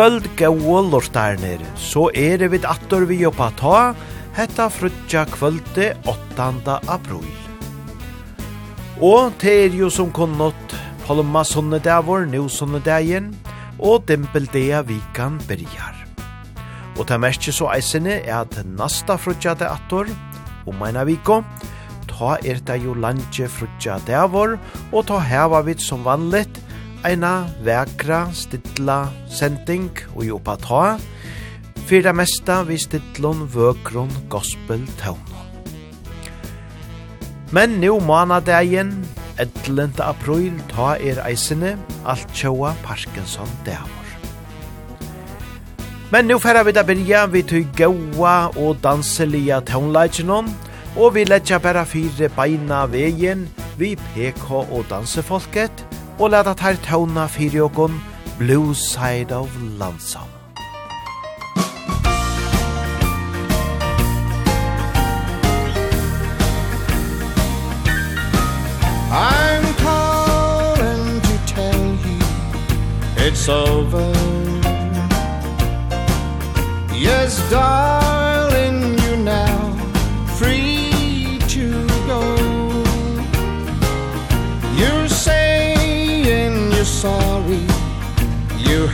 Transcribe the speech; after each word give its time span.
kvöld 0.00 0.30
gau 0.32 0.80
lortarnir, 0.80 1.60
så 1.76 2.06
er 2.16 2.40
vi 2.48 2.58
attor 2.64 3.02
vi 3.04 3.18
oppa 3.28 3.50
ta, 3.52 3.92
hetta 4.32 4.70
frutja 4.72 5.26
kvöldi 5.28 5.90
8. 6.08 6.78
april. 6.88 7.26
Og 8.96 9.34
det 9.42 9.52
er 9.66 9.76
jo 9.76 9.90
som 9.92 10.08
kunnått 10.08 10.72
Palma 11.04 11.42
sunnedavur, 11.44 12.24
nu 12.24 12.48
sunnedagin, 12.48 13.28
og 13.76 14.06
dimpeldea 14.08 14.80
vikan 14.88 15.36
byrjar. 15.44 16.00
Og 16.96 17.04
ta 17.04 17.20
merkje 17.20 17.52
så 17.52 17.68
eisene 17.74 18.22
er 18.22 18.38
at 18.38 18.56
nasta 18.64 19.18
frutja 19.20 19.52
det 19.52 19.68
attor, 19.68 20.08
om 20.64 20.80
eina 20.80 21.04
viko, 21.04 21.42
ta 22.08 22.38
er 22.40 22.64
det 22.64 22.80
jo 22.86 22.96
landje 22.96 23.52
frutja 23.52 24.00
davor, 24.08 24.56
og 24.94 25.06
ta 25.12 25.20
heva 25.20 25.60
vid 25.68 25.84
som 25.84 26.08
vanligt, 26.08 26.56
eina 27.06 27.46
vekra, 27.64 28.26
stilla, 28.36 29.08
sending 29.32 29.90
og 30.14 30.24
jo 30.26 30.38
på 30.44 30.56
ta, 30.60 30.84
for 31.86 32.04
det 32.04 32.14
mesta 32.14 32.60
vi 32.68 32.78
stillon 32.78 33.46
vøkron 33.54 34.12
gospel 34.32 34.84
tøvnå. 35.00 35.46
Men 37.52 37.80
nu 37.82 37.98
manadagen, 38.00 38.92
11. 39.40 39.98
april, 40.04 40.52
ta 40.70 40.94
er 41.00 41.18
eisene, 41.26 41.74
alt 42.06 42.28
tjoa 42.36 42.74
Parkinson 42.84 43.48
dævor. 43.66 43.96
Men 46.12 46.26
nu 46.26 46.38
færa 46.38 46.62
vi 46.66 46.74
da 46.74 46.82
byrja, 46.82 47.26
vi 47.30 47.42
tøy 47.42 47.64
gaua 47.78 48.50
og 48.58 48.82
danselia 48.82 49.60
tøvnleitjenon, 49.66 50.50
og 50.96 51.14
vi 51.14 51.24
letja 51.24 51.58
bæra 51.58 51.84
fire 51.86 52.28
beina 52.36 52.84
vegin, 52.90 53.48
vi 53.78 53.96
PK 53.96 54.50
og 54.50 54.84
dansefolket, 54.90 55.86
og 56.20 56.28
leta 56.30 56.52
tær 56.52 56.76
tåna 56.84 57.24
fyrir 57.32 57.62
okon 57.64 57.94
Blue 58.38 58.74
Side 58.74 59.32
of 59.32 59.48
Lonesome. 59.80 60.28
I'm 69.12 69.64
calling 69.84 71.20
to 71.28 71.36
tell 71.46 71.86
you 72.06 72.20
it's 73.26 73.48
over 73.48 74.12
Yes, 76.94 77.50
darling 77.50 77.99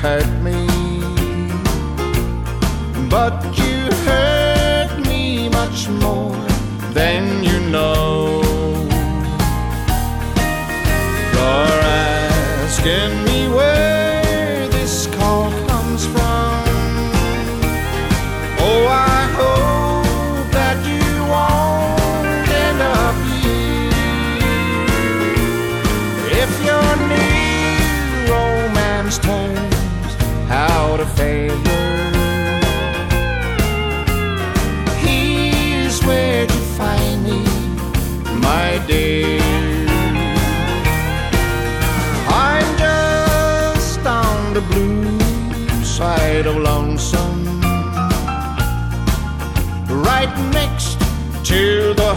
hurt 0.03 0.29
me. 0.43 0.67
But 3.09 3.46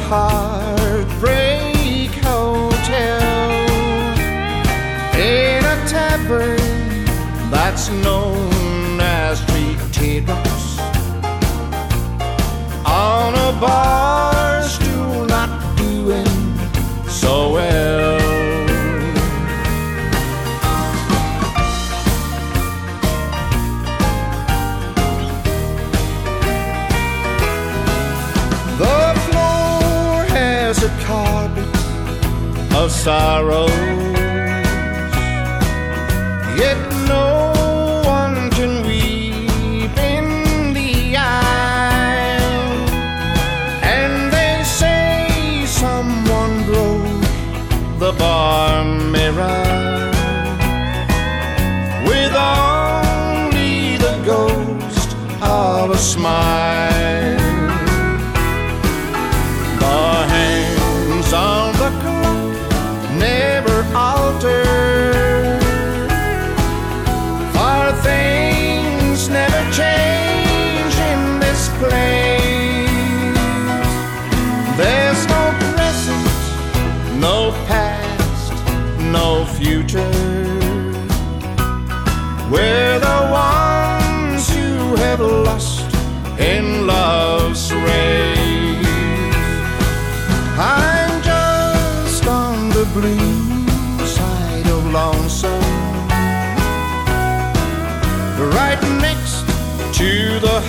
heartbreak 0.09 2.09
hotel 2.25 3.52
In 5.14 5.64
a 5.64 5.88
tavern 5.88 6.58
that's 7.52 7.90
known 8.03 9.00
as 9.00 9.40
Three 9.46 9.78
Teardrops. 9.92 10.80
On 12.86 13.36
a 13.36 13.52
bar 13.62 14.39
sorrow. 33.00 33.99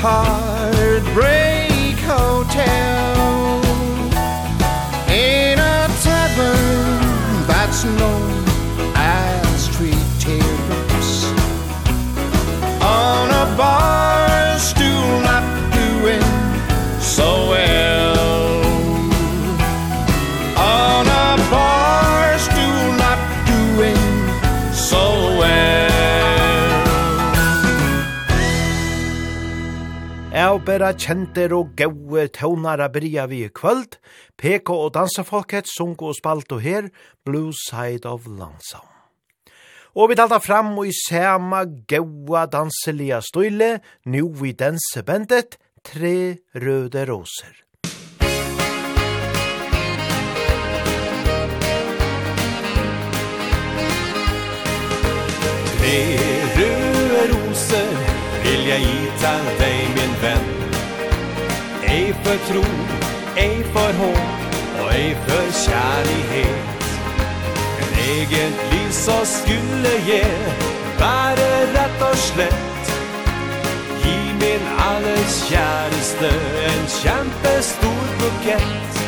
heart 0.01 0.50
opera 30.71 30.93
kjenter 30.95 31.51
og 31.51 31.73
gaue 31.75 32.29
tøvnare 32.31 32.87
byrja 32.95 33.25
vi 33.27 33.41
i 33.43 33.49
kvöld, 33.51 33.97
PK 34.39 34.71
og 34.71 34.93
dansefolket 34.95 35.67
sunko 35.67 36.13
og 36.13 36.15
spalt 36.15 36.53
og 36.55 36.61
her, 36.63 36.87
Blue 37.27 37.51
Side 37.67 38.07
of 38.07 38.29
Lansam. 38.29 38.87
Og 39.99 40.13
vi 40.13 40.15
talta 40.15 40.39
fram 40.39 40.71
og 40.79 40.87
i 40.87 40.95
sama 40.95 41.65
gaua 41.91 42.45
danselia 42.47 43.19
støyle, 43.19 43.81
nu 44.07 44.31
vi 44.31 44.53
dansebendet, 44.53 45.59
Tre 45.83 46.37
røde 46.55 47.03
roser. 47.11 47.57
Tre 55.75 55.99
røde 56.55 57.27
roser 57.33 58.00
vill 58.61 58.69
jag 58.69 58.79
hita 58.79 59.33
dig 59.59 59.89
min 59.95 60.15
vän. 60.23 60.45
Ej 61.83 62.15
för 62.25 62.37
tro, 62.53 62.65
ej 63.37 63.65
för 63.73 63.93
håp 63.93 64.85
och 64.85 64.93
ej 64.93 65.17
för 65.27 65.53
kärlighet. 65.53 66.99
Men 67.79 67.99
eget 67.99 68.73
liv 68.73 68.91
så 68.91 69.25
skulle 69.25 69.97
ge 70.07 70.25
bare 70.99 71.67
rett 71.75 72.03
og 72.11 72.17
slett 72.17 72.93
Gi 74.05 74.35
min 74.41 74.67
alles 74.79 75.45
kjæreste 75.49 76.31
en 76.67 76.87
kjempestor 76.87 78.03
bukett. 78.21 79.01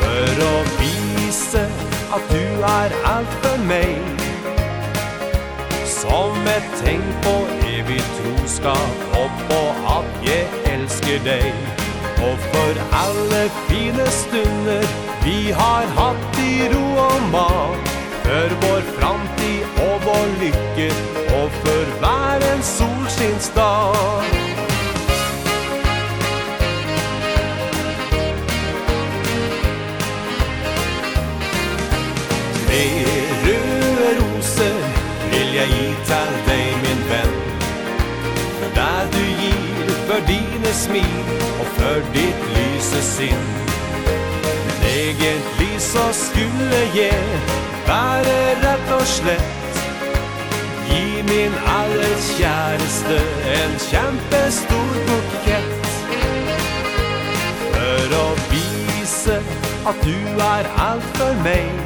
For 0.00 0.42
å 0.48 0.56
vise 0.80 1.66
at 2.16 2.32
du 2.32 2.64
er 2.64 2.96
alt 3.04 3.38
for 3.42 3.58
meg 3.68 4.24
Som 5.84 6.48
et 6.56 6.84
tenk 6.84 7.04
på 7.24 7.65
evig 7.78 8.02
troskap 8.18 9.18
opp 9.24 9.50
og 9.60 9.88
at 9.96 10.28
jeg 10.28 10.46
elsker 10.74 11.18
deg. 11.24 11.52
Og 12.26 12.38
for 12.50 12.72
alle 13.04 13.42
fine 13.68 14.06
stunder 14.10 14.86
vi 15.24 15.50
har 15.50 15.84
hatt 15.98 16.38
i 16.38 16.68
ro 16.72 16.84
og 17.02 17.22
mat 17.32 17.88
For 18.24 18.54
vår 18.62 18.82
framtid 18.98 19.80
og 19.84 19.96
vår 20.06 20.28
lykke 20.42 20.88
og 21.40 21.50
for 21.60 21.92
hver 22.00 22.46
en 22.52 22.62
solskinnsdag 22.62 24.24
Tre 32.62 32.84
roser 34.18 34.82
vil 35.30 35.54
jeg 35.60 35.68
gi 35.76 35.88
til 36.10 36.36
deg 36.50 36.85
Där 38.76 39.06
du 39.12 39.26
gir 39.42 39.88
för 39.88 40.20
dine 40.26 40.72
smil 40.72 41.24
och 41.60 41.66
för 41.66 42.00
ditt 42.12 42.42
lyse 42.56 43.02
sinn. 43.02 43.46
Men 44.80 44.88
egentlig 44.88 45.80
så 45.80 46.12
skulle 46.12 46.80
jeg 46.94 47.22
være 47.86 48.36
rett 48.62 48.92
og 48.92 49.06
slett 49.06 49.80
Gi 50.88 51.22
min 51.22 51.54
aller 51.66 52.16
kjæreste 52.36 53.16
en 53.56 53.74
kjempestor 53.88 54.92
bukett. 55.08 55.90
For 57.72 58.14
å 58.20 58.28
vise 58.52 59.40
at 59.86 60.04
du 60.04 60.16
er 60.52 60.70
alt 60.88 61.10
for 61.18 61.44
meg 61.48 61.85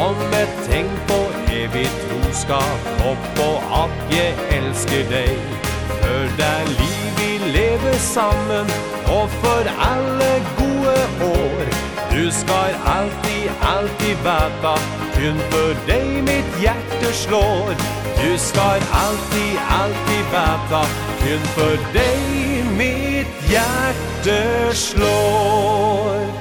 Om 0.00 0.16
et 0.32 0.52
tenk 0.64 0.92
på 1.08 1.16
evig 1.52 1.88
troskap 2.02 2.86
Opp 3.04 3.40
og 3.44 3.74
at 3.82 4.14
jeg 4.14 4.32
elsker 4.56 5.04
deg. 5.10 5.58
For 5.90 6.30
det 6.38 6.46
er 6.46 6.70
liv 6.70 7.02
vi 7.18 7.30
lever 7.52 7.98
sammen 8.00 8.72
Og 9.12 9.28
for 9.42 9.68
alle 9.90 10.30
gode 10.56 10.96
år. 11.28 11.68
Du 12.14 12.24
skal 12.32 12.80
alltid, 12.96 13.52
alltid 13.74 14.24
veta 14.24 14.74
Kun 15.18 15.44
for 15.52 15.84
deg 15.92 16.22
mitt 16.24 16.60
hjerte 16.64 17.14
slår. 17.24 17.76
Du 18.22 18.32
skal 18.40 18.80
alltid, 19.04 19.54
alltid 19.80 20.26
veta 20.32 20.84
Kun 21.20 21.48
for 21.58 21.88
deg 21.92 22.76
mitt 22.80 23.50
hjerte 23.52 24.40
slår. 24.88 26.39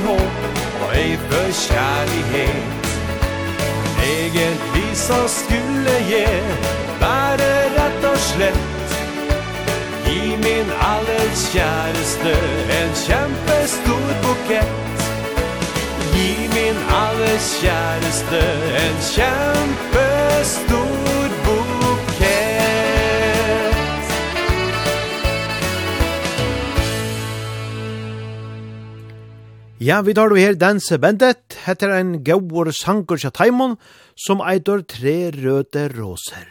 for 0.00 0.06
håp 0.06 0.32
og 0.82 0.96
ei 0.96 1.16
for 1.16 1.52
kjærlighet. 1.52 2.62
Egentlig 4.02 4.90
så 4.94 5.20
skulle 5.26 5.94
jeg 6.10 6.42
være 7.00 7.52
rett 7.78 8.04
og 8.12 8.18
slett. 8.18 8.58
Gi 10.06 10.36
min 10.36 10.70
aller 10.92 11.28
kjæreste 11.52 12.34
en 12.78 12.92
kjempestor 13.06 14.06
bukett. 14.22 14.72
Gi 16.14 16.32
min 16.54 16.78
aller 17.02 17.38
kjæreste 17.60 18.42
en 18.84 18.96
kjempestor 19.12 21.17
Ja, 29.78 30.00
vi 30.02 30.10
tar 30.10 30.26
du 30.26 30.34
her 30.34 30.56
Danse 30.58 30.96
Bendet, 30.98 31.54
heter 31.62 31.92
en 31.94 32.16
gauur 32.26 32.66
sangur 32.74 33.20
til 33.22 33.30
Taimon, 33.30 33.76
som 34.18 34.40
eitur 34.42 34.80
tre 34.82 35.30
røde 35.30 35.84
roser. 35.94 36.48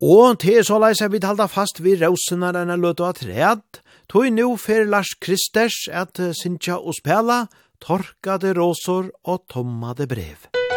Og 0.00 0.38
til 0.40 0.64
så 0.64 0.78
leis 0.80 1.02
er 1.04 1.12
vi 1.12 1.20
talda 1.20 1.44
fast 1.52 1.82
vi 1.84 1.98
rosenar 2.00 2.56
enn 2.56 2.72
er 2.72 2.80
løte 2.80 3.04
av 3.04 3.18
treet, 3.20 3.82
tog 4.08 4.30
nu 4.32 4.54
fer 4.56 4.88
Lars 4.88 5.12
Kristers 5.20 5.82
at 5.92 6.16
Sintja 6.40 6.78
og 6.80 6.96
Spela, 6.96 7.42
torkade 7.84 8.54
rosor 8.56 9.12
og 9.28 9.44
tommade 9.52 10.08
brev. 10.08 10.48
Musikk 10.48 10.67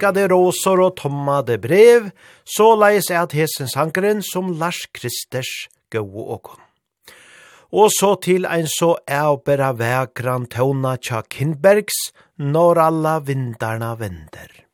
stikkade 0.00 0.30
rosor 0.32 0.80
og 0.80 0.94
tommade 0.96 1.58
brev, 1.60 2.06
så 2.48 2.72
leis 2.72 3.10
at 3.12 3.34
hesen 3.36 3.68
sankeren 3.68 4.22
som 4.24 4.54
Lars 4.56 4.86
Kristers 4.96 5.68
gau 5.92 6.24
og 6.24 6.56
Og 7.72 7.90
så 7.92 8.16
til 8.22 8.46
ein 8.46 8.66
så 8.66 8.96
ævbera 9.06 9.72
vekran 9.76 10.46
tåna 10.46 10.96
tja 10.96 11.22
Kindbergs, 11.22 12.12
når 12.38 12.78
alla 12.78 13.20
vindarna 13.20 13.94
vender. 13.94 14.64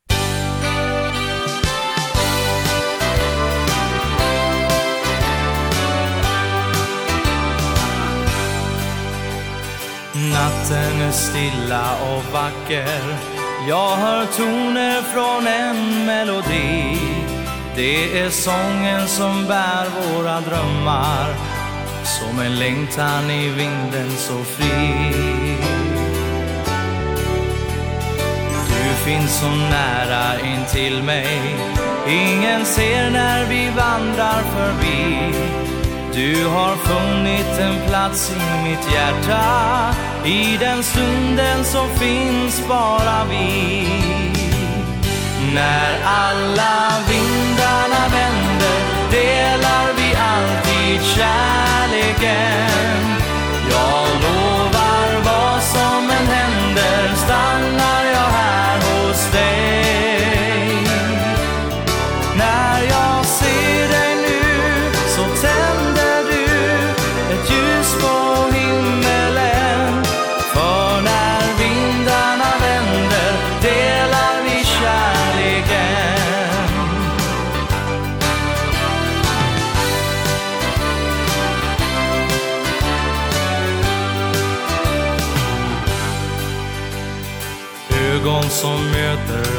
Natten 10.14 11.00
är 11.00 11.12
stilla 11.12 11.84
och 12.14 12.32
vacker 12.32 13.35
Jag 13.68 13.96
hör 13.96 14.26
toner 14.26 15.02
från 15.02 15.46
en 15.46 16.06
melodi. 16.06 16.98
Det 17.76 18.20
är 18.20 18.30
sången 18.30 19.08
som 19.08 19.46
bär 19.46 19.86
våra 19.88 20.40
drömmar. 20.40 21.34
Som 22.04 22.40
en 22.40 22.58
längtan 22.58 23.30
i 23.30 23.48
vinden 23.48 24.10
så 24.10 24.44
fri. 24.44 25.12
Du 28.68 29.10
finns 29.10 29.40
så 29.40 29.50
nära 29.50 30.40
in 30.40 30.64
till 30.72 31.02
mig. 31.02 31.56
Ingen 32.08 32.64
ser 32.64 33.10
när 33.10 33.44
vi 33.48 33.70
vandrar 33.76 34.42
förbi. 34.42 35.32
Du 36.16 36.46
har 36.46 36.76
funnit 36.76 37.58
en 37.60 37.88
plats 37.88 38.32
i 38.32 38.68
mitt 38.68 38.92
hjärta 38.92 39.94
I 40.24 40.56
den 40.60 40.82
stunden 40.82 41.64
som 41.64 41.88
finns 41.88 42.68
bara 42.68 43.24
vi. 43.30 43.88
När 45.54 46.02
alla 46.04 46.92
vindarna 47.08 48.08
vänder 48.12 48.78
Delar 49.10 49.88
vi 49.96 50.14
alltid 50.14 51.00
kärleken. 51.06 52.85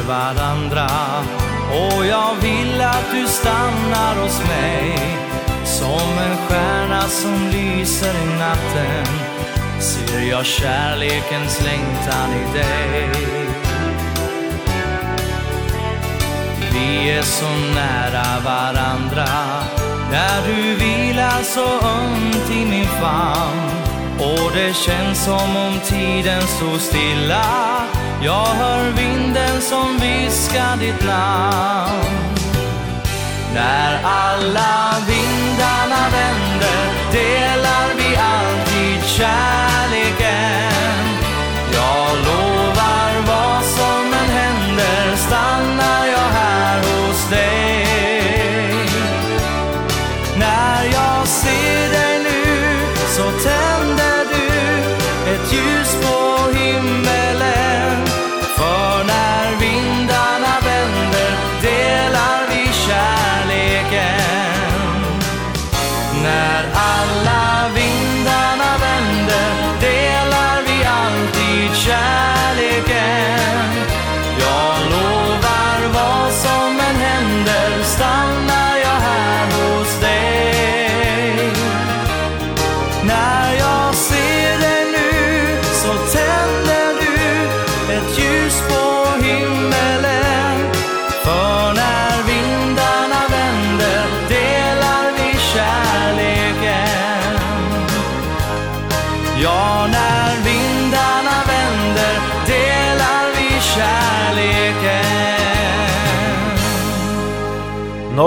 varandra. 0.08 0.88
Och 1.70 2.06
jag 2.06 2.34
vill 2.40 2.80
att 2.80 3.10
du 3.12 3.26
stannar 3.26 4.22
hos 4.22 4.38
mig. 4.38 4.98
Som 5.64 6.18
en 6.18 6.36
stjärna 6.36 7.02
som 7.02 7.50
lyser 7.52 8.14
i 8.24 8.38
natten. 8.38 9.06
Ser 9.80 10.30
jag 10.30 10.46
kärlekens 10.46 11.62
längtan 11.64 12.30
i 12.32 12.58
dig. 12.58 13.10
Vi 16.72 17.10
är 17.10 17.22
så 17.22 17.50
nära 17.74 18.40
varandra. 18.44 19.28
När 20.10 20.46
du 20.46 20.74
vilar 20.74 21.42
så 21.42 21.66
ömt 21.86 22.50
i 22.50 22.64
min 22.66 22.86
famn. 22.86 23.70
Och 24.18 24.52
det 24.54 24.74
känns 24.76 25.24
som 25.24 25.56
om 25.56 25.78
tiden 25.88 26.42
stod 26.42 26.80
stilla. 26.80 27.44
Jag 28.22 28.46
hör 28.46 28.90
vinden 28.90 29.60
som 29.60 29.98
viskar 29.98 30.76
ditt 30.76 31.04
namn. 31.06 32.34
När 33.54 34.00
alla 34.04 34.96
vindarna 35.08 36.08
vänder 36.12 36.88
Delar 37.12 37.94
vi 37.96 38.16
alltid 38.16 39.04
kärlek 39.08 40.17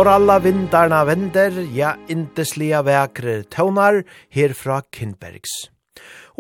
Når 0.02 0.10
alla 0.10 0.36
vindarna 0.42 1.00
vender, 1.06 1.58
ja, 1.78 1.92
indeslia 2.10 2.80
vekre 2.82 3.44
tøvnar 3.54 4.00
herfra 4.34 4.80
Kindbergs. 4.90 5.52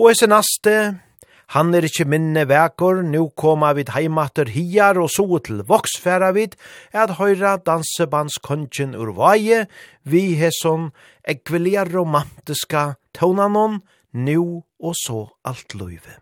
Og 0.01 0.07
esse 0.09 0.25
naste, 0.25 0.73
han 1.53 1.69
er 1.77 1.85
ikkje 1.85 2.07
minne 2.09 2.47
vekor, 2.49 3.03
nu 3.05 3.27
koma 3.37 3.69
vid 3.77 3.91
heimater 3.93 4.49
hiar 4.49 4.97
og 5.03 5.11
so 5.13 5.37
til 5.45 5.61
voksfæra 5.69 6.31
vid, 6.33 6.57
at 6.89 7.13
høyra 7.21 7.59
dansebandskontjen 7.61 8.97
ur 8.97 9.13
vaje, 9.21 9.67
vi 10.09 10.23
hesson 10.41 10.89
ekvelia 11.21 11.85
romantiska 11.85 12.95
tøvnanon, 13.13 13.83
nu 14.25 14.63
og 14.81 14.97
så 15.05 15.27
alt 15.45 15.77
løyve. 15.77 16.17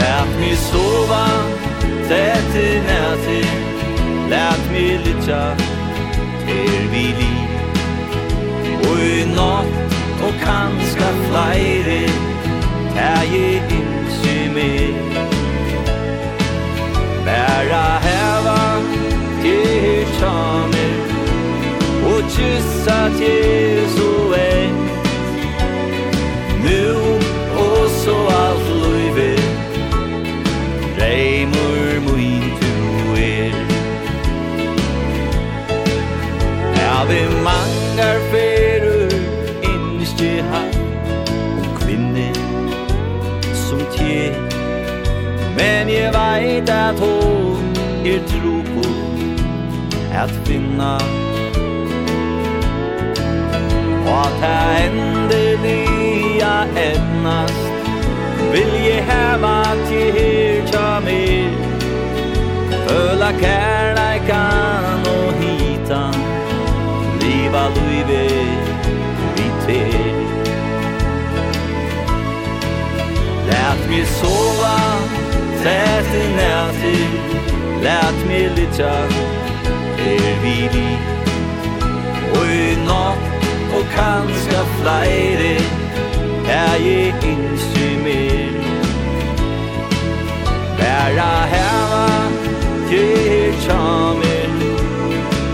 Lät 0.00 0.40
mig 0.40 0.56
sova 0.56 1.26
Tätt 2.08 2.54
i 2.56 2.80
nätet 2.80 3.46
Lät 4.30 4.70
mig 4.72 5.00
lytja 5.04 5.56
Till 6.46 6.88
vi 6.92 7.02
liv. 7.02 7.48
Och 8.80 8.98
i 8.98 9.26
natt 9.36 9.66
Och 10.22 10.34
kanske 10.44 10.89
at 50.22 50.30
finna. 50.46 50.94
Og 54.06 54.26
at 54.26 54.32
det 54.42 54.84
endelige 54.84 56.00
etnast 56.76 57.64
Vil 58.52 58.72
jeg 58.88 59.04
heva 59.10 59.56
til 59.88 60.12
her 60.16 60.66
tja 60.66 61.00
mer 61.06 61.50
Føla 62.86 63.30
kærleikan 63.42 65.06
og 65.14 65.28
hitan 65.40 66.14
Liva 67.20 67.64
luive 67.76 68.24
vi 69.36 69.46
ter 69.66 70.14
Lät 73.48 73.80
mig 73.90 74.06
sova 74.06 74.78
Tät 75.62 76.14
i 76.22 76.26
nätig 76.38 77.08
Lät 77.82 78.26
mig 78.26 78.50
litja 78.56 79.39
er 80.00 80.40
vi 80.42 80.56
li 80.74 80.90
Og 82.38 82.46
i 82.54 82.74
natt 82.86 83.46
og 83.76 83.84
kanska 83.96 84.62
flere 84.78 85.52
Er 86.48 86.74
jeg 86.84 87.14
innsymmer 87.30 88.58
Bæra 90.78 91.32
heva 91.52 92.06
til 92.88 93.54
tjamer 93.66 94.50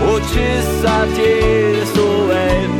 Og 0.09 0.19
kyssa 0.31 0.97
til 1.15 1.87
så 1.95 2.09
en 2.39 2.76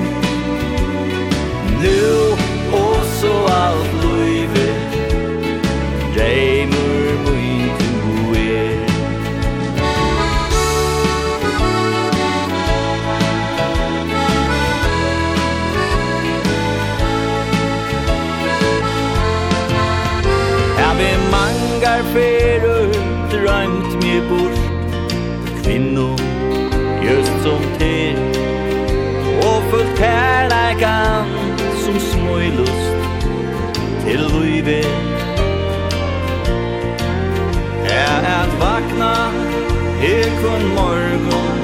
kun 40.48 40.64
morgon. 40.76 41.58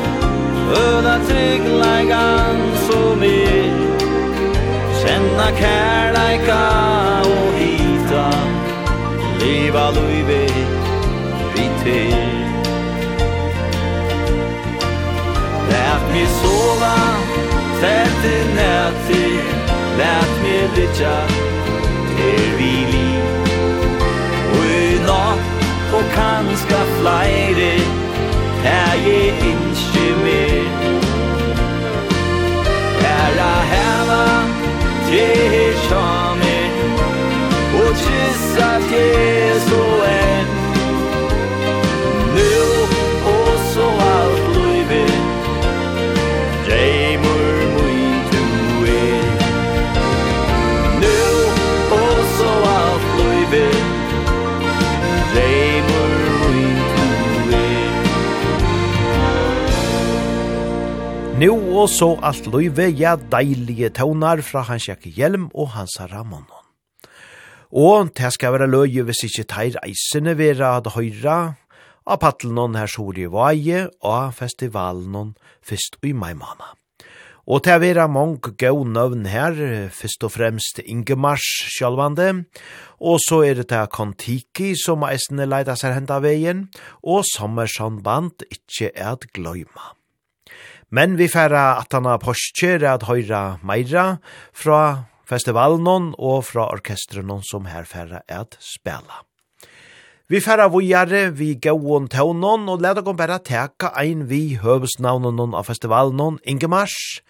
Öda 0.76 1.20
tryggleikan 1.28 2.56
som 2.88 3.24
er 3.24 3.74
Känna 5.02 5.48
kärleika 5.60 6.64
og 7.22 7.54
hita 7.60 8.32
Liva 9.40 9.92
luive 9.92 10.48
vi 11.56 11.70
ter 11.84 12.48
Lät 15.70 16.04
mig 16.14 16.28
sova 16.42 16.98
Tätt 17.82 18.26
i 18.26 18.56
nätti 18.56 19.40
Lät 19.98 20.32
mig 20.44 20.70
lytja 20.76 21.18
Er 22.20 22.58
vi 22.58 22.74
liv. 22.94 23.24
Og 24.54 24.66
i 24.66 25.00
natt 25.08 25.94
og 25.94 26.04
kanska 26.16 26.80
flere 27.00 28.03
Her 28.64 28.94
jeg 29.06 29.26
ikke 29.26 30.16
mer 30.24 30.64
Herre 33.04 33.54
heva 33.72 34.26
til 35.08 35.74
sommer 35.88 36.70
Og 37.74 37.92
kyssa 38.04 38.72
til 38.90 39.62
så 39.70 39.84
er. 40.06 40.23
Nu 61.44 61.58
og 61.76 61.90
så 61.92 62.14
alt 62.24 62.46
løyve, 62.48 62.86
ja 62.96 63.18
deilige 63.18 63.90
tøvnar 63.98 64.40
fra 64.48 64.62
hans 64.64 64.86
Jakke 64.88 65.10
Hjelm 65.12 65.50
og 65.52 65.74
hans 65.74 65.98
Ramon. 66.00 66.46
Og 67.68 68.14
det 68.16 68.30
skal 68.32 68.54
være 68.54 68.70
løye 68.72 69.04
hvis 69.04 69.26
ikke 69.28 69.44
teir 69.52 69.74
eisene 69.82 70.38
vera 70.40 70.70
at 70.78 70.88
høyra, 70.94 71.58
av 72.08 72.22
paddelen 72.22 72.78
her 72.80 72.88
soli 72.88 73.26
vaje, 73.28 73.90
og 74.08 74.32
festivalen 74.38 75.34
fyrst 75.60 75.98
i 76.08 76.14
mai 76.16 76.32
måned. 76.32 76.80
Og 77.44 77.66
til 77.66 77.76
å 77.76 77.82
være 77.84 78.06
mange 78.08 78.54
gode 78.64 78.94
nøvn 78.94 79.26
her, 79.28 79.60
først 79.92 80.24
og 80.24 80.32
fremst 80.38 80.80
Ingemars 80.86 81.50
sjølvande, 81.74 82.46
og 83.04 83.20
så 83.26 83.42
er 83.50 83.60
det 83.60 83.68
til 83.74 83.92
Kontiki 83.92 84.72
som 84.80 85.04
eisene 85.10 85.50
leida 85.50 85.76
seg 85.76 85.98
henda 85.98 86.22
veien, 86.24 86.70
og 87.04 87.28
sommersamband 87.34 88.48
ikkje 88.48 88.94
er 88.94 89.18
at 89.18 89.28
gløyma. 89.36 89.92
Men 90.94 91.16
vi 91.18 91.26
færa 91.26 91.80
at 91.82 91.96
han 91.96 92.06
har 92.06 92.20
påskjer 92.22 92.84
at 92.86 93.08
høyra 93.10 93.58
meira 93.66 94.20
fra 94.54 95.10
festivalen 95.26 96.12
og 96.22 96.44
fra 96.46 96.68
orkestren 96.70 97.32
som 97.50 97.66
her 97.66 97.88
færa 97.90 98.22
at 98.30 98.60
spela. 98.62 99.24
Vi 100.30 100.38
færa 100.40 100.70
vujare 100.70 101.32
vi 101.34 101.56
gauon 101.58 102.06
taunon 102.08 102.70
og 102.70 102.86
leda 102.86 103.02
kom 103.02 103.18
bara 103.18 103.42
teka 103.42 103.90
ein 103.98 104.28
vi 104.30 104.56
høvesnavnon 104.62 105.58
av 105.58 105.66
festivalen 105.66 106.38
Ingemars 106.46 107.22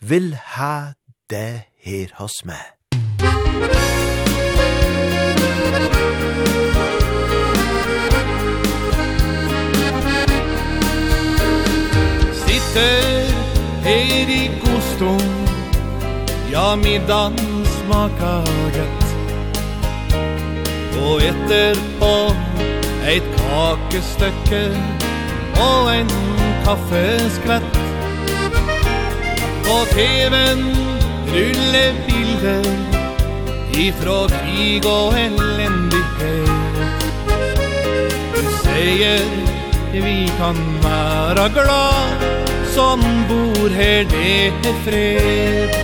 vil 0.00 0.34
ha 0.58 0.94
det 1.30 1.70
her 1.86 2.10
hos 2.18 2.42
meg. 2.44 2.73
ser 12.74 13.34
är 13.84 14.30
i 14.30 14.50
gusto 14.64 15.18
Ja, 16.52 16.76
middagen 16.76 17.66
smakar 17.66 18.44
gött 18.76 19.04
Og 21.06 21.22
etterpå 21.22 22.14
Eit 23.06 23.26
kakestøkke 23.36 24.62
Og 25.60 25.90
en 25.94 26.10
kaffeskvett. 26.64 27.76
På 29.64 29.76
TV-en 29.92 30.64
ruller 31.28 31.94
bilder 32.08 32.64
Ifrå 33.74 34.28
krig 34.28 34.86
og 34.86 35.18
elendighet. 35.18 36.50
Du 38.34 38.42
seier 38.62 39.54
vi 40.00 40.30
kan 40.38 40.56
være 40.82 41.48
glad 41.52 42.43
som 42.74 43.00
bor 43.28 43.68
her 43.70 44.04
det 44.10 44.46
er 44.50 44.78
fred. 44.84 45.74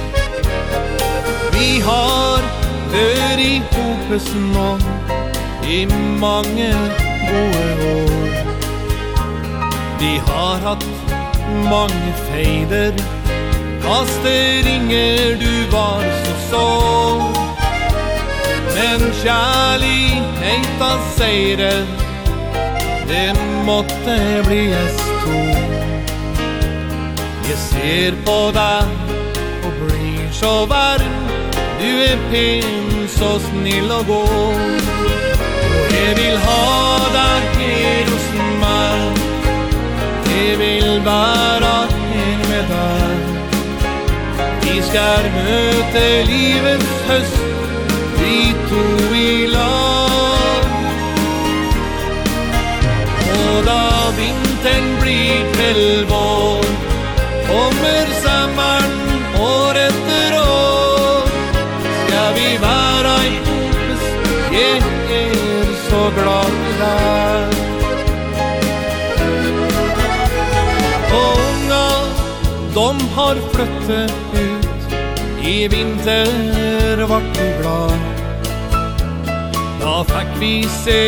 Vi 1.54 1.68
har 1.86 2.46
vør 2.92 3.42
i 3.42 3.62
hopes 3.70 4.26
nå 4.34 4.70
I 5.70 5.84
mange 6.18 6.70
gode 7.28 7.92
år. 7.92 8.10
Vi 10.00 10.14
har 10.26 10.64
hatt 10.64 10.86
mange 11.70 12.12
feider 12.26 12.96
Kaster 13.84 14.64
ringer 14.66 15.36
du 15.40 15.52
var 15.72 16.04
så 16.24 16.34
sår 16.50 17.22
Men 18.74 19.06
kjærligheta 19.20 20.90
seire 21.18 21.72
Det 23.10 23.28
måtte 23.68 24.18
bli 24.48 24.64
en 24.72 24.90
stor 24.98 25.89
Jeg 27.50 27.58
ser 27.58 28.14
på 28.26 28.34
deg 28.54 28.90
og 29.66 29.72
blir 29.80 30.26
så 30.32 30.50
varm. 30.70 31.16
Du 31.80 31.88
er 32.04 32.20
pen, 32.30 33.08
så 33.10 33.30
snill 33.42 33.90
og 33.90 34.06
god. 34.06 34.84
Og 35.80 35.96
jeg 35.96 36.12
vil 36.20 36.38
ha 36.44 36.60
deg 37.16 37.58
her 37.58 38.12
hos 38.12 38.28
meg. 38.62 39.18
Jeg 40.30 40.58
vil 40.62 40.88
være 41.10 41.74
her 42.14 42.38
med 42.52 42.70
deg. 42.70 43.18
Vi 44.62 44.78
skal 44.92 45.30
møte 45.40 46.06
livets 46.30 46.96
høst 47.10 47.40
Vi 48.22 48.54
to 48.70 48.84
i 49.26 49.46
lag. 49.58 50.68
Og 53.40 53.64
da 53.66 53.89
vår 73.30 73.40
flytte 73.50 74.12
ut 74.32 75.46
I 75.46 75.68
vinter 75.68 77.04
vart 77.06 77.38
vi 77.38 77.48
glad 77.60 77.98
Da 79.80 80.04
fikk 80.04 80.32
vi 80.40 80.54
se 80.84 81.02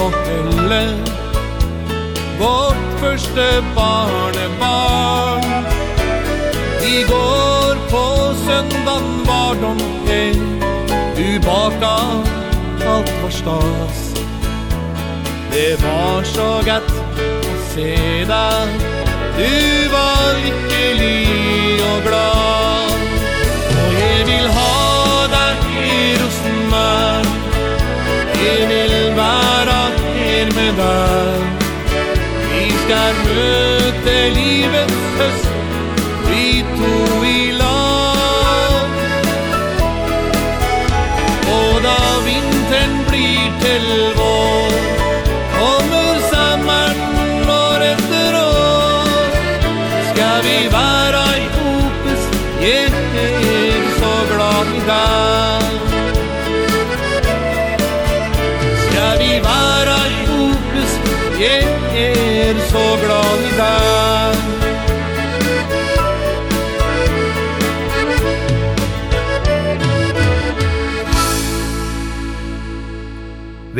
og 0.00 0.16
helle 0.26 0.82
Vårt 2.36 2.82
første 3.00 3.44
barnebarn. 3.74 5.46
I 6.84 7.00
går 7.08 7.78
på 7.90 8.02
søndagen 8.42 9.06
var 9.24 9.56
de 9.62 9.72
her 10.08 10.36
Du 11.16 11.40
baka 11.46 11.94
alt 12.86 13.14
var 13.22 13.30
stas. 13.30 14.02
Det 15.50 15.72
var 15.80 16.28
så 16.34 16.50
gett 16.68 16.92
å 17.24 17.56
se 17.72 17.96
deg 18.28 18.85
Du 19.36 19.90
var 19.92 20.34
lykkelig 20.44 21.82
og 21.90 22.02
glad 22.06 22.90
Og 23.84 23.90
jeg 24.00 24.26
vil 24.30 24.48
ha 24.56 25.26
deg 25.34 25.66
i 25.84 25.98
Rosenberg 26.22 27.28
Jeg 28.46 28.68
vil 28.72 28.94
være 29.16 29.80
her 30.16 30.46
med 30.56 30.72
deg. 30.82 31.40
Vi 32.50 32.68
skal 32.84 33.24
møte 33.24 33.75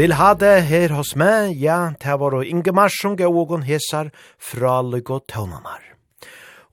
Vil 0.07 0.15
ha 0.15 0.37
det 0.39 0.69
her 0.69 0.93
hos 0.95 1.17
meg, 1.19 1.57
ja, 1.59 1.89
det 1.99 2.13
var 2.21 2.37
og 2.39 2.47
Ingemar 2.47 2.93
som 2.95 3.17
gav 3.19 3.35
og 3.35 3.65
hesar 3.67 4.13
fra 4.39 4.77
Lygo 4.87 5.19
Tøvnamar. 5.19 5.83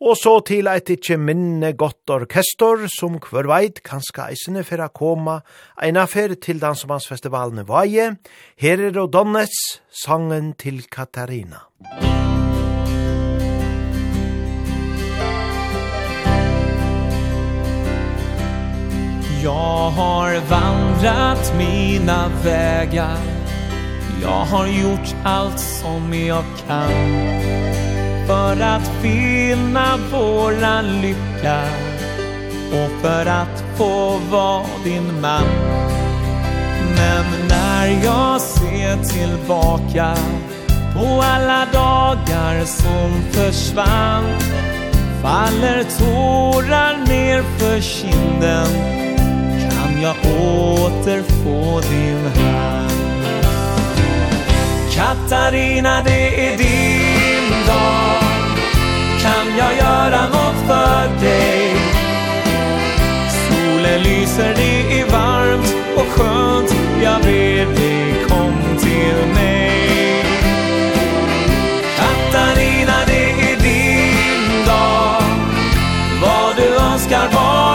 Og 0.06 0.14
så 0.22 0.36
til 0.46 0.70
eit 0.70 0.92
ikkje 0.94 1.18
minne 1.18 1.72
godt 1.74 2.14
orkestor, 2.14 2.86
som 2.94 3.18
hver 3.18 3.50
veit 3.50 3.82
kanska 3.82 4.28
eisene 4.30 4.62
for 4.62 4.86
å 4.86 4.92
koma 4.94 5.40
ein 5.82 5.98
affær 5.98 6.38
til 6.38 6.62
Dansemannsfestivalen 6.62 7.64
i 7.64 7.68
Vaje. 7.74 8.12
Her 8.62 8.86
er 8.92 9.02
Odonnes, 9.08 9.58
sangen 9.90 10.54
til 10.54 10.86
Katarina. 10.86 11.66
Musikk 11.82 12.24
Jag 19.44 19.90
har 19.90 20.40
vann 20.50 20.93
vandrat 21.04 21.54
mina 21.58 22.30
vägar. 22.44 23.18
Jag 24.22 24.46
har 24.46 24.68
gjort 24.68 25.16
allt 25.24 25.60
som 25.60 26.14
jag 26.14 26.44
kan 26.68 26.92
För 28.28 28.62
att 28.62 28.92
finna 29.02 29.98
våran 30.12 31.02
lycka 31.02 31.64
Och 32.72 33.02
för 33.02 33.26
att 33.26 33.64
få 33.78 34.18
vara 34.32 34.66
din 34.84 35.22
man. 35.22 35.44
Men 36.96 37.26
när 37.50 38.04
jag 38.04 38.42
ser 38.42 39.04
tillbaka 39.04 40.16
På 40.96 41.22
alla 41.22 41.66
dagar 41.74 42.66
som 42.66 43.22
försvann 43.32 44.24
Faller 45.22 45.84
tårar 46.00 46.98
ner 47.08 47.44
för 47.60 47.82
kinden 47.82 49.13
jag 50.04 50.16
återfå 50.26 51.82
din 51.90 52.26
hand. 52.26 52.92
Katarina, 54.96 56.04
det 56.04 56.48
är 56.48 56.58
din 56.58 57.68
dag. 57.68 58.24
Kan 59.22 59.58
jag 59.58 59.76
göra 59.78 60.22
något 60.30 60.68
för 60.68 61.26
dig? 61.26 61.76
Solen 63.30 64.02
lyser, 64.02 64.54
det 64.56 65.00
är 65.00 65.06
varmt 65.06 65.76
och 65.96 66.08
skönt. 66.08 66.76
Jag 67.04 67.22
ber 67.22 67.76
dig, 67.76 68.26
kom 68.30 68.78
till 68.80 69.34
mig. 69.36 70.26
Katarina, 71.98 72.98
det 73.08 73.32
är 73.52 73.58
din 73.58 74.66
dag. 74.66 75.24
Vad 76.22 76.56
du 76.56 76.76
önskar 76.76 77.30
var 77.34 77.73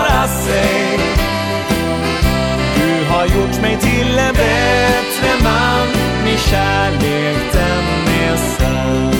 bättre 4.32 5.30
man 5.42 5.88
Min 6.24 6.38
kärlek 6.38 7.38
den 7.52 8.14
är 8.22 8.36
sann 8.36 9.12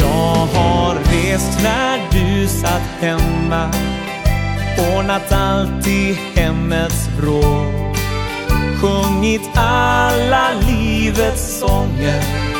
Jag 0.00 0.46
har 0.58 0.94
rest 0.94 1.62
när 1.62 1.98
du 2.10 2.48
satt 2.48 2.82
hemma 3.00 3.70
Ordnat 4.96 5.32
allt 5.32 5.86
i 5.86 6.18
hemmets 6.34 7.08
vrå 7.18 7.42
Sjungit 8.80 9.50
alla 9.54 10.48
livets 10.68 11.58
sånger 11.58 12.50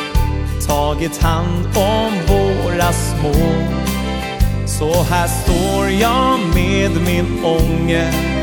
Tagit 0.67 1.21
hand 1.21 1.65
om 1.75 2.11
våra 2.27 2.91
små. 2.93 3.33
Så 4.65 5.03
här 5.03 5.27
står 5.27 5.89
jag 5.89 6.39
med 6.55 6.91
min 7.05 7.45
ånger. 7.45 8.40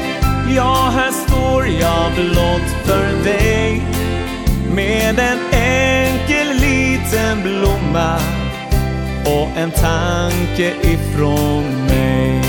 Ja, 0.57 0.93
här 0.95 1.13
står 1.13 1.67
jag 1.67 2.13
blott 2.13 2.87
för 2.87 3.25
dig. 3.25 3.83
Med 4.75 5.19
en 5.19 5.39
enkel 5.53 6.49
liten 6.61 7.43
blomma 7.43 8.19
Och 9.25 9.49
en 9.57 9.71
tanke 9.71 10.73
ifrån 10.83 11.87
mig. 11.87 12.43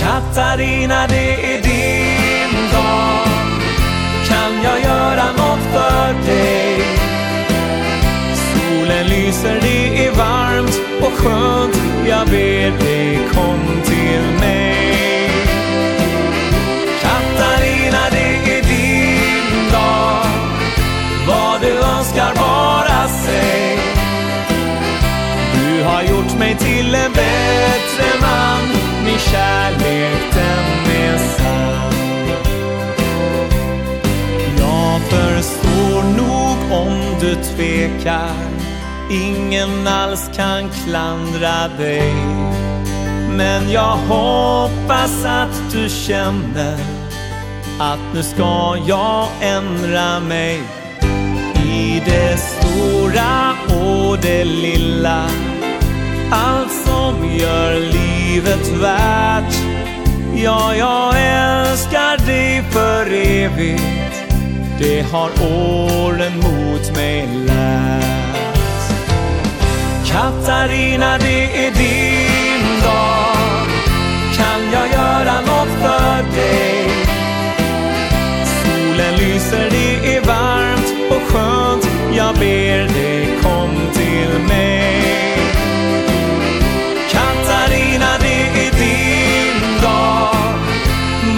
Katarina, 0.00 1.06
det 1.06 1.54
är 1.54 1.62
din 1.62 2.72
dag. 2.72 3.28
Kan 4.28 4.62
jag 4.64 4.80
göra 4.80 5.24
något 5.32 5.64
för 5.72 6.26
dig? 6.26 6.82
Solen 8.34 9.06
lyser, 9.06 9.60
det 9.62 10.06
är 10.06 10.12
varmt 10.12 10.80
och 11.00 11.12
skönt. 11.12 11.82
Jag 12.08 12.26
ber 12.26 12.84
dig, 12.84 13.18
kom 13.32 13.82
till 13.84 14.40
mig. 14.40 14.77
tackar 22.18 22.34
bara 22.34 23.08
sig. 23.08 23.78
Du 25.54 25.82
har 25.84 26.02
gjort 26.02 26.38
mig 26.38 26.56
till 26.58 26.94
en 26.94 27.12
bättre 27.12 28.20
man. 28.20 28.68
Min 29.04 29.18
kärlek 29.18 30.34
den 30.34 30.94
är 30.96 31.18
sann. 31.18 31.92
Jag 34.58 35.00
förstår 35.00 36.02
nog 36.02 36.80
om 36.80 37.20
du 37.20 37.34
tvekar. 37.34 38.34
Ingen 39.10 39.86
alls 39.86 40.30
kan 40.36 40.70
klandra 40.70 41.68
dig. 41.78 42.14
Men 43.30 43.70
jag 43.70 43.96
hoppas 43.96 45.24
att 45.24 45.72
du 45.72 45.88
känner 45.88 46.78
Att 47.80 48.14
nu 48.14 48.22
ska 48.22 48.76
jag 48.86 49.28
ändra 49.40 50.20
mig. 50.20 50.77
I 51.78 52.02
det 52.04 52.36
stora 52.36 53.54
och 53.76 54.18
det 54.22 54.44
lilla. 54.44 55.28
Allt 56.30 56.72
som 56.72 57.36
gör 57.38 57.80
livet 57.80 58.68
värt. 58.68 59.54
Ja, 60.34 60.74
jag 60.74 61.14
älskar 61.16 62.26
dig 62.26 62.62
för 62.70 63.12
evigt. 63.12 63.82
Det 64.78 65.06
har 65.12 65.30
åren 65.40 66.32
mot 66.36 66.96
mig 66.96 67.28
lärt. 67.46 68.28
Katarina, 70.06 71.18
det 71.18 71.66
är 71.66 71.70
din 71.70 72.80
dag. 72.82 73.66
Kan 74.36 74.72
jag 74.72 74.88
göra 74.92 75.40
något 75.40 75.68
för 75.82 76.36
dig? 76.36 76.90
Solen 78.44 79.14
lyser, 79.14 79.70
det 79.70 80.16
är 80.16 80.20
varmt 80.20 80.57
skönt 81.28 81.88
Jag 82.12 82.34
ber 82.34 82.94
dig 82.94 83.38
kom 83.42 83.70
till 83.92 84.40
mig. 84.48 85.02
Katarina 87.10 88.18
det 88.20 88.66
är 88.66 88.72
din 88.72 89.82
dag. 89.82 90.34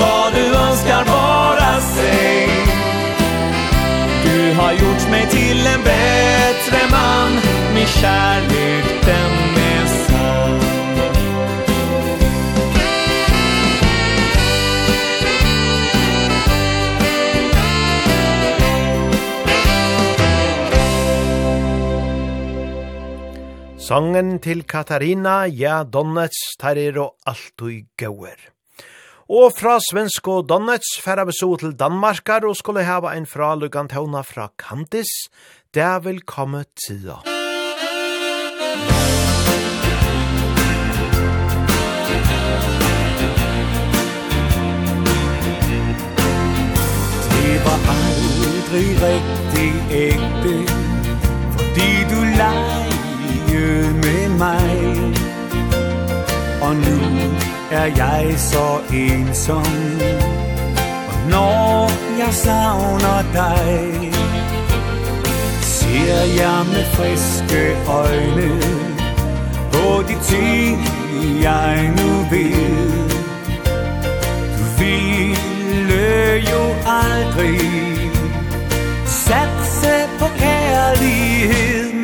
Vad 0.00 0.34
du 0.34 0.56
önskar 0.56 1.04
bara 1.04 1.80
säg 1.80 2.48
Du 4.24 4.54
har 4.60 4.72
gjort 4.72 5.10
mig 5.10 5.26
till 5.30 5.66
en 5.66 5.82
bättre 5.82 6.78
man. 6.90 7.32
Min 7.74 7.86
kärlek 7.86 8.84
den 9.04 9.64
är 9.64 9.69
Sangen 23.90 24.36
til 24.38 24.60
Katarina, 24.70 25.48
ja, 25.50 25.80
Donnets, 25.82 26.38
tar 26.60 26.78
er 26.78 26.94
og 27.02 27.16
altui 27.26 27.80
gauer. 27.98 28.38
Og 29.26 29.50
fra 29.56 29.80
svensk 29.82 30.28
og 30.30 30.44
Donnets 30.46 30.92
færa 31.02 31.24
vi 31.26 31.34
så 31.34 31.48
til 31.58 31.74
Danmarkar 31.74 32.46
og 32.46 32.54
skulle 32.54 32.84
hava 32.86 33.16
en 33.18 33.26
fra 33.26 33.56
Lugantona 33.58 34.22
fra 34.22 34.46
Kantis. 34.54 35.10
Der 35.74 35.98
vil 36.06 36.22
komme 36.22 36.62
tida. 36.78 37.18
Det 47.34 47.56
var 47.66 47.78
aldri 47.98 48.86
rigtig 49.08 49.70
ægte, 50.06 50.54
fordi 51.58 51.90
du 52.12 52.20
lege 53.60 53.92
med 53.92 54.28
mig. 54.38 54.96
Og 56.62 56.76
nu 56.76 56.98
er 57.70 57.84
jeg 57.84 58.34
så 58.36 58.78
ensom. 58.92 59.64
Og 61.08 61.30
når 61.30 61.90
jeg 62.18 62.34
savner 62.34 63.22
dig 63.32 64.12
Ser 65.62 66.22
jeg 66.42 66.66
med 66.72 66.84
friske 66.84 67.76
øjne 67.88 68.60
På 69.72 70.02
de 70.08 70.16
ting 70.22 70.78
jeg 71.42 71.92
nu 71.96 72.10
vil. 72.30 72.92
Du 74.58 74.64
ville 74.78 76.42
jo 76.50 76.62
aldrig 76.86 77.60
Satse 79.06 80.08
på 80.18 80.26
kærlighed 80.38 81.99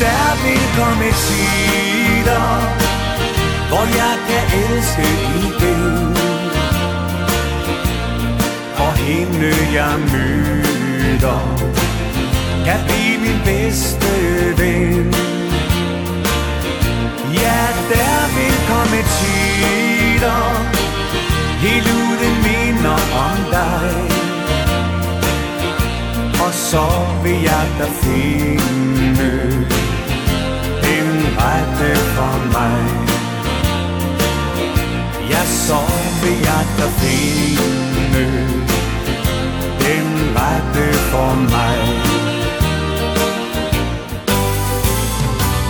der 0.00 0.28
vil 0.44 0.64
komme 0.78 1.08
tider 1.24 2.48
Hvor 3.68 3.84
jeg 4.00 4.14
kan 4.28 4.44
elske 4.64 5.08
igen 5.48 6.16
Og 8.84 8.92
hende 8.92 9.52
jeg 9.72 9.94
møder 10.12 11.40
Kan 12.64 12.80
blive 12.86 13.18
min 13.24 13.40
bedste 13.44 14.12
ven 14.58 15.14
Ja, 17.34 17.62
der 17.92 18.18
vil 18.36 18.56
komme 18.70 19.00
tider 19.16 20.42
Helt 21.60 21.86
uden 21.86 22.34
minder 22.48 22.98
om 23.26 23.38
dig 23.50 23.90
Og 26.46 26.54
så 26.54 26.86
vil 27.22 27.42
jeg 27.42 27.66
da 27.78 27.86
finde 28.02 29.75
aldrig 31.76 31.96
for 31.96 32.58
mig. 32.58 32.84
Jag 35.30 35.46
så 35.46 35.80
i 36.26 36.44
hjärtat 36.44 36.92
fin 37.00 37.58
nu. 38.12 38.26
Din 39.78 40.34
värld 40.34 40.94
från 40.94 41.44
mig. 41.44 42.00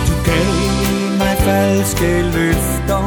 Du 0.07 0.31
gav 0.31 1.17
mig 1.17 1.35
falske 1.35 2.21
løfter 2.21 3.03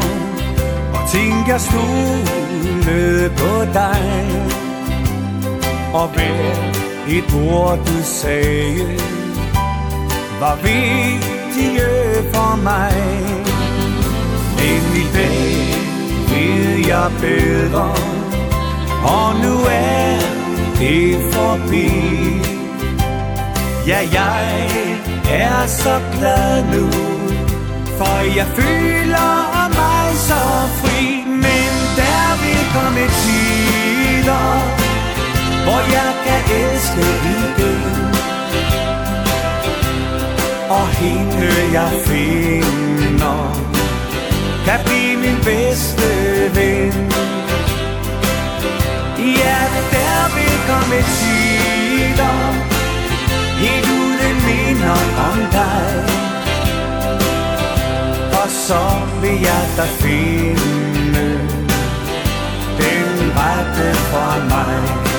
Og 0.94 1.10
ting 1.12 1.48
jeg 1.48 1.60
stolade 1.60 3.30
på 3.36 3.64
dig. 3.72 4.26
Og 5.94 6.10
ved 6.16 7.16
et 7.16 7.34
ord 7.50 7.78
du 7.86 8.02
sagde 8.02 8.86
Var 10.40 10.56
vi 10.62 11.39
vigtige 11.50 12.32
for 12.32 12.56
mig. 12.56 12.92
Men 14.56 14.96
i 14.96 15.06
dag 15.14 15.50
ved 16.28 16.86
jeg 16.88 17.10
bedre 17.20 17.94
Og 19.04 19.34
nu 19.42 19.54
er 19.70 20.18
det 20.78 21.16
forbi 21.32 21.90
Ja, 23.86 23.98
jeg 24.12 24.70
er 25.30 25.66
så 25.66 26.00
glad 26.18 26.64
nu 26.64 26.90
For 27.98 28.36
jeg 28.36 28.46
føler 28.46 29.68
mig 29.68 30.16
så 30.16 30.42
fri. 30.80 31.24
Men 31.26 31.72
der 31.96 32.26
vil 32.42 32.62
komme 32.74 33.00
tider 33.20 34.60
Hvor 35.64 35.80
jeg 35.92 36.12
kan 36.24 36.56
elske 36.56 37.00
igen 37.00 38.19
og 40.70 40.88
hende 40.88 41.48
jeg 41.72 41.90
finder 42.06 43.70
Kan 44.64 44.80
blive 44.84 45.16
min 45.16 45.38
bedste 45.44 46.08
ven. 46.54 47.12
Ja, 49.18 49.58
der 49.92 50.20
vil 50.36 50.56
komme 50.68 50.98
tider. 51.18 52.38
Helt 53.62 53.88
uden 54.00 54.36
minder 54.46 55.00
om 55.28 55.38
dig. 55.52 56.04
Og 58.42 58.50
så 58.50 58.82
vil 59.22 59.40
jeg 59.40 59.64
da 59.76 59.84
finde 60.00 60.60
Den 62.78 63.32
rette 63.36 63.94
for 63.94 64.48
mig. 64.48 65.09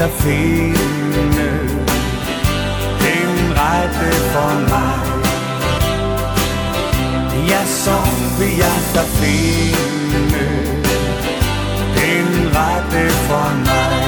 der 0.00 0.08
finner 0.08 1.58
den 3.04 3.32
rette 3.58 4.10
for 4.32 4.52
mig. 4.72 5.00
Ja, 7.50 7.62
så 7.82 7.96
vil 8.38 8.54
jeg 8.64 8.78
da 8.94 9.02
finde 9.20 10.46
den 11.98 12.28
rette 12.56 13.04
for 13.28 13.50
mig. 13.66 14.00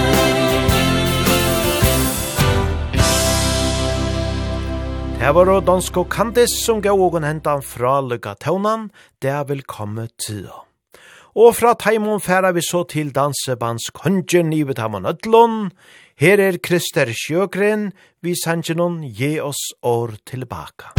Her 5.20 5.32
var 5.32 5.44
då 5.44 5.60
dansk 5.60 5.96
og 5.96 6.08
kandis 6.10 6.64
som 6.64 6.82
gav 6.82 7.00
ågen 7.00 7.24
hentan 7.24 7.62
fra 7.62 8.00
Lykka 8.00 8.28
Lugatonan, 8.28 8.90
det 9.22 9.30
er 9.30 9.44
velkommet 9.44 10.10
tida 10.18 10.71
og 11.34 11.54
fra 11.56 11.72
Taimon 11.80 12.20
færa 12.20 12.52
vi 12.52 12.60
så 12.60 12.82
til 12.84 13.14
dansebands 13.14 13.90
kongen 13.94 14.52
i 14.52 14.64
Betamon 14.64 15.06
Ødlund. 15.06 15.70
Her 16.20 16.40
er 16.40 16.58
Krister 16.62 17.08
Sjøgren, 17.12 17.92
vi 18.22 18.34
sanger 18.44 18.76
noen 18.76 19.00
«Gi 19.02 19.40
oss 19.40 19.72
år 19.82 20.14
tilbaka». 20.26 20.92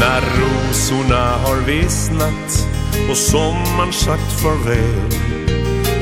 När 0.00 0.22
rosorna 0.38 1.26
har 1.44 1.66
vissnat 1.66 2.48
och 3.10 3.16
sommaren 3.16 3.92
sagt 3.92 4.32
farväl 4.42 5.10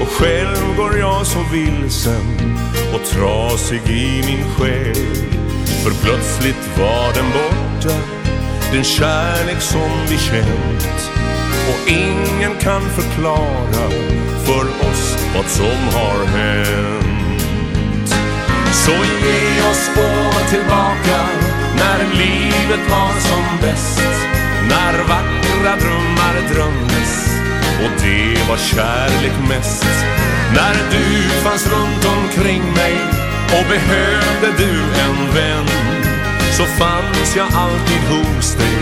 Och 0.03 0.09
själv 0.09 0.77
går 0.77 0.99
jag 0.99 1.27
så 1.27 1.39
vilsen 1.53 2.27
och 2.95 3.05
trasig 3.05 3.83
i 3.91 4.23
min 4.27 4.45
själ 4.55 4.95
För 5.83 6.05
plötsligt 6.05 6.79
var 6.79 7.15
den 7.15 7.29
borta 7.33 8.24
Den 8.75 8.85
kärlek 8.85 9.61
som 9.61 9.91
vi 10.09 10.19
känt. 10.19 11.11
Och 11.69 11.89
ingen 11.89 12.59
kan 12.61 12.83
förklara 12.91 13.91
För 14.45 14.91
oss 14.91 15.17
vad 15.35 15.47
som 15.47 15.81
har 15.93 16.27
hänt. 16.27 18.11
Så 18.73 18.91
ge 18.91 19.71
oss 19.71 19.91
båda 19.95 20.47
tillbaka 20.51 21.19
När 21.77 22.17
livet 22.19 22.91
var 22.91 23.21
som 23.21 23.59
bäst. 23.61 24.03
När 24.69 24.99
vackra 25.09 25.77
drömmar 25.77 26.55
drömdes 26.55 27.39
Och 27.85 28.03
det 28.03 28.49
var 28.49 28.57
kärlek 28.57 29.49
mest. 29.49 30.05
När 30.55 30.75
du 30.91 31.29
fanns 31.29 31.67
runt 31.67 32.05
omkring 32.05 32.63
mig 32.63 32.97
Och 33.47 33.69
behövde 33.69 34.65
du 34.65 34.73
en 35.01 35.35
vän. 35.35 36.04
Så 36.57 36.65
fanns 36.65 37.37
jag 37.37 37.47
alltid 37.55 38.01
hos 38.11 38.55
dig 38.55 38.79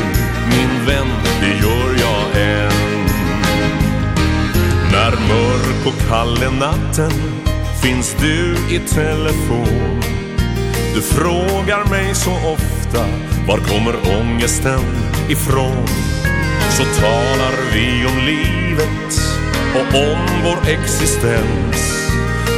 Min 0.50 0.86
vän, 0.86 1.08
det 1.40 1.48
gör 1.48 1.96
jag 1.98 2.42
än. 2.42 3.06
När 4.92 5.10
mörk 5.10 5.86
och 5.86 6.08
kall 6.08 6.42
är 6.42 6.50
natten 6.50 7.12
Finns 7.82 8.16
du 8.20 8.56
i 8.74 8.78
telefon. 8.78 10.00
Du 10.94 11.02
frågar 11.02 11.90
mig 11.90 12.14
så 12.14 12.30
ofta 12.30 13.06
Var 13.48 13.58
kommer 13.58 13.94
ångesten 14.20 14.84
ifrån? 15.28 15.86
Så 16.70 16.84
talar 17.00 17.54
vi 17.74 18.06
om 18.06 18.18
livet 18.26 19.20
Och 19.74 20.00
om 20.00 20.18
vår 20.44 20.70
existens. 20.70 22.08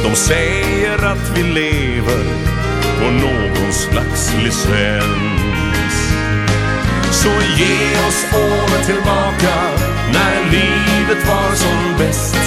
De 0.03 0.15
säger 0.15 1.05
att 1.05 1.37
vi 1.37 1.43
lever 1.43 2.54
på 2.99 3.11
någon 3.11 3.73
slags 3.73 4.33
licens. 4.43 5.95
Så 7.11 7.29
ge 7.57 8.07
oss 8.07 8.25
året 8.33 8.85
tillbaka 8.85 9.55
när 10.13 10.51
livet 10.51 11.27
var 11.27 11.55
som 11.55 11.97
bäst. 11.97 12.37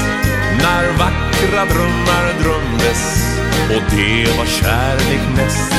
När 0.62 0.98
vackra 0.98 1.64
drömmar 1.64 2.26
drömdes 2.42 3.34
och 3.76 3.82
det 3.96 4.38
var 4.38 4.46
kärlek 4.46 5.36
mest. 5.36 5.72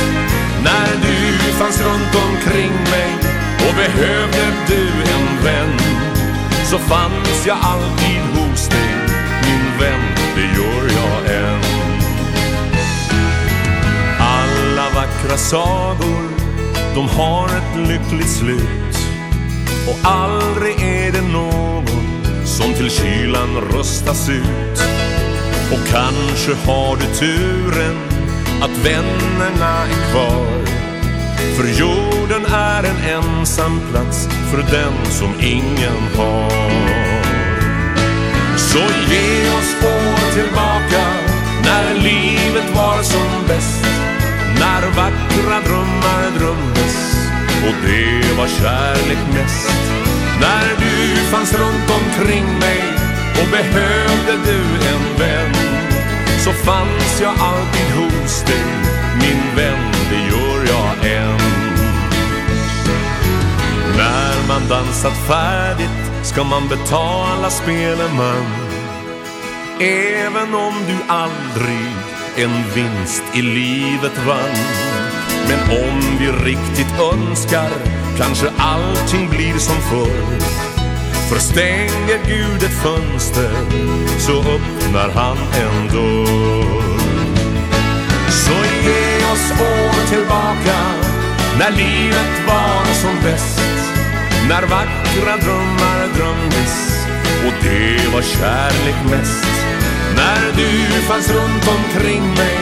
När 0.63 0.89
du 1.01 1.53
fanns 1.53 1.81
runt 1.81 2.15
omkring 2.15 2.71
mig 2.71 3.13
och 3.67 3.75
behövde 3.75 4.45
du 4.67 4.87
en 4.87 5.43
vän 5.43 5.79
Så 6.63 6.77
fanns 6.77 7.47
jag 7.47 7.57
alltid 7.61 8.21
hos 8.33 8.67
dig, 8.67 8.89
min 9.43 9.79
vän, 9.79 10.01
det 10.35 10.41
gör 10.41 10.88
vackra 15.19 15.37
sagor. 15.37 16.29
De 16.95 17.07
har 17.07 17.45
ett 17.45 17.89
lyckligt 17.89 18.29
slut. 18.29 18.97
Och 19.87 20.09
aldrig 20.09 20.81
är 20.81 21.11
det 21.11 21.21
någon 21.21 21.85
Som 22.45 22.73
till 22.73 22.91
kylan 22.91 23.61
röstas 23.73 24.29
ut. 24.29 24.83
Och 25.71 25.87
kanske 25.87 26.71
har 26.71 26.95
du 26.95 27.05
turen 27.05 27.97
Att 28.61 28.85
vännerna 28.85 29.85
är 29.85 30.11
kvar. 30.11 30.65
För 31.57 31.79
jorden 31.79 32.45
är 32.53 32.83
en 32.83 33.23
ensam 33.23 33.81
plats 33.91 34.27
För 34.51 34.57
den 34.57 35.11
som 35.11 35.29
ingen 35.41 36.17
har. 36.17 36.49
Så 38.57 38.79
ge 39.09 39.49
oss 39.49 39.75
år 39.83 40.33
tillbaka 40.33 41.05
När 41.63 41.93
livet 41.93 42.75
var 42.75 43.03
som 43.03 43.47
bäst. 43.47 43.88
När 44.59 44.81
vackra 44.95 45.61
drömmar 45.67 46.39
drömdes 46.39 47.27
Och 47.67 47.75
det 47.85 48.37
var 48.37 48.47
kärlek 48.47 49.19
mest. 49.33 49.69
När 50.41 50.69
du 50.79 51.15
fanns 51.31 51.53
runt 51.53 51.89
omkring 51.99 52.45
mig 52.59 52.83
Och 53.41 53.49
behövde 53.51 54.51
du 54.51 54.59
en 54.87 55.19
vän 55.19 55.53
Så 56.39 56.51
fanns 56.51 57.21
jag 57.21 57.33
alltid 57.39 57.95
hos 57.95 58.43
dig 58.43 58.65
Min 59.21 59.55
vän, 59.55 59.91
det 60.09 60.15
gör 60.15 60.65
jag 60.65 61.11
än. 61.11 61.37
När 63.97 64.47
man 64.47 64.69
dansat 64.69 65.17
färdigt 65.27 66.11
Ska 66.23 66.43
man 66.43 66.67
betala 66.67 67.49
spelen 67.49 68.19
Även 69.79 70.55
om 70.55 70.73
du 70.87 70.97
aldrig 71.07 72.18
en 72.43 72.63
vinst 72.75 73.23
i 73.33 73.41
livet 73.41 74.17
vann. 74.27 74.57
Men 75.47 75.59
om 75.79 76.17
vi 76.19 76.31
riktigt 76.31 76.99
önskar 77.13 77.69
Kanske 78.17 78.49
allting 78.57 79.29
blir 79.29 79.57
som 79.57 79.75
förr. 79.75 80.39
För 81.29 81.39
stänger 81.39 82.19
Gud 82.27 82.63
ett 82.63 82.83
fönster 82.83 83.51
Så 84.19 84.39
öppnar 84.39 85.09
han 85.09 85.37
en 85.37 85.87
dörr. 85.87 86.99
Så 88.29 88.55
ge 88.83 89.17
oss 89.33 89.51
år 89.61 90.07
tillbaka 90.09 90.77
När 91.59 91.71
livet 91.71 92.47
var 92.47 92.93
som 92.93 93.15
bäst. 93.23 93.61
När 94.49 94.61
vackra 94.61 95.37
drömmar 95.37 96.07
drömdes 96.15 97.05
Och 97.47 97.53
det 97.63 98.13
var 98.13 98.21
kärlek 98.21 99.11
mest. 99.11 99.78
När 100.19 100.41
du 100.57 101.01
fanns 101.01 101.29
runt 101.29 101.67
omkring 101.67 102.21
mig 102.21 102.59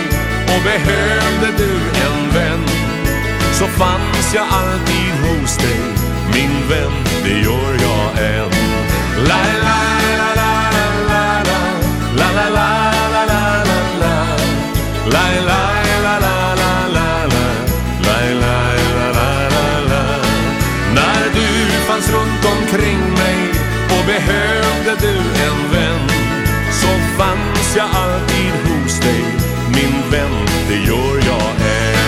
Och 0.53 0.63
behövde 0.63 1.63
du 1.63 1.71
en 2.05 2.29
vän 2.33 2.65
Så 3.53 3.65
fanns 3.67 4.33
jag 4.35 4.45
alltid 4.49 5.09
hos 5.23 5.57
dig 5.57 5.79
Min 6.33 6.67
vän, 6.69 6.91
det 7.23 7.39
gör 7.39 7.73
jag 7.87 8.25
än 8.25 8.51
La 9.29 9.41
la 9.67 9.79
la 10.19 10.29
la 10.39 10.51
la 10.75 10.93
la 11.09 11.57
La 12.19 12.29
la 12.37 12.47
la 12.57 12.69
la 13.13 13.25
la 13.29 13.81
la 14.01 14.15
La 15.13 15.25
la 15.49 15.61
la 16.05 16.19
la 16.19 16.39
la 16.61 16.73
la 16.95 17.09
la 17.33 17.47
La 18.07 18.17
la 18.43 18.57
la 18.97 19.09
la 19.17 19.29
la 19.55 19.67
la 19.91 20.03
När 20.97 21.23
du 21.37 21.47
fanns 21.87 22.09
runt 22.09 22.45
omkring 22.53 22.99
mig 22.99 23.39
Och 23.89 24.05
behövde 24.05 25.07
du 25.07 25.36
fanns 27.27 27.75
jag 27.75 27.89
alltid 27.93 28.53
hos 28.65 28.99
dig 28.99 29.23
Min 29.75 30.11
vän, 30.11 30.45
det 30.67 30.75
gör 30.75 31.15
jag 31.25 31.51
än 31.51 32.07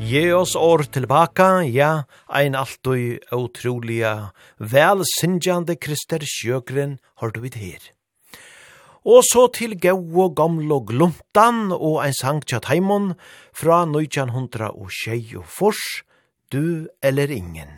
Ge 0.00 0.32
oss 0.32 0.56
år 0.56 0.78
tilbaka, 0.82 1.62
ja, 1.64 2.04
ein 2.28 2.54
alltid 2.54 3.18
otroliga, 3.30 4.30
välsynjande 4.56 5.76
Krister 5.76 6.20
Sjögren 6.24 6.98
har 7.14 7.30
du 7.30 7.40
vid 7.40 7.54
her. 7.54 7.92
Og 9.04 9.20
så 9.20 9.50
til 9.52 9.76
gau 9.76 10.00
og 10.24 10.32
gamle 10.36 10.74
og 10.74 10.88
glumtan 10.88 11.74
og 11.76 12.00
ein 12.06 12.16
sang 12.16 12.40
tja 12.40 12.56
taimon 12.64 13.18
fra 13.52 13.82
1900 13.84 14.72
og 14.72 14.88
tjei 14.88 15.36
og 15.36 15.44
fors, 15.44 15.84
Du 16.50 16.88
eller 17.02 17.30
ingen. 17.30 17.68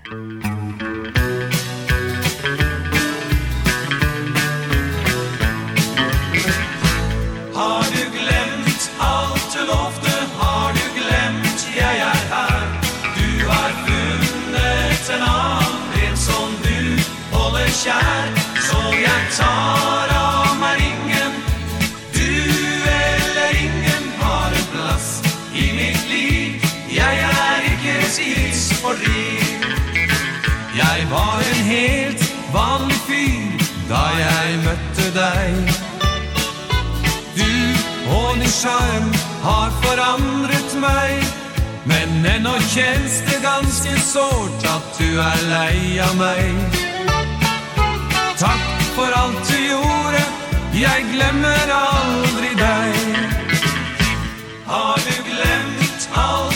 skärm 38.63 39.13
har 39.43 39.71
förandrat 39.71 40.75
mig 40.81 41.23
Men 41.85 42.27
ändå 42.27 42.51
känns 42.51 43.23
det 43.27 43.43
ganska 43.43 43.97
sårt 43.97 44.65
att 44.65 44.99
du 44.99 45.21
är 45.21 45.49
leja 45.49 46.13
mig 46.13 46.55
Tack 48.39 48.83
för 48.95 49.13
allt 49.13 49.49
du 49.51 49.71
gjorde, 49.71 50.23
jag 50.73 51.13
glömmer 51.13 51.69
aldrig 51.71 52.57
dig 52.57 52.95
Har 54.67 54.97
du 54.97 55.31
glömt 55.31 56.09
allt? 56.13 56.50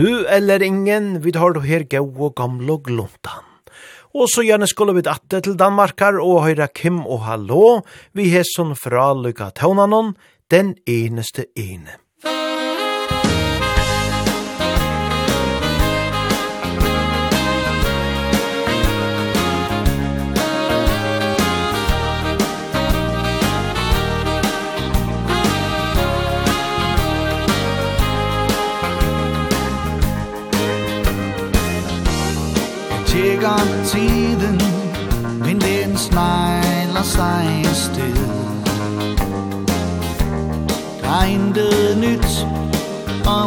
Du 0.00 0.24
eller 0.32 0.62
ingen, 0.64 1.18
vi 1.20 1.32
tar 1.36 1.52
du 1.52 1.58
her 1.60 1.82
gau 1.84 2.06
og 2.24 2.32
gamle 2.38 2.72
og 2.78 2.86
gluntan. 2.86 3.44
Og 4.16 4.30
så 4.32 4.46
gjerne 4.46 4.64
skulle 4.70 4.94
vi 4.96 5.02
atte 5.04 5.42
til 5.44 5.58
Danmarkar 5.60 6.16
og 6.24 6.46
høyra 6.46 6.70
Kim 6.72 7.02
og 7.04 7.26
Hallå, 7.26 7.82
vi 8.16 8.30
hesson 8.32 8.72
fra 8.80 9.10
Lykka 9.12 9.50
Taunanon, 9.60 10.14
den 10.48 10.72
eneste 10.88 11.50
ene. 11.52 11.99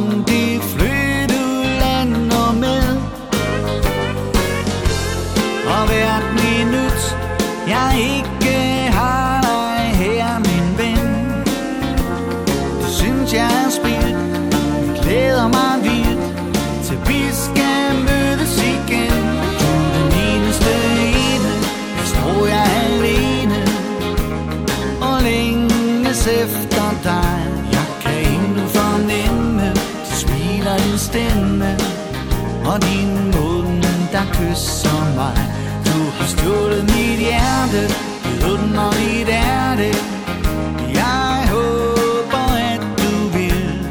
som 0.04 0.24
de 0.24 0.60
flyr 0.60 1.03
sista 34.14 34.26
kyss 34.34 34.82
som 34.82 35.18
var 35.18 35.34
Du 35.84 35.91
har 36.18 36.28
stjålet 36.28 36.84
mitt 36.84 37.20
hjärte 37.20 37.88
Du 38.24 38.45
ruttnar 38.45 38.91
ditt 38.91 39.30
ärde 39.30 39.91
Jag 40.93 41.47
hoppas 41.53 42.51
att 42.51 42.97
du 42.97 43.38
vill 43.38 43.88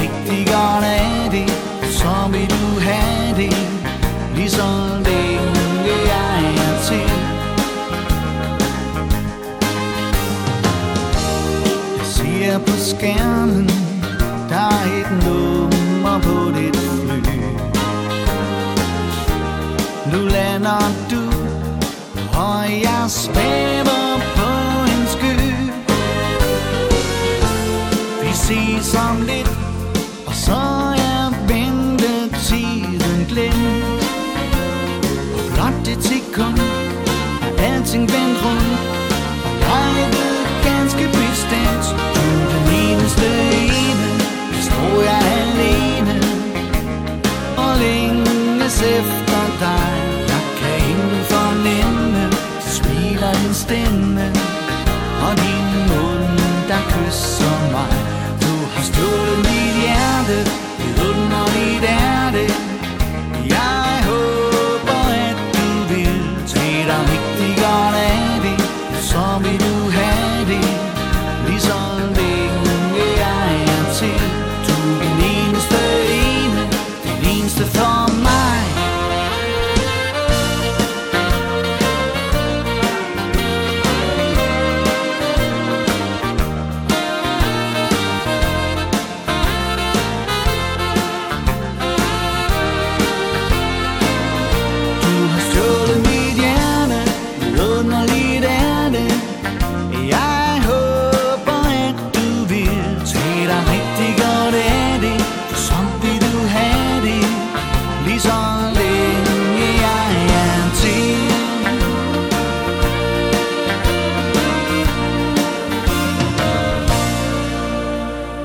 rigtig 0.00 0.46
godt 0.46 0.84
af 0.84 1.30
det 1.30 1.50
Så 1.90 2.30
vil 2.32 2.48
du 2.48 2.84
ha 2.84 3.36
det 3.36 3.56
Liksom 4.36 5.02
det 5.04 5.38
unge 5.38 5.96
jag 6.08 6.44
är 6.44 6.88
till 6.88 7.10
Jag 11.98 12.06
ser 12.06 12.58
på 12.58 12.72
skærmen 12.72 13.68
Der 14.48 14.70
er 14.70 15.00
et 15.00 15.24
nummer 15.24 16.20
på 16.22 16.47
cannot 20.68 21.10
do 21.10 21.22
Har 22.32 22.66
jag 22.66 23.10
spävar 23.10 24.18
på 24.36 24.50
en 24.92 25.06
skur 25.06 25.72
Precis 28.20 28.90
som 28.90 29.26
ditt 29.26 29.50
Och 30.26 30.34
så 30.34 30.60
jag 30.96 31.48
vände 31.48 32.28
tiden 32.48 33.26
glimt 33.28 34.02
Och 35.34 35.52
blott 35.54 35.88
ett 35.88 36.02
sekund 36.02 36.60
Allting 37.58 38.06
vänd 38.06 38.36
runt 38.42 38.80
Och 39.42 39.56
jag 39.62 39.94
blev 39.94 40.74
ganska 40.74 41.04
bestämt 41.06 41.94
Du 42.14 42.30
den 42.54 42.74
eneste 42.74 43.26
ene. 43.26 44.08
Nu 44.52 44.62
står 44.62 45.04
jag 45.04 45.16
alene 45.16 46.20
Og 47.56 47.78
længes 47.80 48.82
efter. 48.82 49.17
Stod 58.82 59.28
i 59.28 59.36
mitt 59.36 59.84
hjärta 59.84 60.67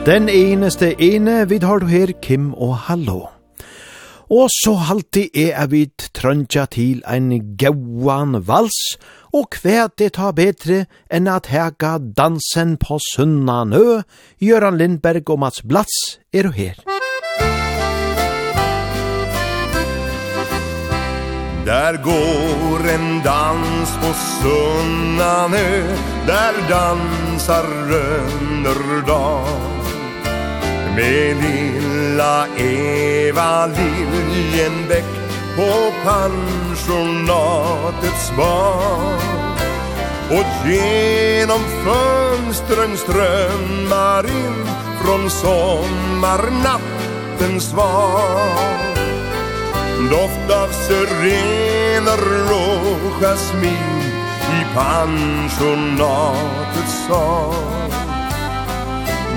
Den 0.04 0.28
eneste 0.28 0.89
ene 0.99 1.45
vi 1.47 1.62
har 1.64 1.86
her, 1.88 2.12
Kim 2.22 2.49
og 2.54 2.74
Hallo. 2.89 3.22
Og 4.28 4.49
så 4.51 4.74
halte 4.76 5.30
er 5.32 5.54
jeg 5.54 5.70
vid 5.72 6.04
trøntja 6.12 6.66
til 6.68 6.99
ein 7.08 7.56
gauan 7.56 8.36
vals, 8.43 8.97
og 9.32 9.56
hva 9.64 9.86
det 9.95 10.10
ta 10.18 10.34
betre 10.36 10.82
enn 11.08 11.30
at 11.32 11.47
hega 11.47 11.93
dansen 12.18 12.76
på 12.84 12.99
sunnan 13.14 13.72
nø, 13.72 14.01
Gjøran 14.43 14.76
Lindberg 14.76 15.32
og 15.32 15.39
Mats 15.39 15.64
Blats 15.64 16.20
er 16.34 16.51
her. 16.51 16.84
Där 21.66 21.95
går 22.04 22.89
en 22.95 23.24
dans 23.24 23.89
på 24.01 24.14
Sunnanö 24.14 25.95
Där 26.28 26.56
dansar 26.70 27.64
Rönnerdal 27.89 29.82
Med 30.96 31.38
lilla 31.38 32.48
Eva 32.58 33.66
Liljenbäck 33.66 35.06
På 35.56 35.94
pensionatets 36.04 38.32
bar 38.38 39.18
Och 40.30 40.68
genom 40.68 41.62
fönstren 41.86 42.98
strömmar 42.98 44.26
in 44.26 44.66
Från 45.04 45.30
sommarnattens 45.30 47.70
svar. 47.70 48.94
Doft 50.10 50.52
av 50.52 50.68
syrener 50.68 52.52
och 52.52 53.22
jasmin 53.22 54.04
I 54.39 54.66
pensionatets 54.76 57.08
sal. 57.08 58.03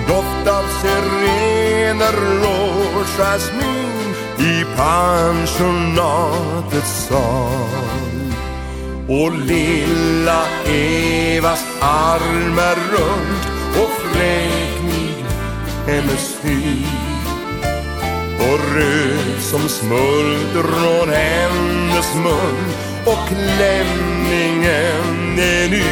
Doft 0.06 0.48
av 0.48 0.64
sirener 0.80 2.16
og 2.46 3.06
jasmin 3.16 4.14
I 4.38 4.64
pensionatets 4.76 7.08
sal. 7.08 7.86
Och 9.08 9.32
lilla 9.32 10.46
Evas 10.66 11.64
armar 11.80 12.76
runt 12.92 13.46
Och 13.82 13.90
fräknig 13.90 15.24
hennes 15.86 16.36
hy. 16.42 16.84
Och 18.38 18.60
röd 18.74 19.40
som 19.40 19.68
smulter 19.68 20.62
från 20.62 21.08
hennes 21.08 22.14
mun 22.14 22.72
Och 23.04 23.28
klänningen 23.28 25.38
är 25.38 25.68
ny. 25.70 25.84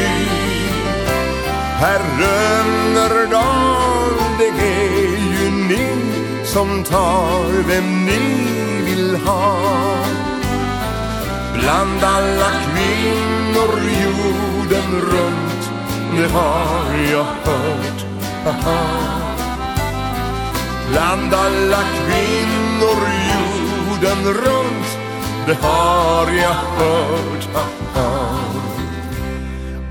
Här 1.79 1.99
rönner 2.19 3.27
dagen 3.31 3.74
det 4.37 4.47
är 4.47 5.17
ju 5.39 5.51
ni 5.51 5.87
som 6.45 6.83
tar 6.83 7.67
vem 7.67 8.05
ni 8.05 8.19
vill 8.85 9.15
ha. 9.15 9.57
Bland 11.53 12.03
alla 12.03 12.51
kvinnor 12.65 13.79
jorden 14.03 15.01
runt 15.01 15.71
Det 16.17 16.27
har 16.33 16.95
jag 17.11 17.23
hört, 17.23 18.05
aha. 18.47 18.81
Bland 20.91 21.33
alla 21.33 21.79
kvinnor 21.83 22.99
jorden 23.33 24.33
runt 24.33 24.97
Det 25.47 25.57
har 25.61 26.31
jag 26.31 26.55
hört, 26.77 27.47
aha. 27.55 28.39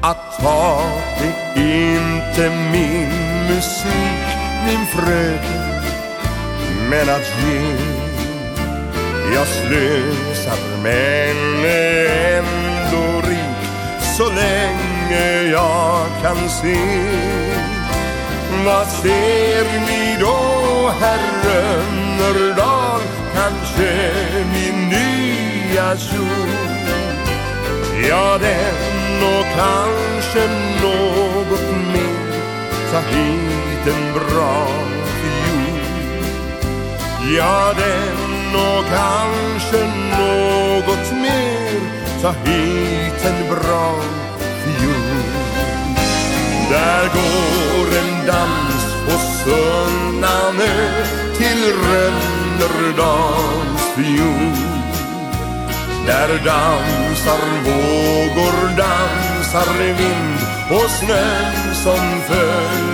Att 0.03 0.41
ta 0.41 0.83
det 1.19 1.61
inte 1.61 2.51
min 2.73 3.25
musik 3.49 4.34
одним 4.65 4.87
fröken 4.87 5.83
Men 6.91 7.09
att 7.09 7.33
ge 7.43 7.77
Jag 9.35 9.47
slösar 9.47 10.59
men 10.83 11.65
ändå 12.35 13.29
rik 13.29 13.69
Så 14.17 14.29
länge 14.29 15.43
jag 15.43 16.07
kan 16.23 16.49
se. 16.49 16.77
Vad 18.65 18.87
ser 18.87 19.65
ni 19.65 20.17
då 20.21 20.93
herre 21.01 21.83
Nördal 22.19 23.01
Kanske 23.35 24.13
min 24.55 24.89
nya 24.89 25.97
kjol? 25.97 26.49
Ja 28.09 28.39
den 28.39 29.23
och 29.23 29.47
kanske 29.57 30.49
något 30.83 31.71
mer. 31.93 32.41
Så 32.91 32.99
hit 32.99 33.74
den 33.85 34.13
bra 34.13 34.67
för 35.21 35.35
Ja, 37.37 37.73
den 37.77 38.57
och 38.57 38.85
kanske 38.85 39.87
något 40.19 41.13
mer 41.13 41.81
Ta 42.23 42.31
hit 42.31 43.25
en 43.25 43.49
bra 43.49 43.95
fjord 44.65 45.97
Där 46.71 47.11
går 47.15 47.99
en 47.99 48.27
dans 48.27 48.85
på 49.07 49.15
Sunnanö 49.45 51.05
Till 51.37 51.73
Rönnerdals 51.73 53.83
fjord 53.97 54.59
Där 56.07 56.29
dansar 56.45 57.43
vågor, 57.65 58.57
dansar 58.77 59.73
vind 59.79 60.39
Och 60.71 60.91
snön 60.91 61.75
som 61.75 62.21
följer 62.29 62.94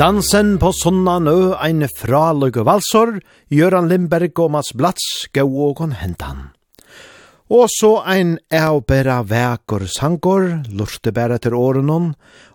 Dansen 0.00 0.54
på 0.56 0.70
sunnan 0.72 1.26
ø, 1.28 1.52
ein 1.60 1.84
fraløg 1.84 2.56
og 2.62 2.64
valsor, 2.64 3.10
Gjøran 3.52 3.90
Lindberg 3.90 4.38
og 4.40 4.54
Mats 4.54 4.72
Blats, 4.72 5.26
gau 5.28 5.50
og 5.66 5.74
kon 5.76 5.92
hentan. 5.92 6.54
Og 7.52 7.68
så 7.68 7.90
ein 8.08 8.38
eubera 8.48 9.18
vekor 9.20 9.84
sangor, 9.84 10.64
lurte 10.72 11.12
bæra 11.12 11.36
til 11.36 11.52
årenon, 11.52 12.14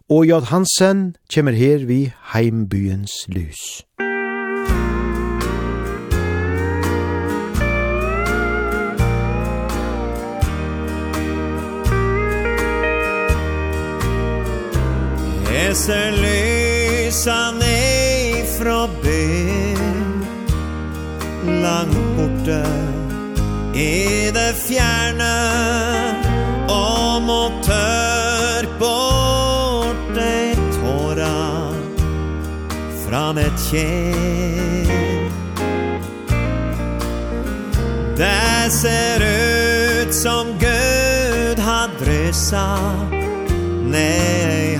og 0.09 0.25
Jod 0.25 0.49
Hansen 0.49 1.13
kjemmer 1.29 1.53
her 1.53 1.85
vi 1.85 2.09
heimbyens 2.33 3.27
lys. 3.29 3.85
Eser 15.53 16.09
lys 16.17 16.64
resan 17.15 17.59
nei 17.59 18.43
fra 18.43 18.89
ben 19.01 20.25
Langt 21.61 22.17
borta 22.17 22.67
i 23.73 24.31
det 24.31 24.53
fjerne 24.67 25.35
Om 26.67 27.29
och 27.29 27.51
tør 27.63 28.67
bort 28.79 30.17
ei 30.17 30.55
tåra 30.55 31.71
Fram 33.07 33.35
mitt 33.35 33.59
tjän 33.69 35.31
Det 38.17 38.71
ser 38.71 39.19
ut 39.21 40.13
som 40.13 40.47
Gud 40.59 41.59
har 41.59 41.89
drösa 41.99 42.79
Nei 43.91 44.74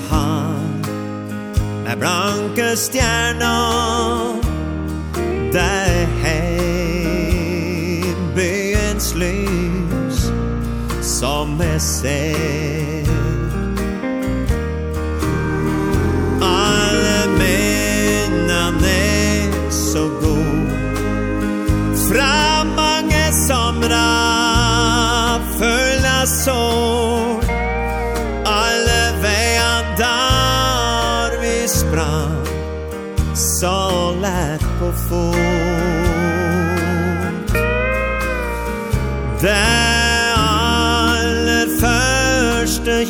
er 1.86 1.96
blanke 1.96 2.76
stjerna 2.76 3.56
Der 5.54 6.08
heim 6.24 8.16
byens 8.36 9.16
lys 9.16 10.32
Som 11.02 11.62
er 11.62 11.80
seg 11.80 12.85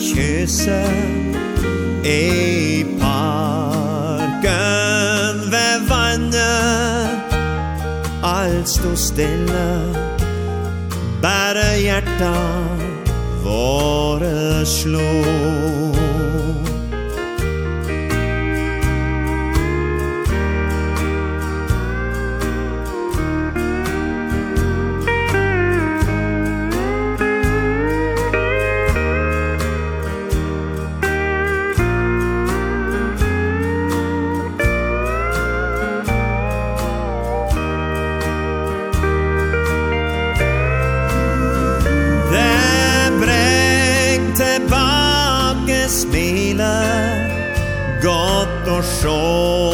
kysse 0.01 0.83
i 2.03 2.85
parken 2.99 4.35
ved 5.51 5.75
vannet. 5.89 7.09
Alt 8.23 8.69
stod 8.69 8.97
stille 8.97 9.95
Bare 11.21 11.79
hjertet 11.81 12.81
våre 13.43 14.65
slår 14.65 16.14
sjå 49.05 49.64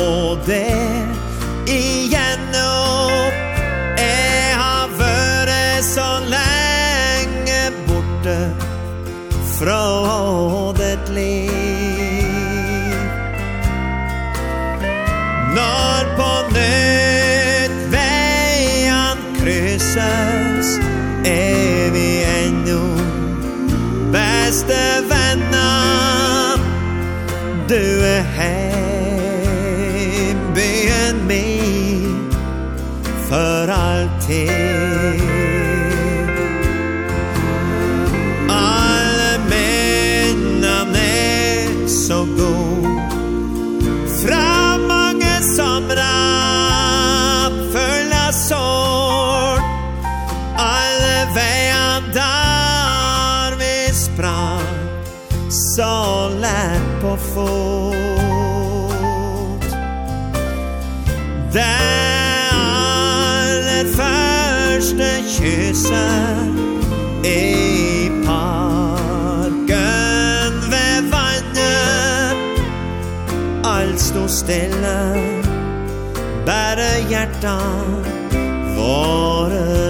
hjärtan 77.41 78.05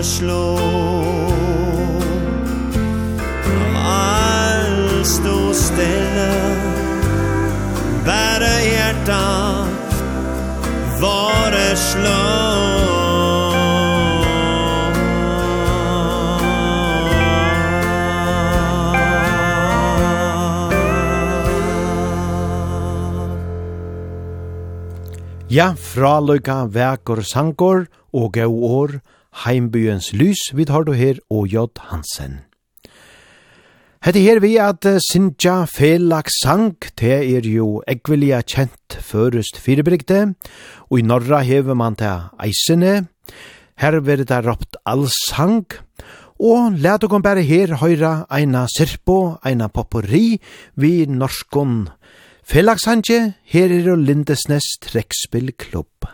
slå 0.03 0.59
Allt 3.75 5.05
stå 5.07 5.53
stille 5.53 6.33
Bara 8.05 8.61
hjärtan 8.61 9.67
föreslå 10.99 12.60
fraløyka 25.91 26.69
vekor 26.71 27.19
sangor 27.27 27.87
og 28.15 28.31
gau 28.37 28.53
år, 28.63 28.93
heimbyens 29.43 30.11
lys 30.15 30.51
vid 30.55 30.71
har 30.71 30.85
du 30.87 30.93
her 30.95 31.19
og 31.29 31.51
J. 31.51 31.67
Hansen. 31.89 32.39
Hette 34.01 34.23
her 34.23 34.39
vi 34.41 34.55
at 34.61 34.87
Sintja 35.09 35.65
Felak 35.69 36.31
sang, 36.31 36.77
det 36.97 37.17
er 37.35 37.45
jo 37.49 37.83
ekvelia 37.91 38.39
kjent 38.41 38.97
først 39.03 39.59
firebrygde, 39.61 40.33
og 40.89 40.99
i 40.99 41.05
norra 41.05 41.43
hever 41.45 41.75
man 41.77 41.99
til 41.99 42.29
eisene, 42.39 43.07
her 43.77 43.99
vil 43.99 44.23
det 44.25 44.41
råpt 44.47 44.79
all 44.85 45.09
sang, 45.11 45.67
og 46.39 46.79
let 46.81 47.03
dere 47.03 47.21
bare 47.21 47.43
her 47.45 47.75
høyra 47.83 48.13
eina 48.31 48.63
sirpo, 48.71 49.37
eina 49.45 49.67
popperi, 49.67 50.39
vi 50.75 51.05
norskon, 51.05 51.83
norskon, 51.83 51.89
Felagshandje, 52.51 53.33
her 53.45 53.69
er 53.71 53.91
og 53.91 53.97
Lindesnes 53.97 54.65
trekspillklubb. 54.83 56.07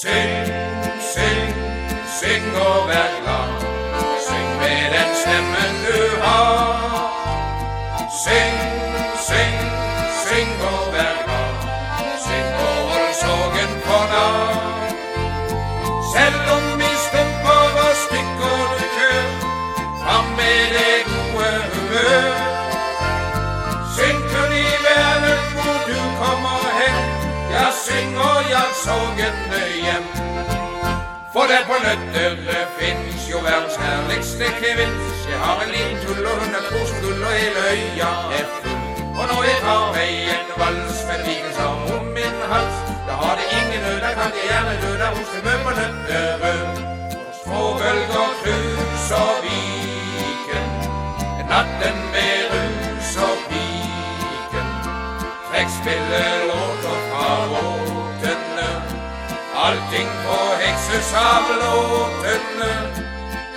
Syng, 0.00 0.46
syng, 1.12 1.56
syng 2.18 2.46
og 2.66 2.78
vær 2.90 3.10
glad. 3.22 3.50
Syng 4.28 4.48
med 4.60 4.80
den 4.94 5.10
stemmen 5.22 5.74
du 5.88 6.00
har. 6.22 6.62
Syng, 8.22 8.56
syng, 9.28 9.58
syng 10.22 10.54
og 10.70 10.82
vær 10.94 11.18
glad. 11.26 11.52
Syng 12.26 12.48
og 12.68 12.78
hold 12.92 13.12
sorgen 13.24 13.72
for 13.86 14.04
dag. 14.14 14.56
Selv 16.14 16.42
om 16.56 16.67
säng 27.88 28.16
og 28.16 28.42
jag 28.50 28.70
såg 28.86 29.14
ett 29.28 29.40
nöje 29.50 29.96
För 31.32 31.48
där 31.48 31.64
på 31.68 31.76
Nötterö 31.84 32.60
finnes 32.78 33.22
jo 33.30 33.38
verdens 33.46 33.76
herligste 33.76 34.46
kvinns 34.60 35.16
Jeg 35.30 35.38
har 35.44 35.56
en 35.64 35.70
liten 35.76 35.98
tull 36.04 36.26
og 36.30 36.36
hun 36.40 36.54
er 36.58 36.64
hundra 36.72 36.98
gull 37.02 37.22
og 37.28 37.32
hele 37.40 37.60
øya 37.72 38.10
er 38.38 38.46
full. 38.52 38.76
Og 39.18 39.24
når 39.30 39.40
jeg 39.48 39.58
tar 39.66 39.84
mig 39.96 40.10
en 40.34 40.48
vals 40.60 40.98
med 41.08 41.18
pigen 41.26 41.52
som 41.58 41.76
om 41.96 42.06
min 42.16 42.38
hals. 42.52 42.76
Da 43.08 43.12
har 43.22 43.34
det 43.38 43.46
ingen 43.58 43.80
nød, 43.84 43.98
da 44.04 44.10
kan 44.18 44.30
jeg 44.36 44.44
gjerne 44.50 44.74
dø 44.82 44.90
der 45.02 45.10
hos 45.16 45.28
det 45.34 45.42
mö 45.46 45.54
på 45.64 45.70
Nötterö 45.78 46.52
Och 47.28 47.34
små 47.42 47.62
bølger 47.80 48.30
krus 48.40 49.06
och 49.22 49.36
viken 49.44 50.68
Natten 51.50 51.98
med 52.14 52.40
rus 52.52 53.12
og 53.16 53.22
och 53.24 53.40
viken 53.50 54.68
Träckspiller 55.48 56.40
och 56.60 56.67
Allting 59.58 60.10
på 60.24 60.36
hekses 60.60 61.14
av 61.18 61.42
låtene 61.60 62.74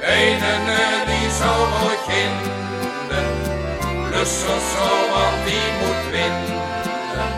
Øynene 0.01 0.77
lyser 1.09 1.59
og 1.85 1.91
kinden 2.07 3.27
Blusser 4.07 4.61
så 4.71 4.87
varmt 5.11 5.47
imot 5.51 6.01
vinden. 6.15 7.29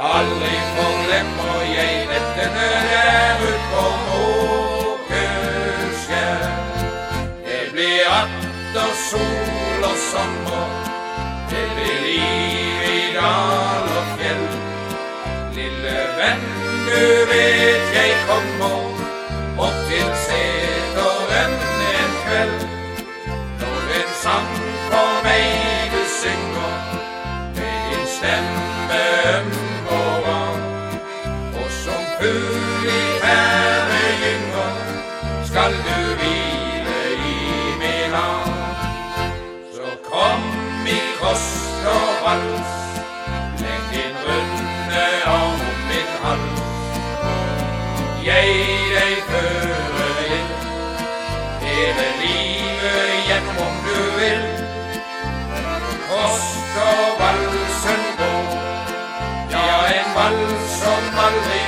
Aldri 0.00 0.56
forglemmer 0.74 1.60
jeg 1.70 1.94
nettene 2.10 2.68
der 2.92 3.36
ut 3.48 3.62
på 3.72 3.84
Åkeskjær 4.98 5.34
Det 7.48 7.64
blir 7.72 8.00
atter 8.12 8.90
sol 9.08 9.80
og 9.90 9.98
sommer. 10.10 10.68
Det 11.50 11.66
blir 11.74 11.96
liv 12.04 12.80
i 12.92 12.96
dal 13.16 13.86
og 13.98 14.06
fjell. 14.18 14.46
Lille 15.56 15.98
venn, 16.20 16.44
du 16.90 17.02
vet 17.32 17.55
vals 42.26 42.70
Lenk 43.62 43.84
din 43.92 44.16
runde 44.26 45.06
om 45.40 45.58
min 45.88 46.10
hals. 46.22 46.60
Jeg 48.28 48.48
deg 48.94 49.14
fører 49.28 50.18
inn 50.36 50.50
Hele 51.66 52.08
livet 52.22 53.12
gjennom 53.28 53.62
om 53.66 53.78
du 53.86 54.00
vil. 54.18 54.42
Kost 56.08 56.82
og 56.88 57.06
valsen 57.22 58.04
gå 58.18 58.32
Ja, 59.54 59.70
en 59.94 60.10
vals 60.18 60.68
som 60.82 61.24
aldri 61.26 61.65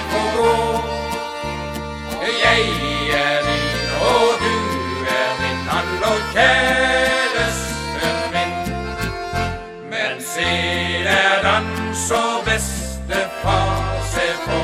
så 12.08 12.42
bestefar 12.44 14.00
Se 14.12 14.26
på 14.46 14.60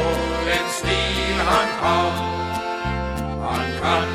en 0.57 0.69
stil 0.79 1.37
han 1.51 1.69
har. 1.83 2.11
Han 3.43 3.67
kan 3.83 4.14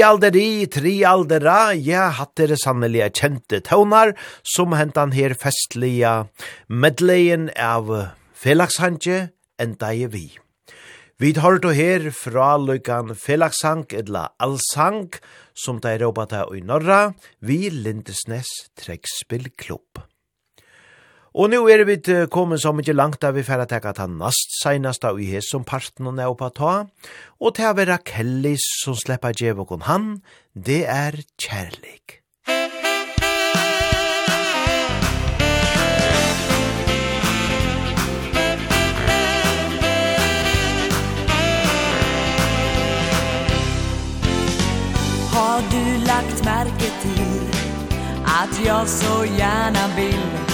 Trialderi, 0.00 0.64
trialdera, 0.72 1.74
ja, 1.76 2.06
hatt 2.16 2.30
dere 2.40 2.56
sannelig 2.56 3.10
kjente 3.18 3.58
tøvnar, 3.66 4.14
som 4.48 4.72
hentan 4.72 5.12
her 5.12 5.34
festlige 5.36 6.12
medleien 6.72 7.50
av 7.60 7.92
felagshantje, 8.32 9.26
enda 9.60 9.92
i 9.92 10.06
vi. 10.08 10.24
Vi 11.20 11.34
tar 11.36 11.60
då 11.60 11.74
her 11.76 12.08
fra 12.16 12.54
løykan 12.56 13.12
felagshang, 13.12 13.84
edla 13.92 14.30
allsang, 14.40 15.10
som 15.52 15.84
det 15.84 15.98
er 15.98 16.06
råpa 16.06 16.46
i 16.56 16.64
norra, 16.64 17.12
vi 17.44 17.68
Lindesnes 17.68 18.48
Trekspillklubb. 18.80 20.00
Og 21.30 21.50
nu 21.50 21.68
er 21.70 21.84
vi 21.86 21.94
kommet 22.26 22.58
så 22.62 22.72
mykje 22.74 22.94
langt 22.96 23.20
da 23.22 23.30
vi 23.30 23.44
færre 23.46 23.68
teka 23.70 23.92
ta 23.94 24.08
nast 24.10 24.56
seinast 24.58 25.04
av 25.06 25.20
i 25.22 25.28
hes 25.30 25.46
som 25.52 25.62
parten 25.62 26.08
og 26.10 26.16
neo 26.18 26.34
på 26.34 26.48
ta, 26.56 26.72
og 27.38 27.54
til 27.54 27.70
å 27.70 27.76
være 27.78 28.00
Kellis 28.02 28.66
som 28.82 28.98
slipper 28.98 29.36
djevokon 29.38 29.86
han, 29.86 30.24
det 30.54 30.82
er 30.90 31.22
kjærlig. 31.38 32.18
Har 45.30 45.62
du 45.70 46.06
lagt 46.06 46.44
märke 46.44 46.90
till 47.02 47.46
att 48.24 48.66
jag 48.66 48.88
så 48.88 49.24
gärna 49.24 49.88
vill 49.96 50.49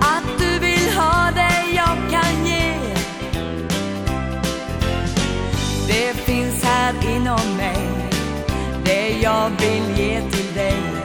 Att 0.00 0.38
du 0.38 0.58
vill 0.58 0.98
ha 0.98 1.30
det 1.34 1.64
jag 1.74 1.96
kan 2.10 2.46
ge. 2.46 2.74
Det 5.86 6.14
finns 6.14 6.64
här 6.64 6.94
inom 7.16 7.56
mig. 7.56 7.78
Det 8.84 9.20
jag 9.22 9.50
vill 9.50 9.98
ge 9.98 10.20
till 10.30 10.54
dig. 10.54 10.99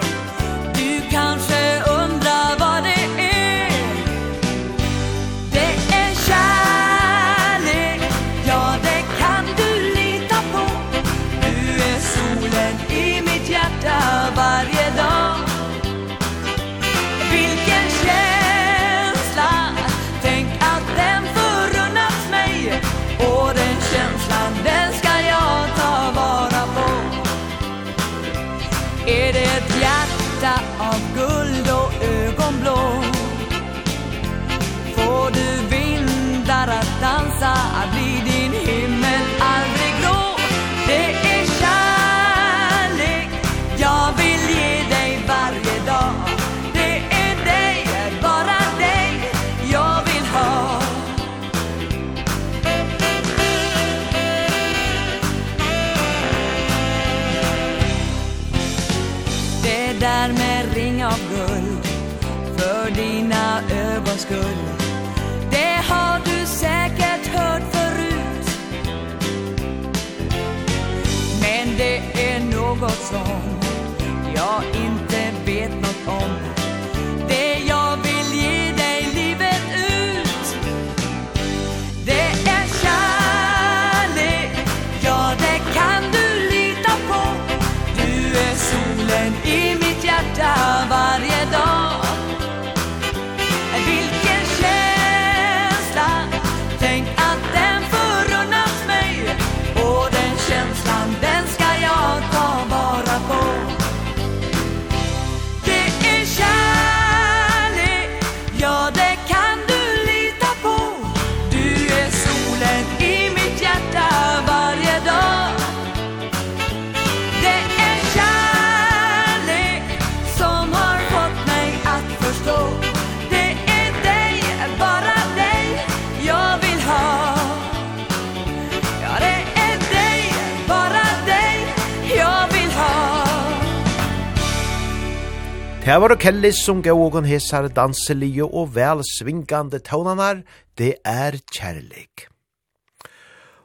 Her 135.86 136.00
var 136.02 136.10
det 136.10 136.24
Kellis 136.24 136.64
som 136.66 136.80
gav 136.82 136.98
ågon 136.98 137.28
hesar 137.30 137.68
danselige 137.70 138.42
og 138.42 138.72
vel 138.74 139.04
svingande 139.06 139.78
tånanar, 139.86 140.40
det 140.82 140.96
er 141.06 141.36
kjærlig. 141.54 142.08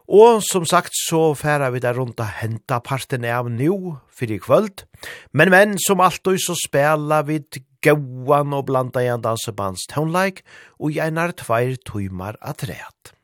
Og 0.05 0.43
som 0.45 0.67
sagt 0.69 0.93
så 0.93 1.31
færa 1.33 1.71
vi 1.73 1.81
der 1.81 1.97
rundt 1.97 2.21
å 2.21 2.27
henta 2.29 2.83
parten 2.85 3.25
av 3.25 3.49
nu 3.49 3.97
fyrir 4.13 4.43
kvöld, 4.45 4.85
men 5.33 5.49
men 5.49 5.79
som 5.81 6.05
alltid 6.05 6.43
så 6.45 6.59
spela 6.61 7.23
vi 7.25 7.41
gauan 7.81 8.53
og 8.53 8.67
blanda 8.69 9.01
i 9.01 9.09
en 9.09 9.25
dansebands 9.25 9.89
tånleik 9.89 10.45
og 10.77 10.93
i 10.93 11.01
einar 11.01 11.33
tveir 11.33 11.81
tuimar 11.81 12.37
atreat. 12.43 13.15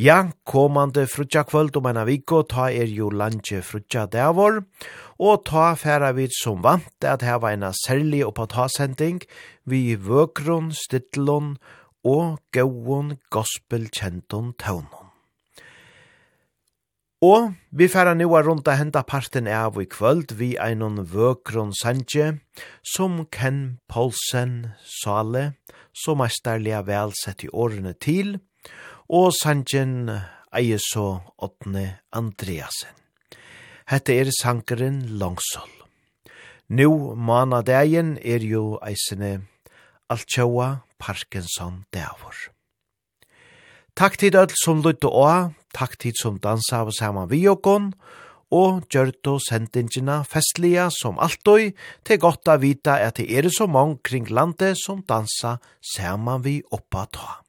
Ja, 0.00 0.30
komande 0.44 1.02
frutja 1.06 1.42
kvöld 1.44 1.74
om 1.76 1.84
ena 1.90 2.06
viko 2.08 2.38
ta 2.48 2.70
er 2.72 2.88
jo 2.88 3.10
landje 3.12 3.58
frutja 3.60 4.06
davor, 4.08 4.62
og 4.62 5.09
og 5.20 5.44
ta 5.44 5.74
færa 5.76 6.14
vid 6.16 6.32
som 6.32 6.62
vant 6.64 7.04
at 7.04 7.22
heva 7.26 7.52
eina 7.52 7.74
særlig 7.84 8.22
og 8.24 8.34
påtasending 8.38 9.20
vi 9.68 9.94
vøkron, 9.94 10.72
stittlon 10.72 11.58
og 12.04 12.40
gåon 12.56 13.18
gospelkjenton 13.30 14.54
tøvnon. 14.56 15.10
Og 17.20 17.52
vi 17.76 17.84
færa 17.92 18.14
nu 18.16 18.32
er 18.32 18.46
rundt 18.48 18.68
henda 18.72 19.02
parten 19.04 19.46
av 19.46 19.76
i 19.76 19.84
kvöld 19.84 20.32
vi 20.38 20.54
einon 20.56 21.02
vøkron 21.12 21.74
sanje 21.76 22.38
som 22.94 23.26
Ken 23.28 23.76
Paulsen 23.88 24.72
Sale 24.80 25.52
så 25.92 26.14
mestarliga 26.16 26.80
vel 26.88 27.12
sett 27.12 27.44
i 27.44 27.52
årene 27.52 27.92
til 27.92 28.38
og 29.10 29.34
sanjen 29.36 30.08
eier 30.56 30.80
så 30.80 31.20
åttne 31.36 32.00
Andreasen. 32.16 32.99
Hette 33.90 34.14
er 34.14 34.28
sankeren 34.30 35.00
Longsol. 35.18 35.66
Nú 36.70 37.16
manadagen 37.18 38.12
er 38.22 38.44
jo 38.46 38.76
eisene 38.86 39.48
Altjaua 40.06 40.84
Parkinson 41.02 41.80
Davor. 41.90 42.36
Takk 43.98 44.14
til 44.22 44.38
öll 44.38 44.54
som 44.62 44.84
lytte 44.86 45.10
og, 45.10 45.56
takk 45.74 45.98
til 45.98 46.14
som 46.14 46.38
dansa 46.38 46.84
av 46.84 46.92
saman 46.94 47.26
vi 47.34 47.42
okon, 47.50 47.90
og 48.54 48.86
gjørto 48.94 49.40
sendingina 49.42 50.20
festlia 50.22 50.86
som 50.94 51.18
alltoi, 51.18 51.74
til 52.06 52.22
godt 52.22 52.46
å 52.46 52.60
vita 52.62 52.94
at 53.02 53.18
det 53.18 53.26
er 53.26 53.50
så 53.50 53.66
mange 53.66 53.98
kring 54.06 54.30
landet 54.30 54.78
som 54.78 55.02
dansa 55.02 55.58
saman 55.82 56.46
vi 56.46 56.60
oppa 56.70 57.08
ta. 57.10 57.40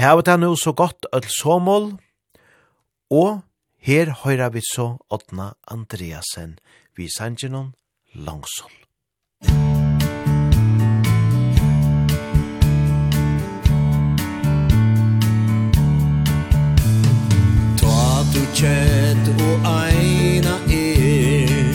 Hevet 0.00 0.32
er 0.32 0.40
nå 0.40 0.54
så 0.56 0.72
godt 0.72 1.12
öll 1.12 1.28
såmål, 1.28 1.90
og 3.12 3.42
Her 3.82 4.12
høyra 4.22 4.46
vi 4.54 4.60
så 4.62 4.84
Otna 5.10 5.48
Andreasen, 5.66 6.52
vi 6.96 7.08
sangenon 7.10 7.72
Langsol. 8.14 8.70
Ta 17.80 18.22
du 18.30 18.42
kjett 18.54 19.32
og 19.34 19.66
eina 19.66 20.54
er, 20.70 21.74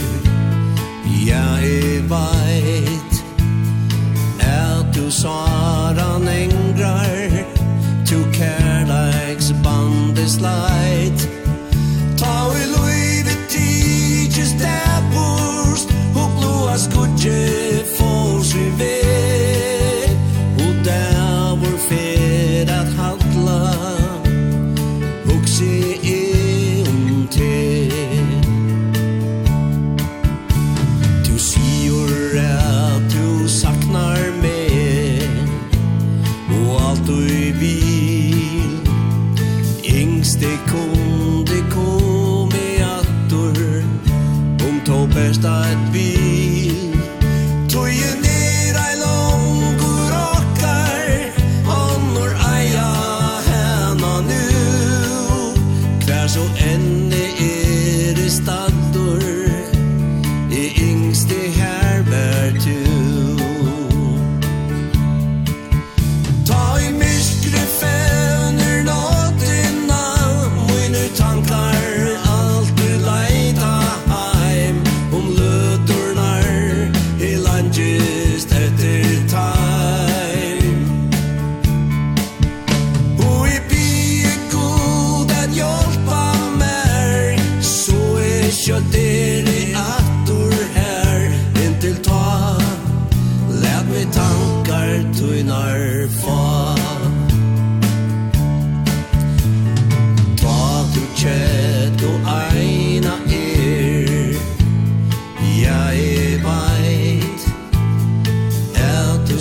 ja 1.28 1.43
er 1.60 2.08
veit, 2.08 3.20
er 4.47 4.86
du 4.95 5.10
saran 5.12 6.32
engrar, 6.32 7.43
tu 8.08 8.24
kærleiks 8.39 9.51
bandes 9.60 10.39
leit, 10.39 11.28
Нечистая 14.38 15.01
пуст 15.11 15.89
у 16.13 16.29
клуа 16.38 16.77
скучит 16.77 17.57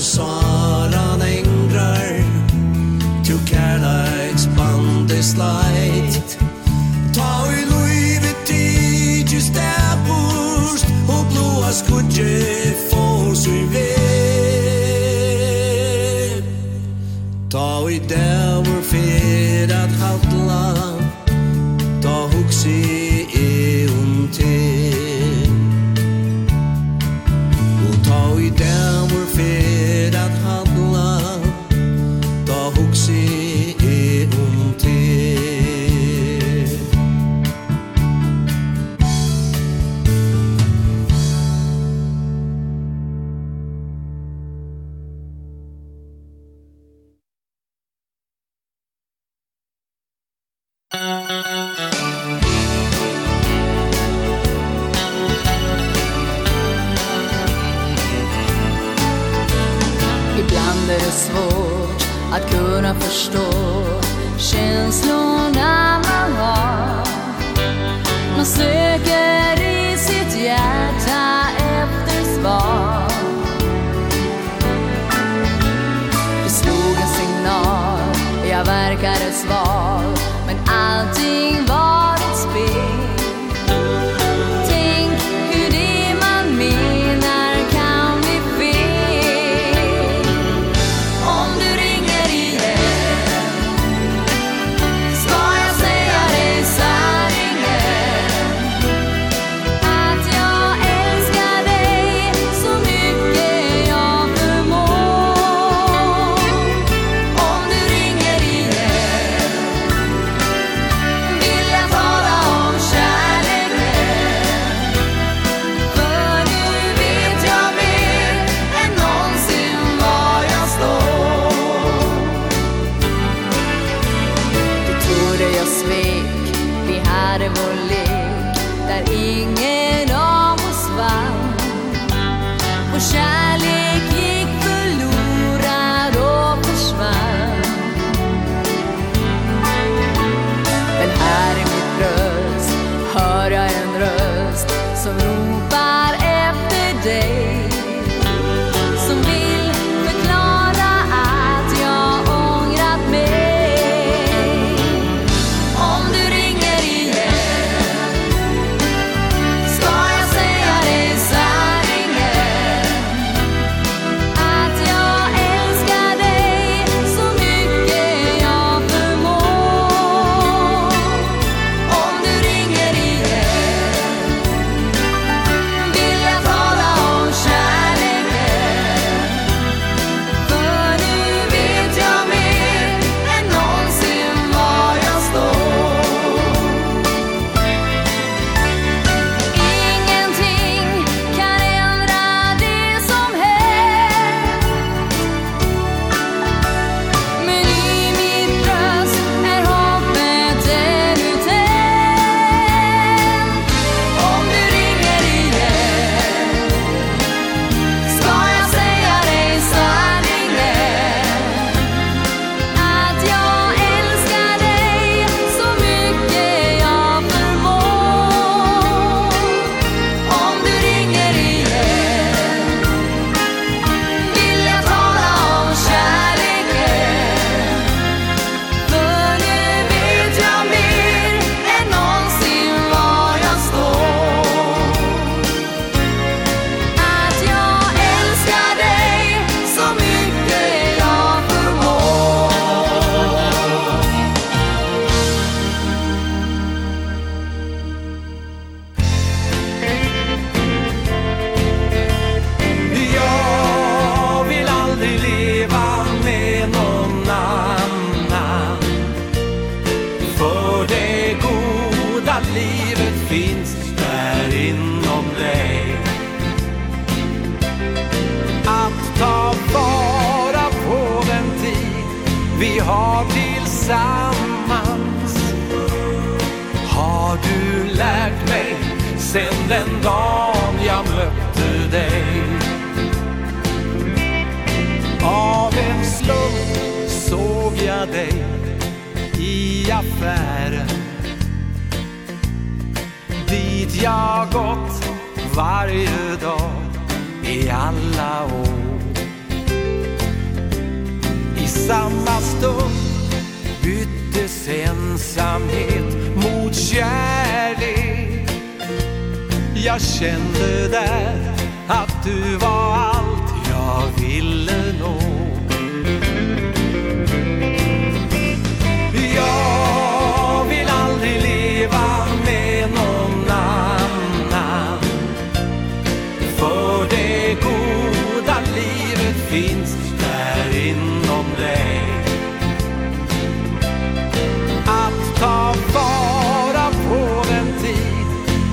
song 0.07 0.36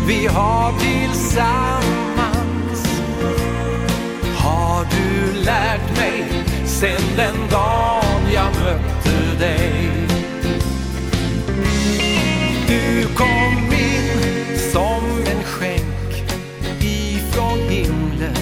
vi 0.07 0.27
har 0.27 0.73
tillsammans. 0.79 1.93
Har 4.37 4.85
du 4.91 5.33
lärt 5.33 5.97
mig 5.97 6.23
sen 6.65 7.01
den 7.15 7.35
dagen 7.51 8.31
jag 8.33 8.45
mötte 8.63 9.35
dig? 9.39 9.89
Du 12.67 13.07
kom 13.15 13.73
in 13.73 14.59
som 14.71 15.03
en 15.31 15.43
skänk 15.43 16.31
ifrån 16.81 17.59
himlen. 17.69 18.35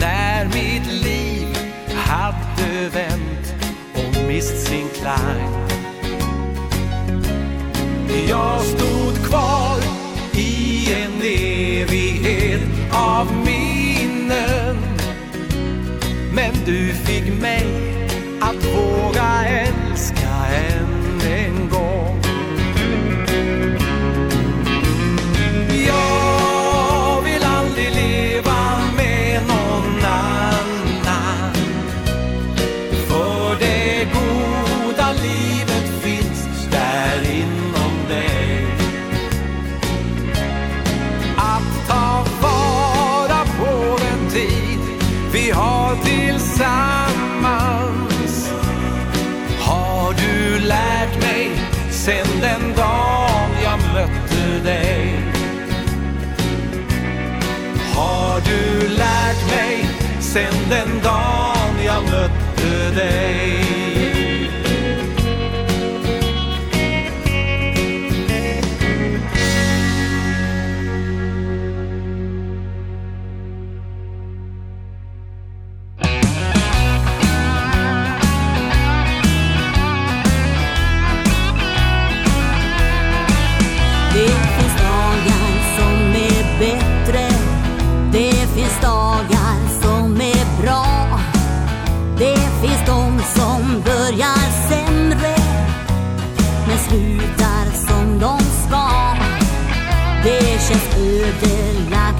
När 0.00 0.44
mitt 0.44 0.92
liv 0.92 1.58
hade 1.94 2.88
vänt 2.88 3.54
och 3.94 4.28
mist 4.28 4.66
sin 4.66 4.88
klang. 4.88 5.68
Jag 8.28 8.60
stod 8.60 8.87
du 16.68 16.92
fick 16.92 17.40
mig 17.40 17.57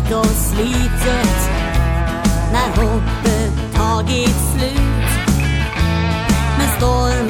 mörkt 0.09 0.26
och 0.26 0.36
slitet 0.36 1.51
När 2.52 2.82
hoppet 2.82 3.74
tagit 3.74 4.36
slut. 4.55 4.80
Men 6.59 6.68
stormen 6.78 7.27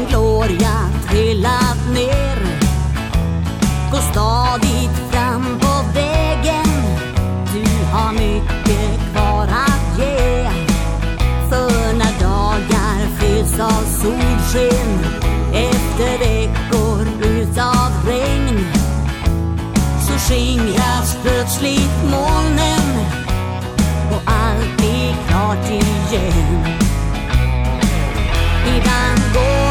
din 0.00 0.08
gloria 0.08 0.90
trillat 1.08 1.78
ner. 1.94 2.38
Gå 3.90 3.98
stadigt 3.98 4.96
fram 5.10 5.58
på 5.60 5.84
vägen. 5.94 6.70
Du 7.52 7.86
har 7.92 8.12
mycket 8.12 9.12
kvar 9.12 9.42
att 9.42 9.98
ge. 9.98 10.50
För 11.50 11.92
när 11.98 12.20
dagar 12.20 13.18
fylls 13.18 13.60
av 13.60 13.84
solsken 14.02 14.98
Efter 15.52 16.18
veckor 16.18 17.06
utav 17.22 17.90
regn 18.06 18.66
Så 20.06 20.12
skingras 20.12 21.18
plötsligt 21.22 22.04
molnen 22.10 23.06
Och 24.12 24.22
allt 24.26 24.76
blir 24.76 25.14
klart 25.28 25.70
igen. 25.70 26.80
Ibland 28.76 29.22
går 29.34 29.69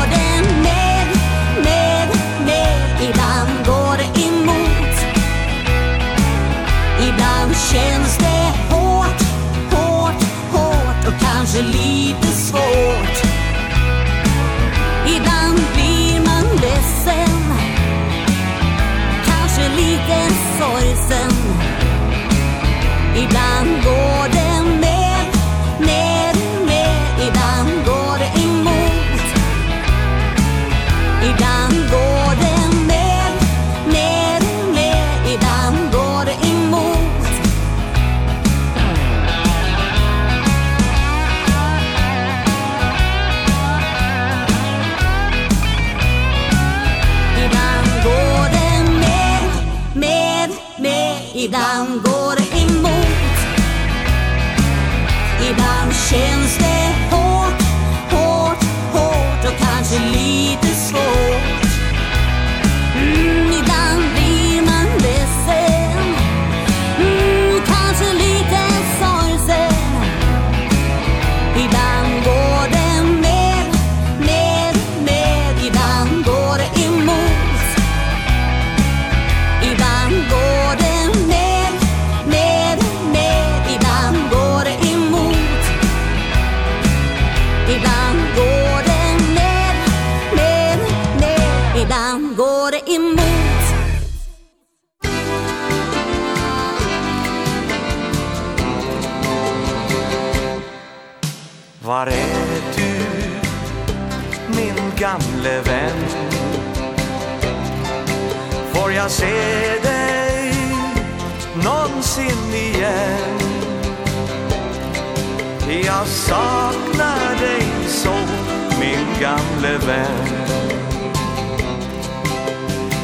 gamle 119.60 119.78
vän 119.78 120.28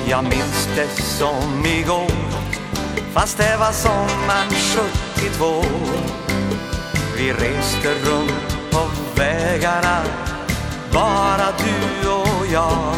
Jag 0.07 0.23
minns 0.23 0.69
det 0.76 1.02
som 1.02 1.65
igår 1.65 2.11
Fast 3.14 3.38
det 3.38 3.57
var 3.60 3.72
sommaren 3.72 4.52
72 5.15 5.64
Vi 7.18 7.32
reste 7.32 7.90
runt 7.90 8.72
på 8.72 8.80
vägarna 9.15 10.03
Bara 10.94 11.48
du 11.57 12.10
och 12.10 12.45
jag. 12.53 12.95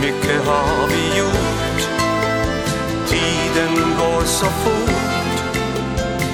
Mycket 0.00 0.46
har 0.46 0.88
vi 0.88 1.18
gjort. 1.18 1.80
Tiden 3.08 3.74
går 3.98 4.24
så 4.24 4.46
fort. 4.46 4.90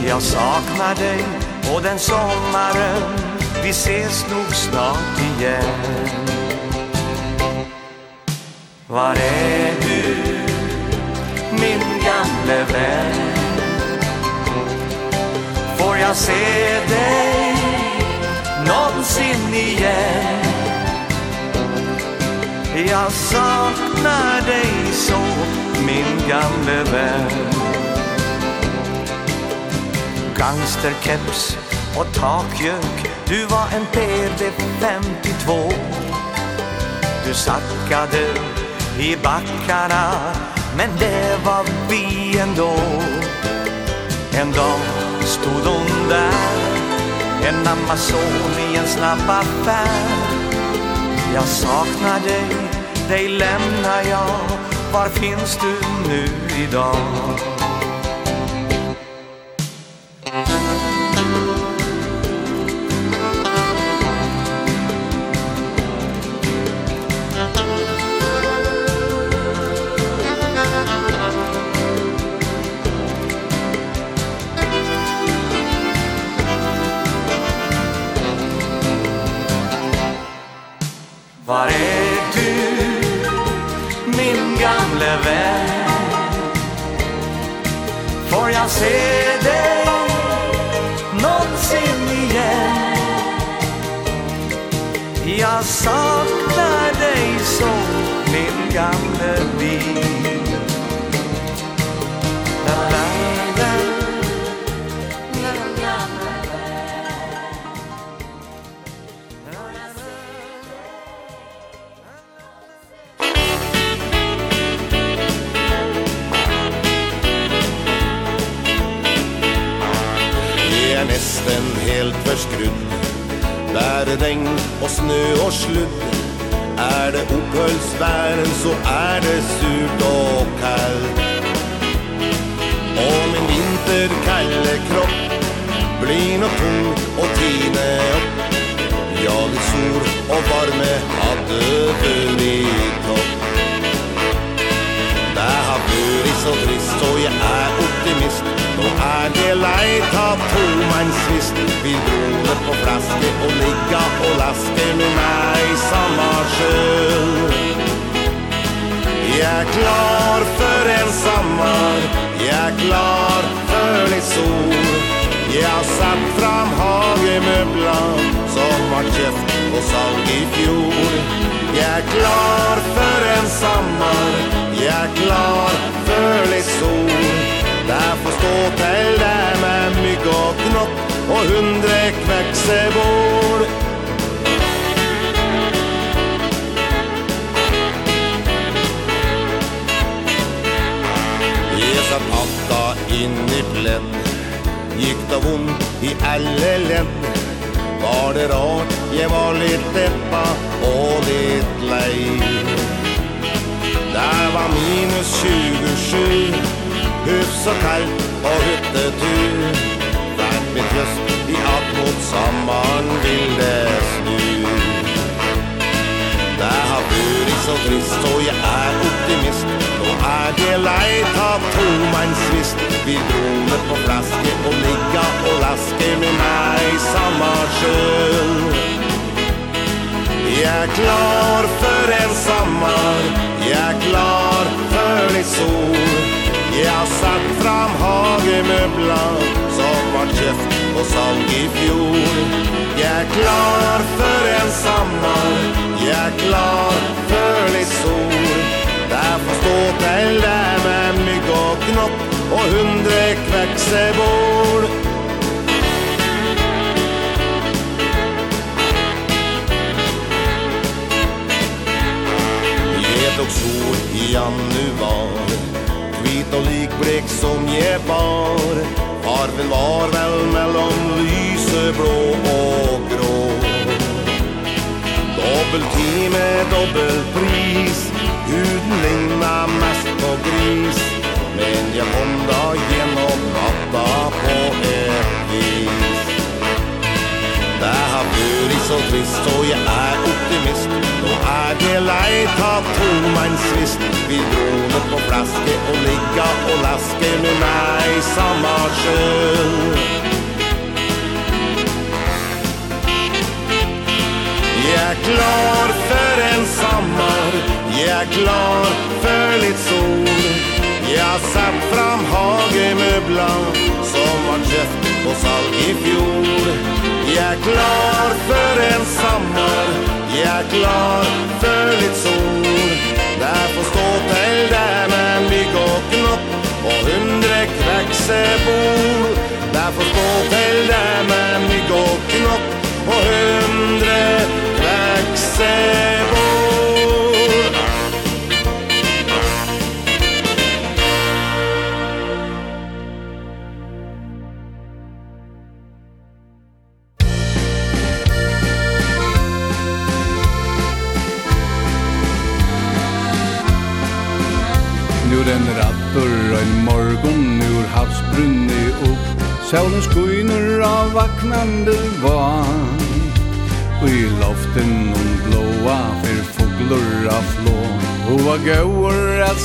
Jag 0.07 0.23
saknar 0.23 0.95
dig 0.95 1.25
och 1.75 1.83
den 1.83 1.99
sommaren. 1.99 3.10
Vi 3.63 3.71
ses 3.71 4.27
nog 4.31 4.55
snart 4.55 5.21
igen 5.21 6.09
Var 8.87 9.15
är 9.15 9.73
du, 9.81 10.15
min 11.53 11.81
gamle 12.05 12.65
vän? 12.73 13.15
Får 15.79 15.97
jag 15.97 16.17
se 16.17 16.81
dig 16.89 17.55
någonsin 18.67 19.55
igen? 19.55 20.45
Jag 22.89 23.13
saknar 23.13 24.47
dig 24.47 24.93
så, 24.93 25.21
min 25.87 26.29
gamle 26.29 26.83
vän 26.93 27.31
Gangsterkeps 30.37 31.57
och 31.97 32.15
takjök 32.15 33.10
Du 33.31 33.47
var 33.47 33.67
en 33.77 33.87
PD52 33.87 35.73
Du 37.27 37.35
sackade 37.35 38.27
i 38.99 39.17
backarna 39.23 40.13
Men 40.77 40.89
det 40.99 41.39
var 41.45 41.65
vi 41.89 42.39
ändå. 42.39 42.75
En 44.33 44.53
dag 44.53 44.81
stod 45.25 45.75
hon 45.75 46.09
där 46.09 46.33
En 47.49 47.67
Amazon 47.67 48.73
i 48.73 48.77
en 48.77 48.87
snabb 48.87 49.31
affär. 49.31 49.89
Jag 51.35 51.45
saknar 51.45 52.21
dig, 52.21 52.57
dig 53.09 53.29
lämnar 53.29 54.03
jag. 54.11 54.41
Var 54.93 55.09
finns 55.09 55.59
du 55.61 55.75
nu 56.09 56.29
idag? 56.63 57.60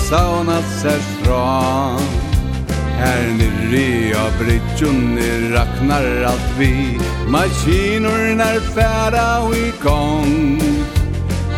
saunat 0.09 0.85
er 0.85 0.99
strand 0.99 2.01
Här 2.97 3.23
nere 3.37 4.09
ja 4.09 4.25
bridgen 4.39 5.19
raknar 5.53 6.23
alt 6.23 6.49
vi 6.57 6.99
Maskiner 7.27 8.35
när 8.35 8.59
färda 8.59 9.49
vi 9.49 9.73
gång 9.83 10.61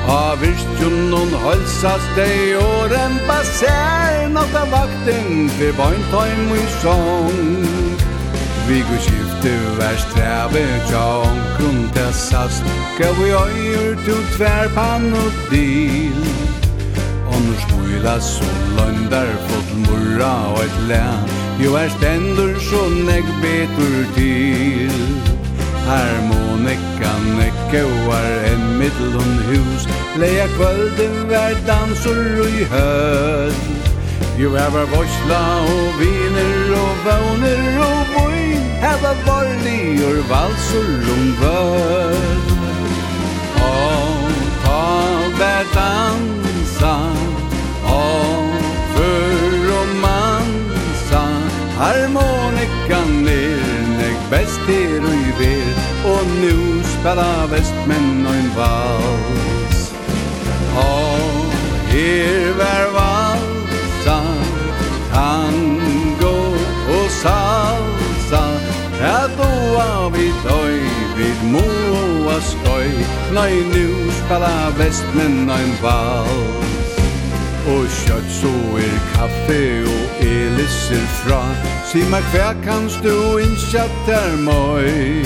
Av 0.08 0.40
virtjon 0.40 1.14
hon 1.14 1.32
dei 2.16 2.56
og 2.56 2.92
rempa 2.92 3.28
Basär 3.28 4.30
nåt 4.30 4.56
av 4.56 4.70
vakten 4.72 5.50
för 5.50 5.72
vajntajm 5.72 6.56
i 6.56 6.66
sång 6.82 7.66
Vi 8.68 8.80
går 8.80 8.98
skifte 8.98 9.52
värst 9.80 10.08
träve 10.16 10.66
tja 10.90 11.18
omkron 11.18 11.90
tessast 11.94 12.64
Gav 13.00 13.16
vi 13.24 13.32
øyur 13.32 13.96
til 14.06 14.24
tverpann 14.38 15.14
og 15.14 15.32
dil 15.52 16.57
Fyla 17.98 18.20
løndar 18.78 19.30
fått 19.48 19.70
murra 19.82 20.34
og 20.52 20.60
et 20.62 20.76
lær. 20.90 21.32
Jo 21.58 21.72
er 21.80 21.90
stendur 21.90 22.54
så 22.62 22.82
negg 23.08 23.26
betur 23.42 23.96
til. 24.14 25.00
Her 25.88 26.12
må 26.28 26.60
nekka 26.62 27.14
nekka 27.40 27.82
var 28.06 28.28
en 28.52 28.66
middelen 28.78 29.34
hus. 29.48 29.88
Leia 30.22 30.46
kvölden 30.54 31.16
vær 31.32 31.58
dansur 31.66 32.22
og 32.44 32.60
i 32.62 32.68
høll. 32.70 33.58
Jo 34.38 34.54
er 34.54 34.70
var 34.76 34.86
vorsla 34.94 35.42
og 35.66 35.98
viner 35.98 36.76
og 36.78 37.06
våner 37.08 37.80
og 37.88 38.12
boi. 38.14 38.44
Heva 38.84 39.16
var 39.26 39.50
og 40.10 40.22
valsur 40.30 41.10
om 41.16 41.26
vøll. 41.42 42.46
Og 43.72 44.38
ta 44.68 44.86
vær 45.42 45.74
dansa 45.74 47.27
haver 47.98 49.72
og 49.80 49.88
mansa 50.06 51.24
Harmonikan 51.82 53.28
er 53.28 53.88
Nek 54.00 54.20
best 54.32 54.70
er 54.80 55.02
og 55.10 55.16
i 55.28 55.32
ver 55.40 55.76
Og 56.14 56.24
nu 56.42 56.78
spela 56.84 57.32
vestmenn 57.52 58.26
og 58.28 58.36
en 58.36 58.52
vals. 58.56 59.80
Og 60.76 61.54
her 61.92 62.54
var 62.60 62.86
valsa 62.98 64.20
Tango 65.14 66.38
og 66.98 67.08
salsa. 67.22 68.44
Ja, 69.02 69.20
doa 69.40 70.10
vi 70.10 70.28
tøy 70.46 70.80
Vid 71.18 71.44
moa 71.54 72.40
skøy. 72.52 72.90
Nei, 73.34 73.54
nu 73.74 74.12
spela 74.22 74.56
vestmenn 74.78 75.50
og 75.50 75.60
en 75.60 75.78
vals 75.82 76.67
og 77.68 77.88
kjøtt 77.92 78.30
så 78.32 78.52
er 78.80 78.98
kaffe 79.14 79.62
og 79.92 80.22
elisser 80.24 81.06
fra. 81.22 81.42
Si 81.90 82.04
meg 82.12 82.26
hver 82.34 82.56
kan 82.64 82.88
stå 82.92 83.16
innkjatt 83.44 83.98
der 84.08 84.36
møy 84.44 85.24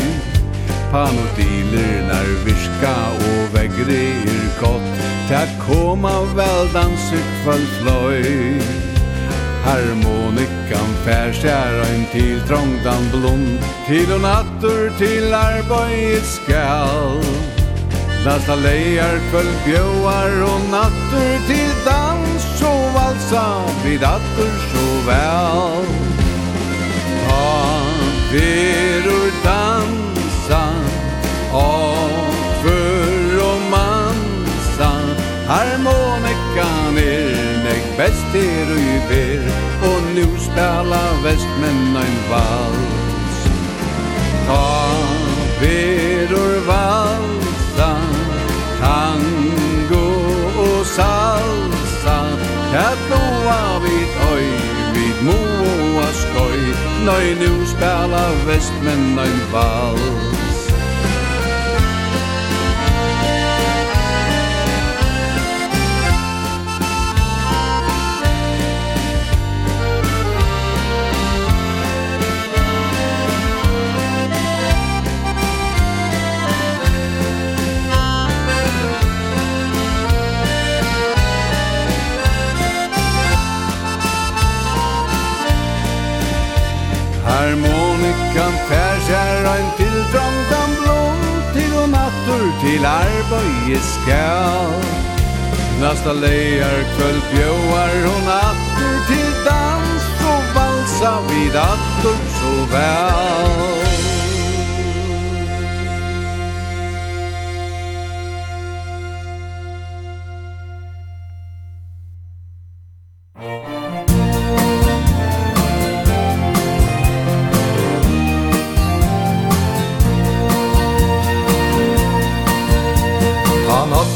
Panodiler 0.92 2.02
nær 2.10 2.30
virka 2.46 2.96
og 3.16 3.54
vegre 3.56 4.02
er 4.28 4.48
godt 4.60 5.04
Ta 5.30 5.46
koma 5.64 6.14
vel 6.38 6.70
danse 6.76 7.22
kvall 7.42 7.66
fløy 7.78 8.60
Harmonikan 9.66 10.94
fær 11.06 11.34
skjær 11.38 11.82
ein 11.88 12.06
til 12.14 12.42
trångdan 12.50 13.10
blom 13.14 13.46
Til 13.88 14.12
og 14.18 14.22
natter 14.26 14.90
til 15.00 15.34
arbeid 15.38 16.26
skal. 16.36 17.22
Lasta 18.26 18.56
leier 18.56 19.18
kvöld 19.32 19.54
bjøar 19.66 20.42
og 20.46 20.68
nattur 20.70 21.48
til 21.48 21.72
dans 21.86 22.21
valsa 23.12 23.62
vid 23.84 24.04
attur 24.04 24.52
så 24.72 25.08
väl 25.08 25.86
Ta 27.28 27.82
verur 28.32 29.32
dansa 29.44 30.74
av 31.54 32.10
för 32.64 33.70
mansa. 33.72 34.92
Harmonikan 35.48 36.98
er 36.98 37.64
nek 37.64 37.98
best 37.98 38.36
er 38.36 38.72
og 38.72 39.10
ber 39.10 39.52
Og 39.90 40.02
nu 40.16 40.26
spela 40.40 41.04
vestmenn 41.24 41.98
ein 41.98 42.18
vals. 42.30 43.40
Ta 44.48 44.96
verur 45.62 46.68
valsa 46.68 47.41
Ja, 52.72 52.92
blåa 53.08 53.80
vid 53.84 54.12
oi, 54.32 54.46
vid 54.96 55.18
moa 55.28 56.08
skøy 56.16 56.62
Nøy, 57.06 57.34
nu 57.42 57.66
spela 57.68 58.24
vest, 58.48 58.72
men 58.86 59.12
nøy 59.18 59.36
vald 59.52 60.41
Harmonikan 87.42 88.54
färsar 88.70 89.46
ein 89.54 89.68
tildranden 89.78 90.72
blom 90.82 91.22
Til 91.56 91.74
og 91.82 91.90
nattur 91.90 92.46
til 92.62 92.86
arbeid 92.86 93.82
skal. 93.94 94.78
Nasta 95.82 96.14
leier 96.14 96.86
kvöld 96.94 97.22
bjóar 97.34 97.98
hon 98.06 98.32
attur 98.38 98.98
til 99.10 99.34
dans 99.50 100.06
Og 100.34 100.56
valsa 100.56 101.14
vid 101.34 101.56
attur 101.66 102.22
så 102.38 102.56
vel. 102.76 104.11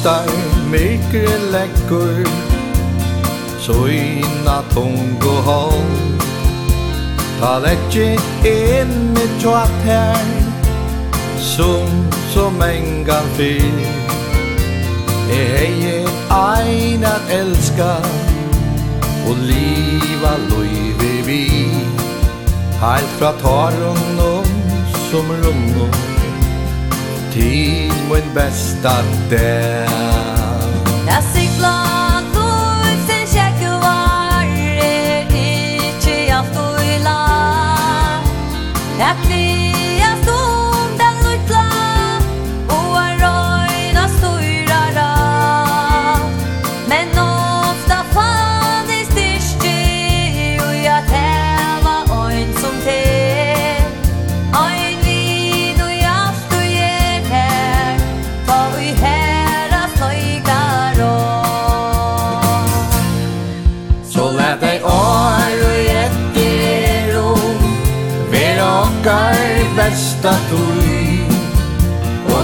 Oftar 0.05 0.29
mykre 0.69 1.37
lekkur 1.51 2.27
Så 3.59 3.73
inna 3.89 4.61
tung 4.73 5.17
og 5.25 5.39
håll. 5.47 5.95
Ta 7.39 7.57
läckje 7.63 8.11
inn 8.45 9.17
i 9.17 9.25
tjoat 9.41 9.73
her 9.87 10.27
Som 11.41 11.89
som 12.33 12.61
en 12.61 13.09
fyr 13.37 13.81
Jeg 15.31 15.49
heier 15.57 16.13
ein 16.29 17.03
at 17.03 17.33
elska 17.39 17.97
Og 19.25 19.41
liva 19.49 20.35
loive 20.51 21.13
vi. 21.25 21.43
Heilt 22.77 23.17
fra 23.17 23.33
tarun 23.41 24.21
og 24.21 24.45
som 25.09 25.33
runno 25.41 25.89
Til 27.33 27.91
må 28.07 28.24
bästa 28.35 28.91
där. 29.29 30.34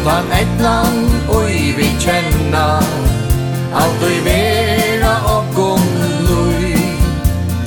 var 0.06 0.24
etnan 0.42 1.10
oi 1.30 1.74
vi 1.78 1.90
kjenna 2.00 2.66
Alt 3.82 4.04
oi 4.04 4.18
vera 4.26 5.14
og 5.34 5.54
gom 5.56 5.86
lui 6.28 6.74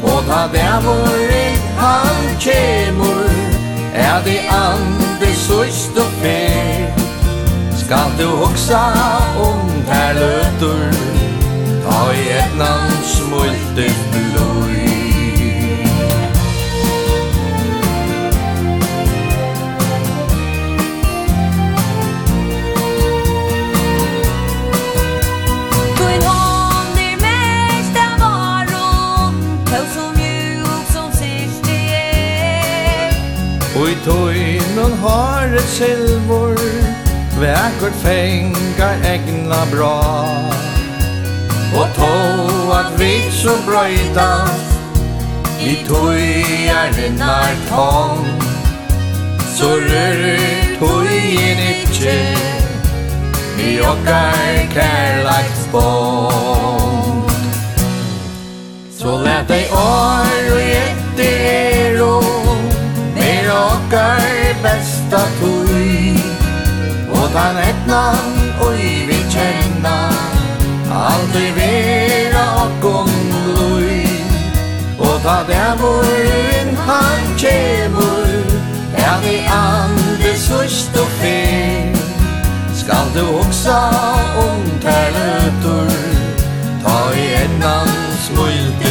Og 0.02 0.20
ta 0.28 0.42
vevor 0.54 1.34
han 1.78 2.22
kjemur 2.38 3.30
Er 3.94 4.22
det 4.24 4.40
andre 4.50 5.30
søst 5.38 5.98
og 5.98 6.10
fer. 6.22 6.90
Skal 7.78 8.16
du 8.18 8.26
hoksa 8.42 8.84
om 9.48 9.70
ter 9.90 10.18
løtur 10.18 10.98
Ta 11.86 12.00
i 12.12 12.24
etnan 12.40 12.96
smultet 13.14 14.08
blod 14.12 14.83
Tøynen 34.04 34.92
har 35.00 35.54
et 35.56 35.68
silvor 35.72 36.58
Vækert 37.40 37.94
fengar 38.02 38.96
egna 39.08 39.62
bra. 39.72 40.00
Og 41.78 41.86
tå 41.96 42.10
at 42.72 43.00
vi 43.00 43.12
så 43.32 43.54
brøyda 43.66 44.28
I 45.60 45.74
tøyernar 45.88 47.56
tång. 47.70 48.26
Så 49.56 49.64
rør 49.64 50.22
tøyen 50.78 51.64
ikkje 51.70 52.18
Vi 53.56 53.80
okkar 53.80 54.68
kærlagt 54.74 55.68
bånd 55.72 57.30
Så 58.98 59.16
let 59.24 59.48
deg 59.48 59.72
år 59.72 60.52
og 60.52 61.03
okkar 63.94 64.54
besta 64.62 65.22
tui 65.40 66.18
Og 67.10 67.30
tan 67.32 67.56
etnan 67.56 68.26
oi 68.66 69.06
vi 69.08 69.18
kjenna 69.30 69.98
Aldri 70.90 71.50
vera 71.58 72.44
okkom 72.66 73.10
lui 73.46 74.06
Og 74.98 75.20
ta 75.22 75.38
dæmurin 75.48 76.76
han 76.86 77.22
kjemur 77.38 78.34
Ja, 78.98 79.18
vi 79.22 79.36
ande 79.50 80.34
sust 80.38 80.96
og 80.96 81.10
fer 81.20 81.94
Skal 82.74 83.14
du 83.14 83.24
oksa 83.40 83.80
om 84.46 84.62
tærløtur 84.82 85.94
Ta 86.84 86.98
i 87.14 87.28
etnan 87.44 87.94
smult 88.26 88.83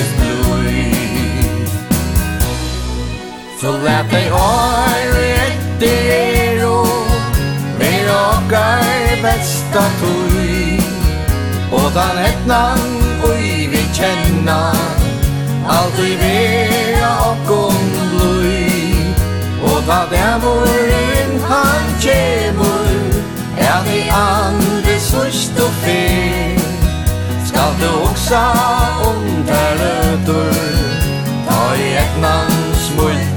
Så 3.63 3.71
lät 3.71 4.11
dig 4.11 4.29
ha 4.29 4.85
en 4.85 5.13
rättig 5.13 6.09
ero 6.09 6.85
Med 7.79 8.07
råkar 8.07 9.21
bästa 9.21 9.83
tog 9.99 10.81
Bådan 11.71 12.17
etnan 12.17 12.79
och 13.23 13.39
i 13.39 13.67
vi 13.67 13.85
känna 13.93 14.71
Allt 15.67 15.99
i 15.99 16.15
vera 16.15 17.15
och 17.19 17.65
om 17.65 17.73
blöj 18.11 18.95
Och 19.63 19.85
ta 19.85 20.05
dämor 20.11 20.67
in 20.67 21.41
han 21.49 22.01
kemur 22.01 23.23
Är 23.57 23.83
vi 23.85 24.09
andre 24.09 24.99
sust 24.99 25.59
och 25.59 25.73
fel 25.85 26.59
Skal 27.45 27.73
du 27.79 27.87
också 28.03 28.35
om 29.03 29.45
där 29.47 29.85
ödor 29.85 30.53
Ta 31.47 31.75
i 31.75 31.95
etnan 31.95 32.51
smult. 32.77 33.32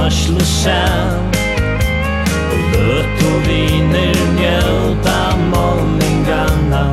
varsle 0.00 0.44
sen 0.44 1.18
Og 2.52 2.60
løt 2.72 3.24
og 3.30 3.38
viner 3.48 4.20
njöta 4.38 5.20
målningarna 5.52 6.84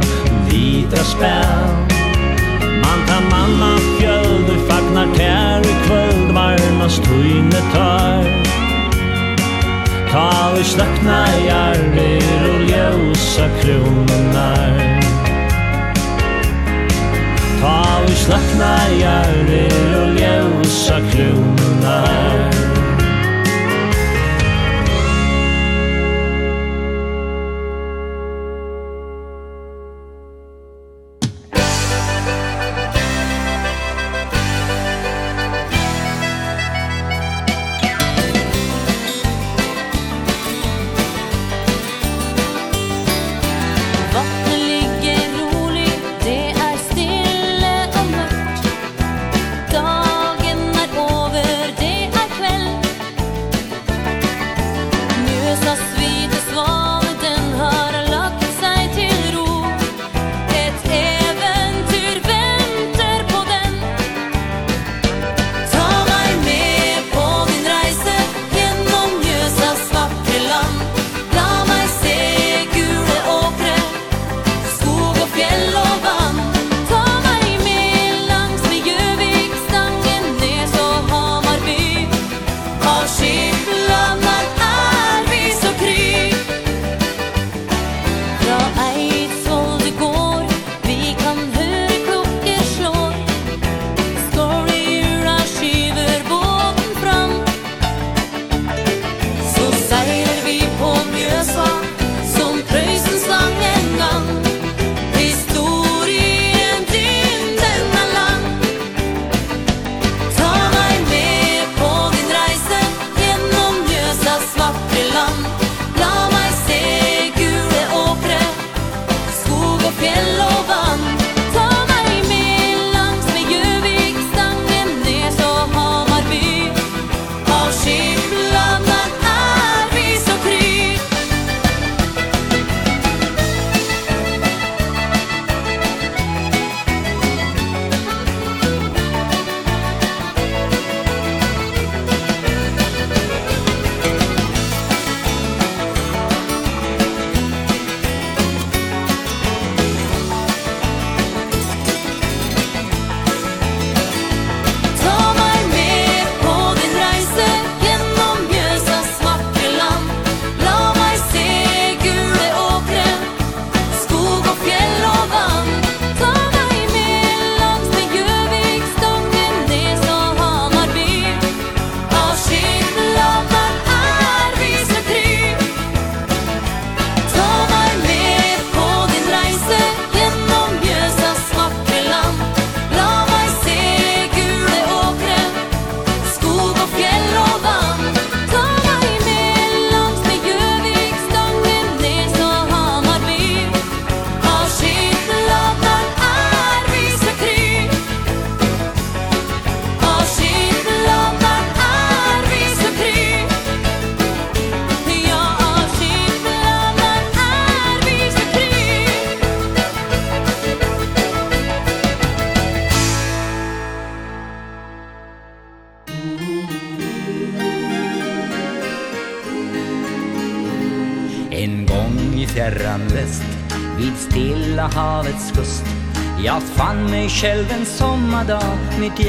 Vita 0.47 1.03
spänn. 1.03 1.87
Man 2.83 2.99
tar 3.07 3.23
manna 3.31 3.71
fjöld 3.97 4.49
og 4.53 4.61
fagnar 4.69 5.07
tär 5.15 5.61
i 5.71 5.75
kvöld 5.85 6.33
varmast 6.33 7.03
tøyne 7.03 7.61
tar 7.73 8.23
Ta 10.11 10.51
vi 10.55 10.63
slökna 10.63 11.21
jarrir 11.47 12.43
og 12.51 12.61
ljösa 12.71 13.47
krononar 13.61 14.75
Ta 17.61 18.01
vi 18.07 18.15
slökna 18.15 18.73
jarrir 19.01 19.95
og 20.01 20.09
ljösa 20.21 20.97
krononar 21.11 22.46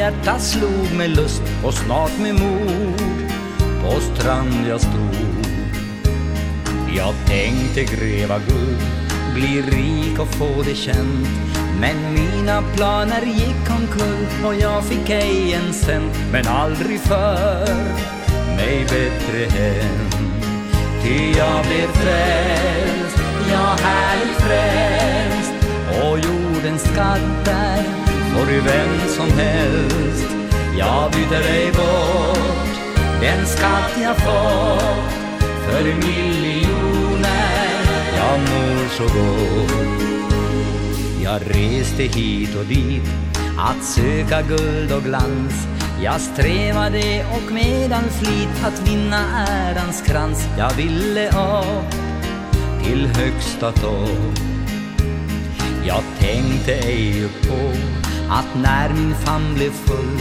hjärta 0.09 0.39
slog 0.39 0.97
med 0.97 1.11
lust 1.11 1.43
och 1.65 1.75
snart 1.75 2.19
med 2.19 2.35
mod. 2.35 3.01
På 3.83 4.01
strand 4.01 4.67
jag 4.69 4.81
stod. 4.81 5.47
Jag 6.97 7.15
tänkte 7.27 7.85
gräva 7.85 8.39
guld 8.39 8.83
Bli 9.35 9.63
rik 9.63 10.19
och 10.19 10.29
få 10.29 10.63
det 10.65 10.75
känt. 10.75 11.29
Men 11.81 12.15
mina 12.15 12.63
planer 12.77 13.23
gick 13.27 13.71
omkull 13.71 14.27
Och 14.45 14.55
jag 14.55 14.85
fick 14.85 15.11
ej 15.11 15.55
en 15.55 15.73
cent. 15.73 16.13
Men 16.33 16.47
aldrig 16.47 17.01
för 17.01 17.67
mig 18.57 18.81
bättre 18.83 19.59
hem. 19.59 20.11
Ty 21.03 21.39
jag 21.39 21.65
blev 21.67 21.89
frälst 21.93 23.19
Ja 23.51 23.77
härligt 23.83 24.37
frälst. 24.37 25.53
Och 26.03 26.19
jordens 26.19 26.83
skatter 26.83 27.98
får 28.39 28.47
du 28.47 28.61
vem 28.61 29.09
som 29.09 29.31
helst. 29.39 30.27
Jag 30.79 31.13
byter 31.13 31.43
dig 31.43 31.73
bort 31.73 32.69
Den 33.21 33.47
skatt 33.47 33.91
jag 34.03 34.17
fått 34.17 35.13
För 35.41 35.85
miljoner. 35.85 36.79
Jag 38.17 38.41
mår 38.41 38.89
så 38.89 39.03
gott. 39.03 40.03
Jag 41.23 41.41
reste 41.43 42.03
hit 42.03 42.57
och 42.57 42.65
dit 42.65 43.03
Att 43.59 43.85
söka 43.85 44.43
guld 44.43 44.93
och 44.93 45.03
glans. 45.03 45.67
Jag 46.03 46.21
strävade 46.21 47.27
och 47.33 47.53
medan 47.53 48.05
flit 48.11 48.65
Att 48.65 48.89
vinna 48.89 49.47
ärans 49.49 50.03
krans. 50.03 50.49
Jag 50.59 50.75
ville 50.75 51.31
av 51.37 51.85
Till 52.85 53.07
högsta 53.07 53.73
topp. 53.73 54.39
Jag 55.87 56.03
tänkte 56.19 56.73
ej 56.75 57.29
på 57.49 57.73
Att 58.31 58.63
när 58.63 58.89
min 58.89 59.15
famn 59.15 59.55
blev 59.55 59.71
full 59.71 60.21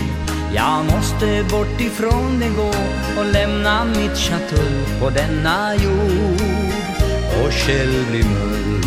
Jag 0.56 0.86
måste 0.86 1.44
bort 1.50 1.82
ifrån 1.82 2.40
det 2.40 2.50
gå 2.50 2.74
Och 3.20 3.26
lämna 3.34 3.86
mitt 3.86 4.18
chateau 4.18 5.00
på 5.00 5.10
denna 5.10 5.76
jord. 5.76 6.42
Och 7.44 7.54
själv 7.54 8.12
bli 8.12 8.24
mull 8.24 8.84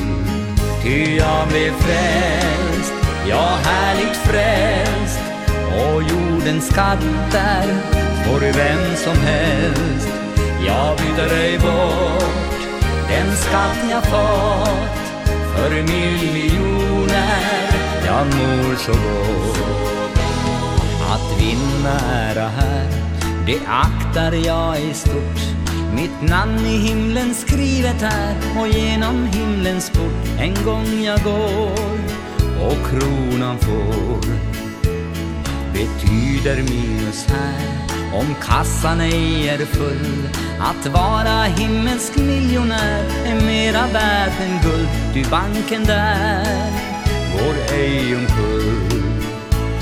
Ty 0.83 1.17
jag 1.17 1.49
blev 1.49 1.73
frälst 1.73 2.93
Ja, 3.29 3.59
härligt 3.65 4.17
frälst. 4.17 5.21
Och 5.57 6.03
jordens 6.03 6.67
skatter 6.67 7.65
Får 8.25 8.41
vem 8.41 8.97
som 8.97 9.17
helst. 9.17 10.09
Jag 10.67 10.97
byter 10.97 11.33
ej 11.35 11.59
bort 11.59 12.61
Den 13.09 13.37
skatt 13.37 13.91
jag 13.91 14.05
fått 14.05 15.01
För 15.55 15.71
miljoner 15.71 17.60
ja 18.11 18.24
mor 18.24 18.74
så 18.77 18.93
gott. 18.93 20.19
Att 21.12 21.41
vinna 21.41 22.01
ära 22.01 22.49
här, 22.49 22.89
det 23.47 23.59
aktar 23.66 24.32
jag 24.32 24.81
i 24.81 24.95
stort. 24.95 25.41
Mitt 25.95 26.31
namn 26.31 26.59
i 26.59 26.77
himlen 26.77 27.35
skrivet 27.35 28.03
här 28.03 28.35
och 28.61 28.69
genom 28.69 29.27
himlens 29.27 29.91
port 29.91 30.39
En 30.39 30.55
gång 30.65 31.03
jag 31.05 31.23
går 31.23 31.99
och 32.66 32.78
kronan 32.91 33.59
får. 33.59 34.20
Betyder 35.73 36.57
minus 36.57 37.27
här 37.28 37.61
Om 38.15 38.35
kassan 38.43 39.01
ej 39.01 39.49
är 39.49 39.59
full 39.59 40.28
Att 40.61 40.87
vara 40.87 41.43
himmelsk 41.43 42.16
miljonär 42.16 43.05
Är 43.27 43.47
mera 43.47 43.87
värd 43.93 44.32
än 44.41 44.61
guld. 44.62 44.89
Du 45.15 45.31
banken 45.31 45.85
där 45.85 46.90
vår 47.41 47.75
egen 47.75 48.29
full 48.29 48.91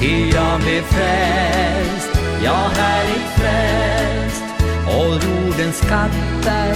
Ty 0.01 0.31
jag 0.35 0.61
blev 0.61 0.83
frälst, 0.83 2.11
ja 2.45 2.71
härligt 2.77 3.31
frälst 3.37 4.43
Och 4.87 5.15
jordens 5.15 5.77
skatter 5.77 6.75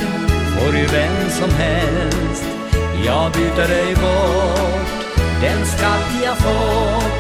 får 0.59 0.77
ju 0.77 0.87
vem 0.87 1.31
som 1.31 1.51
helst. 1.51 2.45
Jag 3.05 3.33
byter 3.33 3.69
dig 3.69 3.95
bort, 3.95 4.89
den 5.41 5.67
skatt 5.67 6.13
jag 6.25 6.39
fått 6.39 7.13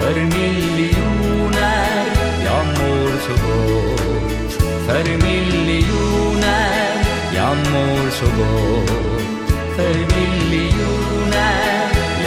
För 0.00 0.14
miljoner, 0.14 2.04
jag 2.44 2.66
mår 2.66 3.10
så 3.26 3.32
gott 3.32 4.52
För 4.86 5.04
miljoner, 5.04 7.04
jag 7.34 7.56
mår 7.56 8.10
så 8.10 8.24
gott 8.24 9.30
För 9.76 9.94
miljoner 9.94 11.79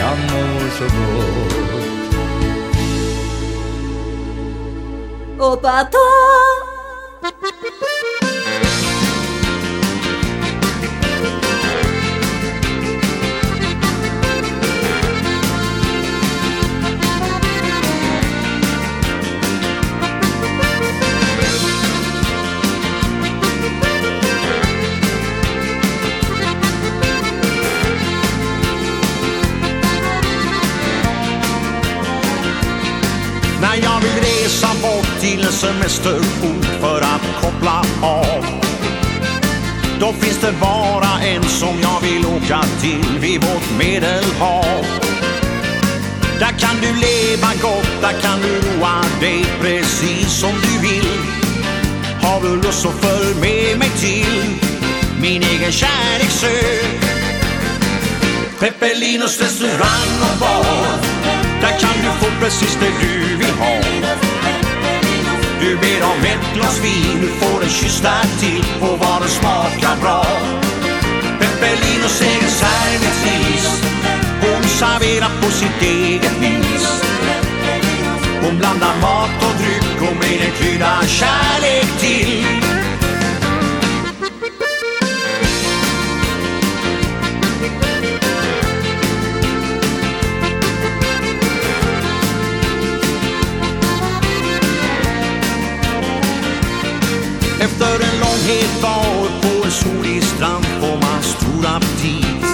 jag 0.04 0.18
mår 0.18 0.70
så 0.78 0.84
gott. 0.84 1.84
Och 5.38 5.62
bara 5.62 5.84
till 35.24 35.46
semesterort 35.46 36.64
för 36.80 37.00
att 37.00 37.42
koppla 37.42 37.84
av. 38.02 38.46
Då 40.00 40.12
finns 40.12 40.40
det 40.40 40.52
bara 40.60 41.22
en 41.22 41.42
som 41.42 41.80
jag 41.82 42.00
vill 42.00 42.26
åka 42.26 42.62
till 42.80 43.18
vid 43.20 43.40
vårt 43.40 43.78
medelhav. 43.78 44.84
Där 46.38 46.58
kan 46.58 46.76
du 46.80 46.86
leva 46.86 47.48
gott, 47.62 47.88
där 48.00 48.20
kan 48.20 48.40
du 48.40 48.60
roa 48.60 49.04
dig 49.20 49.44
precis 49.60 50.32
som 50.40 50.52
du 50.52 50.88
vill. 50.88 51.08
Har 52.22 52.40
du 52.40 52.62
lust 52.62 52.82
så 52.82 52.90
följ 52.90 53.34
med 53.40 53.78
mig 53.78 53.90
till 53.90 54.58
min 55.20 55.42
egen 55.42 55.72
kärleksö. 55.72 56.58
Peppelinos 58.58 59.40
restaurang 59.40 60.32
och 60.32 60.38
bar. 60.40 60.98
Där 61.60 61.78
kan 61.80 61.96
du 62.02 62.26
få 62.26 62.40
precis 62.40 62.78
det 62.80 62.92
du 63.00 63.36
vill 63.36 63.54
ha. 63.58 64.53
Du 65.60 65.76
ber 65.76 66.00
om 66.12 66.20
ett 66.32 66.54
glas 66.54 66.80
vin, 66.84 67.20
du 67.20 67.28
får 67.28 67.62
en 67.62 67.70
kyss 67.70 68.00
där 68.00 68.26
till 68.40 68.64
Och 68.80 68.98
vad 68.98 69.22
det 69.22 69.28
smakar 69.28 69.96
bra. 70.00 70.26
Peppelin 71.40 72.04
och 72.04 72.10
segel 72.10 72.50
servitris 72.50 73.82
Hon 74.40 74.62
serverar 74.62 75.30
på 75.42 75.50
sitt 75.50 75.82
eget 75.82 76.36
vis. 76.40 77.02
Hon 78.42 78.58
blandar 78.58 79.00
mat 79.00 79.30
och 79.46 79.62
dryck 79.62 80.10
och 80.10 80.16
med 80.16 80.40
en 80.46 80.52
krydda 80.52 81.02
kärlek 81.06 82.00
till. 82.00 82.73
Efter 97.64 98.00
en 98.08 98.18
lång 98.20 98.40
het 98.46 98.80
dag 98.80 99.28
på 99.40 99.64
en 99.64 99.70
solig 99.72 100.22
strand 100.22 100.66
får 100.80 100.98
man 100.98 101.22
stor 101.22 101.66
aptit 101.66 102.44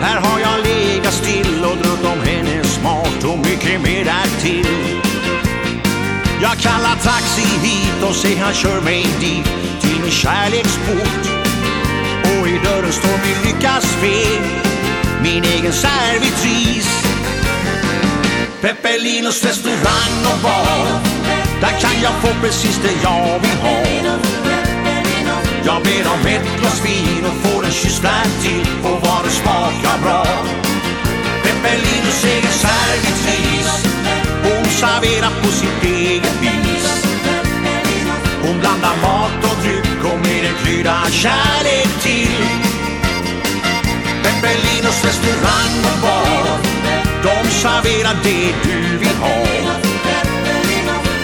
Här 0.00 0.20
har 0.20 0.38
jag 0.40 0.66
legat 0.66 1.12
still 1.12 1.64
och 1.64 1.76
drömt 1.76 2.04
om 2.04 2.20
hennes 2.20 2.74
smart 2.74 3.24
och 3.24 3.38
mycket 3.38 3.80
mer 3.80 4.04
därtill. 4.04 4.66
Jag 6.42 6.58
kallar 6.58 6.96
taxi 7.02 7.42
hit 7.62 8.08
och 8.08 8.14
säger 8.14 8.42
han 8.42 8.54
kör 8.54 8.80
mig 8.80 9.06
dit 9.20 9.46
till 9.80 10.00
min 10.02 10.10
kärleksport 10.10 11.24
Och 12.22 12.48
i 12.48 12.58
dörren 12.64 12.92
står 12.92 13.18
min 13.26 13.38
lyckas 13.44 13.84
fe, 13.84 14.40
min 15.22 15.44
egen 15.44 15.72
servitris. 15.72 16.88
Peppelinos 18.60 19.44
restaurang 19.44 20.34
och 20.34 20.42
bar. 20.42 21.25
Där 21.60 21.80
kan 21.80 22.02
jag 22.02 22.12
få 22.22 22.28
precis 22.42 22.80
det 22.82 22.94
jag 23.02 23.38
vill 23.42 23.58
ha. 23.62 23.78
Jag 25.64 25.82
ber 25.82 26.04
om 26.14 26.26
ett 26.26 26.60
glas 26.60 26.84
vin 26.84 27.24
och 27.24 27.50
får 27.50 27.64
en 27.64 27.72
kyss 27.72 28.00
till. 28.42 28.66
Och 28.82 29.00
vad 29.06 29.24
det 29.24 29.30
smakar 29.30 29.98
bra. 30.02 30.26
Peppelin 31.42 32.04
och 32.06 32.12
seger 32.12 32.50
servitris 32.50 33.86
Hon 34.42 34.64
serverar 34.64 35.42
på 35.42 35.48
sitt 35.48 35.82
eget 35.82 36.42
vis. 36.42 37.06
Hon 38.42 38.60
blandar 38.60 38.96
mat 39.02 39.44
och 39.44 39.62
dryck 39.62 40.12
och 40.12 40.18
med 40.20 40.44
en 40.44 40.54
krydda 40.64 41.06
kärlek 41.10 41.88
till. 42.02 42.44
Peppelinos 44.22 45.04
restaurang 45.04 45.76
och 45.92 46.00
bar. 46.02 46.58
De 47.22 47.50
serverar 47.50 48.16
det 48.24 48.54
du 48.64 48.98
vill 48.98 49.16
ha. 49.16 49.65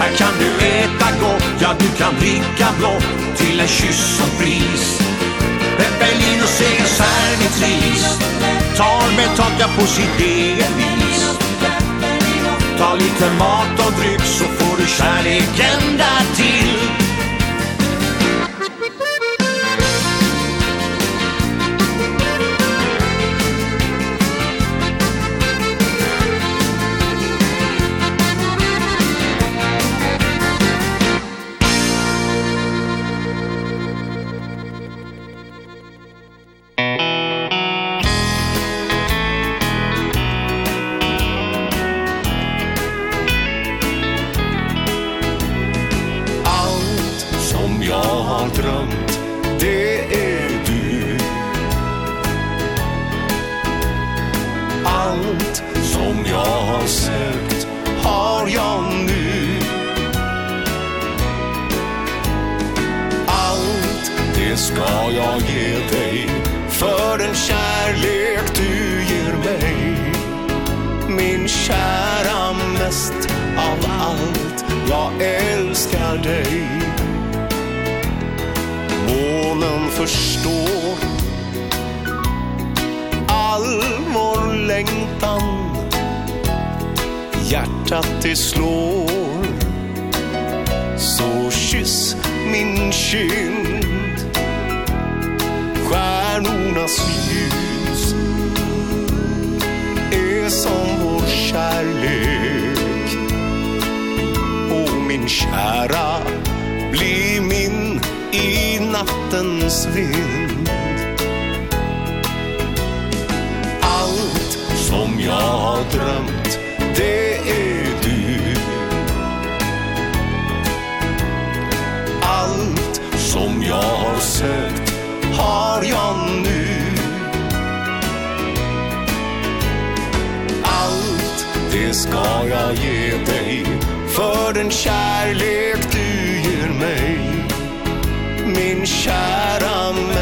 Här 0.02 0.16
kan 0.16 0.34
du 0.38 0.66
äta 0.66 1.10
gott, 1.20 1.44
ja 1.60 1.74
du 1.78 1.88
kan 1.98 2.14
dricka 2.20 2.68
blått 2.78 3.06
Till 3.36 3.60
en 3.60 3.68
kyss 3.68 4.16
som 4.18 4.38
pris 4.38 5.00
En 5.78 5.98
Berlinus 5.98 6.60
är 6.60 6.80
en 6.80 6.86
servitris 6.86 8.18
Tar 8.76 9.36
tacka 9.36 9.68
på 9.78 9.86
sitt 9.86 10.20
eget 10.20 10.70
vis. 10.76 11.38
Ta 12.78 12.94
lite 12.94 13.32
mat 13.38 13.86
och 13.86 13.92
dryck 13.92 14.20
så 14.20 14.44
får 14.44 14.76
du 14.76 14.86
kärleken 14.86 15.98
där 15.98 16.36
till. 16.36 16.61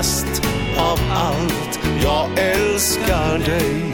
mest 0.01 0.43
av 0.79 0.99
allt. 1.13 1.81
Jag 2.03 2.39
älskar 2.39 3.39
dig. 3.39 3.93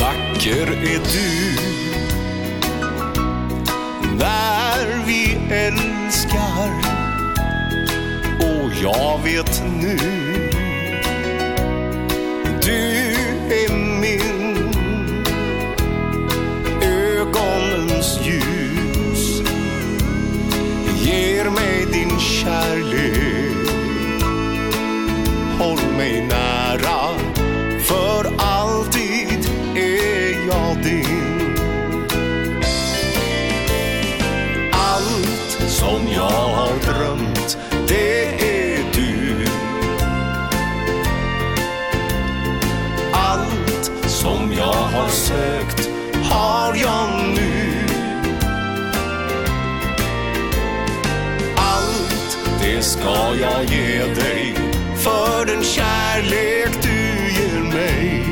Vacker 0.00 0.72
är 0.72 1.00
du. 1.12 1.56
När 4.18 5.06
vi 5.06 5.38
älskar. 5.50 6.70
Och 8.40 8.70
jag 8.82 9.22
vet 9.24 9.62
nu 9.80 10.43
jag 53.44 53.64
ge 53.64 53.98
dig. 53.98 54.54
För 54.96 55.46
den 55.46 55.64
kärlek 55.64 56.82
du 56.82 56.98
ger 57.38 57.62
mig. 57.62 58.26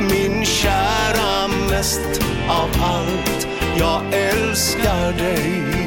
Min 0.00 0.44
kära 0.44 1.48
mest 1.70 2.22
av 2.48 2.68
allt 2.82 3.48
Jag 3.78 4.02
älskar 4.12 5.12
dig. 5.12 5.77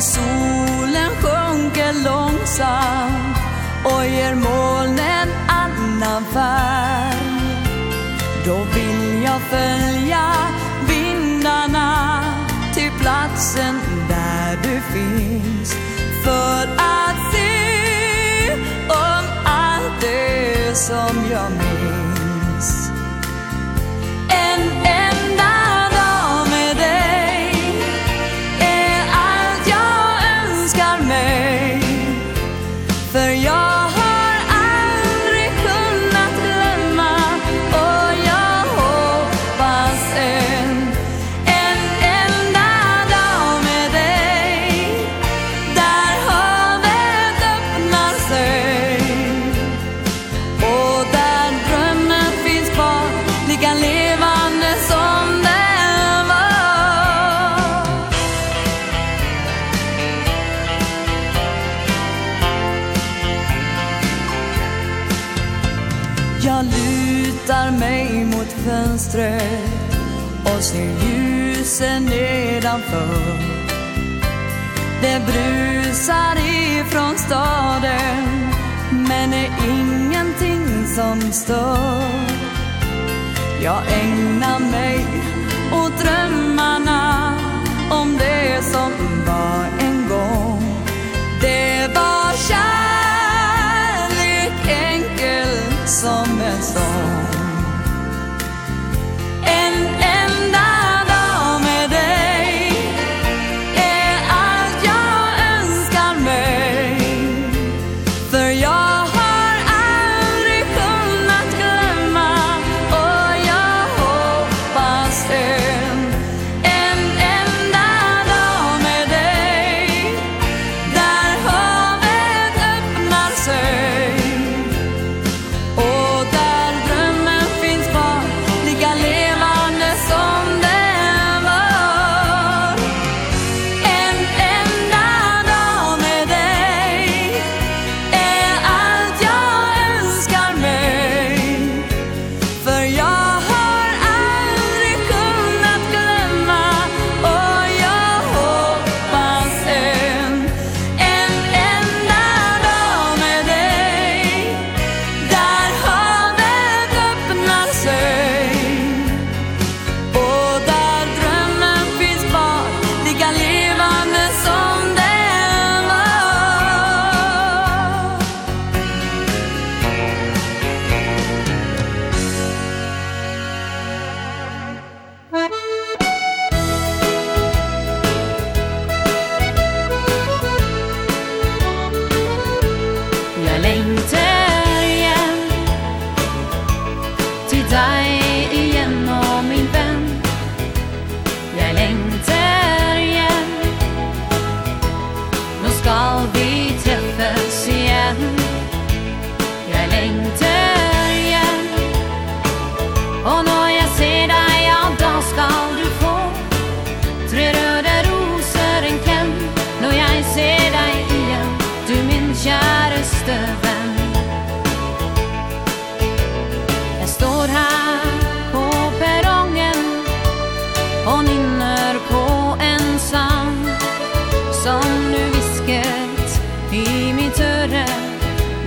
när 0.00 0.06
solen 0.06 1.10
sjunker 1.10 1.92
långsamt 2.04 3.36
och 3.84 4.04
ger 4.06 4.34
molnen 4.34 5.28
annan 5.48 6.24
färg. 6.24 7.16
Då 8.46 8.56
vill 8.74 9.22
jag 9.22 9.40
följa 9.40 10.32
vindarna 10.88 12.24
till 12.74 12.90
platsen 13.00 13.80
där 14.08 14.58
du 14.62 14.80
finns. 14.80 15.74
För 16.24 16.62
att 16.76 17.32
se 17.32 18.52
om 18.88 19.24
allt 19.44 20.00
det 20.00 20.76
som 20.76 21.30
jag 21.30 21.50
minns. 21.50 21.99
brusar 75.32 76.36
ifrån 76.36 77.18
staden 77.18 78.50
Men 78.90 79.32
är 79.32 79.50
ingenting 79.68 80.86
som 80.86 81.32
står. 81.32 82.30
Jag 83.62 83.82
ägnar 84.02 84.58
mig 84.58 85.06
åt 85.72 85.92
drömmarna 85.98 87.34
Om 87.90 88.16
det 88.18 88.64
som 88.64 88.92
var 89.26 89.64
en 89.80 89.89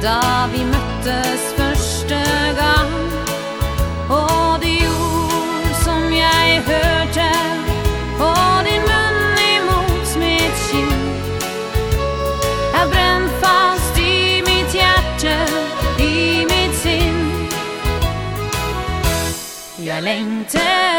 Da 0.04 0.48
vi 0.52 0.64
møttes 0.68 1.44
første 1.58 2.18
gang 2.58 2.90
Og 4.10 4.60
de 4.64 4.74
ord 4.88 5.70
som 5.84 6.12
jeg 6.12 6.60
hørte 6.68 7.30
Og 8.20 8.66
din 8.68 8.84
munn 8.90 9.40
imot 9.46 10.12
mitt 10.20 10.66
kinn 10.68 11.06
Er 12.82 12.90
brent 12.92 13.32
fast 13.46 14.02
i 14.04 14.44
mitt 14.50 14.76
hjerte 14.76 15.38
I 16.04 16.44
mitt 16.52 16.76
sinn 16.84 17.22
Jeg 19.88 20.04
lengter 20.04 20.93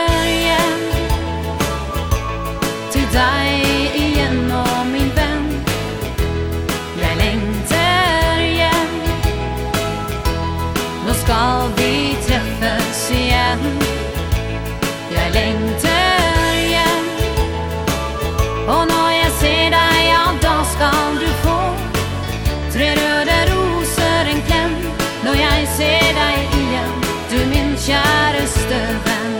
kjæreste 27.84 28.78
venn. 29.04 29.34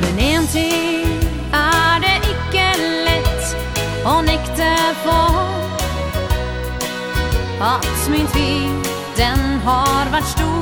Men 0.00 0.18
en 0.18 0.46
ting 0.46 1.04
er 1.52 2.00
det 2.04 2.16
ikke 2.32 2.68
lett 3.08 3.52
å 4.08 4.20
nekte 4.24 4.72
for 5.04 5.36
At 7.58 8.08
min 8.08 8.26
tvil, 8.32 8.70
den 9.18 9.60
har 9.66 10.14
vært 10.14 10.32
stor. 10.32 10.57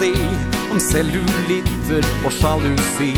det 0.00 0.28
om 0.70 0.80
cellulitter 0.80 2.04
och 2.24 2.32
jalusi 2.42 3.14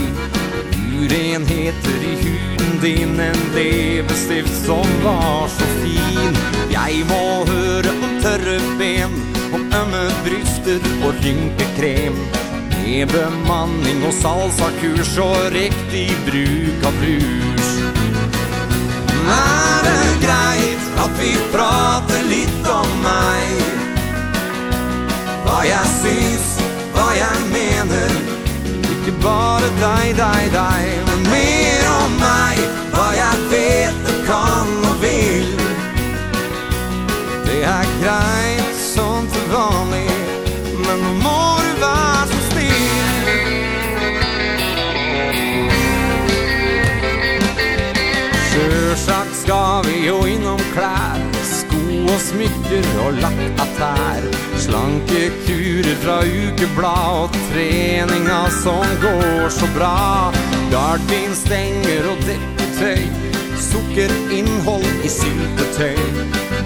Urenheter 1.01 1.98
i 2.03 2.16
huden 2.24 2.81
din 2.81 3.20
en 3.20 3.55
levestift 3.55 4.66
som 4.66 4.86
var 5.05 5.48
så 5.48 5.65
fin. 5.82 6.36
Jeg 6.70 7.05
må 7.09 7.44
høre 7.47 7.90
om 7.90 8.20
tørre 8.23 8.61
ben 8.78 9.12
Om 9.55 9.61
ømme 9.81 10.05
bryster 10.24 10.81
og 11.05 11.15
rynkekrem. 11.24 12.16
Med 12.86 13.09
bemanning 13.12 14.05
og 14.07 14.15
salsakurs 14.15 15.19
og 15.19 15.53
riktig 15.53 16.09
bruk 16.27 16.86
av 16.86 16.98
brus. 17.03 17.70
Er 19.36 19.86
det 19.86 20.12
greit 20.24 20.90
at 21.05 21.16
vi 21.20 21.32
prater 21.55 22.28
litt 22.31 22.70
om 22.70 22.93
meg? 23.05 23.65
Hva 25.47 25.62
jeg 25.66 25.94
syns 26.01 26.55
jeg 27.16 27.38
mener 27.52 28.10
Ikke 28.93 29.14
bare 29.22 29.68
deg, 29.80 30.06
deg, 30.20 30.44
deg 30.52 30.84
Men 31.09 31.20
mer 31.30 31.84
om 31.93 32.16
meg 32.20 32.62
Hva 32.93 33.06
jeg 33.16 33.36
vet 33.52 34.10
og 34.12 34.18
kan 34.28 34.68
og 34.90 34.97
vil 35.05 35.52
Det 37.47 37.60
er 37.64 37.86
greit 38.02 38.76
som 38.80 39.26
til 39.32 39.47
vanlig. 39.51 40.10
Men 40.86 40.98
nå 41.05 41.12
må 41.22 41.38
du 41.62 41.72
være 41.82 42.26
så 42.32 42.38
still 42.51 42.84
Sjøsagt 48.51 49.34
skal 49.43 49.86
vi 49.88 49.97
jo 50.06 50.20
innom 50.30 50.62
klær 50.74 51.26
og 52.12 52.20
smykker 52.22 52.86
og 53.04 53.18
lagt 53.22 53.60
av 53.62 53.70
tær 53.78 54.26
Slanke 54.60 55.28
kurer 55.46 55.96
fra 56.02 56.16
ukeblad 56.24 57.26
og 57.26 57.38
treninga 57.50 58.40
som 58.62 58.84
går 59.02 59.48
så 59.52 59.68
bra. 59.76 60.32
Gardin 60.72 61.34
stenger 61.36 62.08
og 62.12 62.22
deppetøy 62.26 63.04
Sukkerinnhold 63.66 65.04
i 65.04 65.10
syltetøy. 65.12 66.00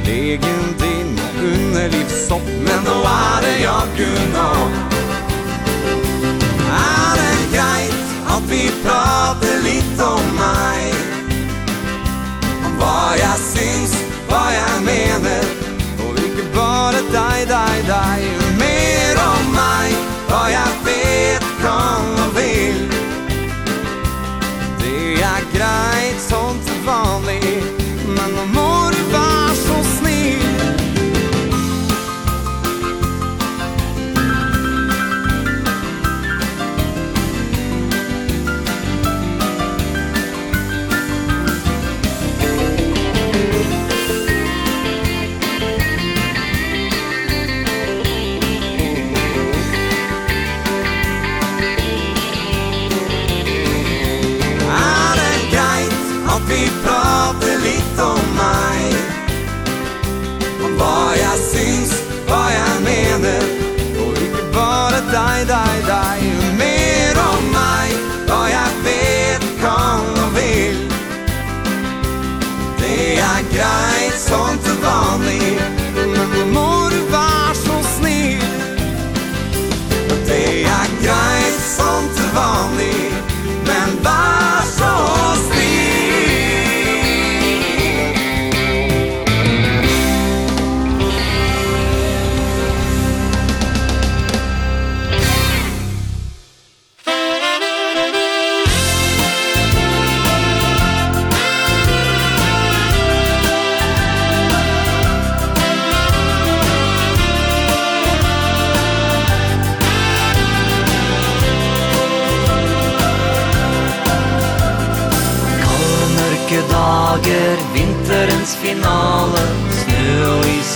Legen 0.07 0.63
din 0.81 1.13
og 1.23 1.43
underlivsopp 1.51 2.47
Men 2.67 2.87
nå 2.87 2.97
er 3.11 3.45
det 3.45 3.57
jaggu 3.61 4.09
nok 4.35 4.97
Er 6.75 7.21
det 7.21 7.37
greit 7.55 8.15
at 8.37 8.47
vi 8.51 8.63
prater 8.83 9.65
litt 9.67 10.05
om 10.05 10.31
meg? 10.39 11.03
Om 12.67 12.79
hva 12.81 12.97
jeg 13.21 13.45
syns 13.51 14.10
hva 14.31 14.45
jeg 14.55 14.77
mener 14.87 15.43
Og 16.07 16.21
ikke 16.27 16.47
bare 16.55 17.03
deg, 17.15 17.39
deg, 17.51 17.79
deg 17.91 18.29
Mer 18.63 19.25
om 19.27 19.55
mig, 19.59 19.97
vad 20.31 20.49
jag 20.59 20.70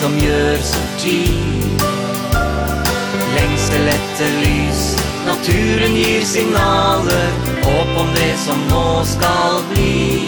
som 0.04 0.16
gjør 0.20 0.58
som 0.60 0.88
tid 1.00 1.84
Lengsel 3.34 3.86
etter 3.88 4.34
lys 4.42 4.82
Naturen 5.24 5.96
gir 5.96 6.26
signaler 6.28 7.30
Håp 7.64 7.94
om 8.02 8.10
det 8.12 8.34
som 8.42 8.60
nå 8.68 8.82
skal 9.08 9.62
bli. 9.70 10.26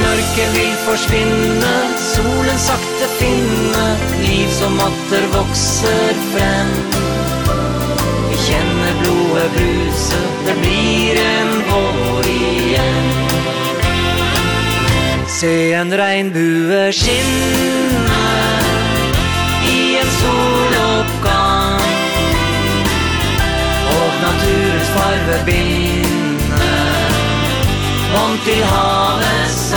Mørket 0.00 0.50
vil 0.56 0.74
forsvinne 0.88 1.76
Solen 2.08 2.58
sakte 2.66 3.12
finne 3.20 3.86
Liv 4.24 4.50
som 4.58 4.82
atter 4.88 5.30
vokser 5.36 6.22
frem 6.32 6.74
Vi 8.32 8.42
kjenner 8.48 9.00
blodet 9.04 9.48
bruse 9.60 10.22
Det 10.48 10.58
blir 10.64 11.24
en 11.28 11.56
vår 11.70 12.32
igjen 12.34 13.27
Se 15.38 15.72
en 15.72 15.92
regnbue 15.92 16.92
skinne 16.92 18.22
I 19.70 19.98
en 20.00 20.08
soloppgang. 20.16 21.84
Og 23.92 24.08
naturens 24.24 24.90
farve 24.96 25.38
binde 25.46 26.72
Vann 28.10 28.34
til 28.48 28.64
havets 28.72 29.67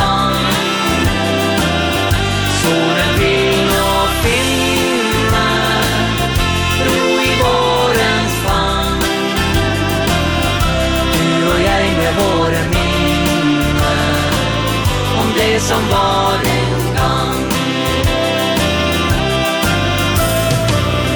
som 15.61 15.81
var 15.91 16.33
en 16.33 16.95
gang. 16.95 17.43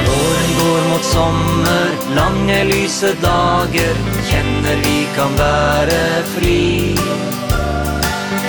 Våren 0.07 0.51
går 0.59 0.89
mot 0.89 1.05
sommer, 1.05 1.88
lange 2.15 2.63
lyse 2.63 3.13
dager 3.22 3.95
Kjenner 4.30 4.77
vi 4.85 4.97
kan 5.15 5.38
være 5.39 6.01
fri. 6.35 6.95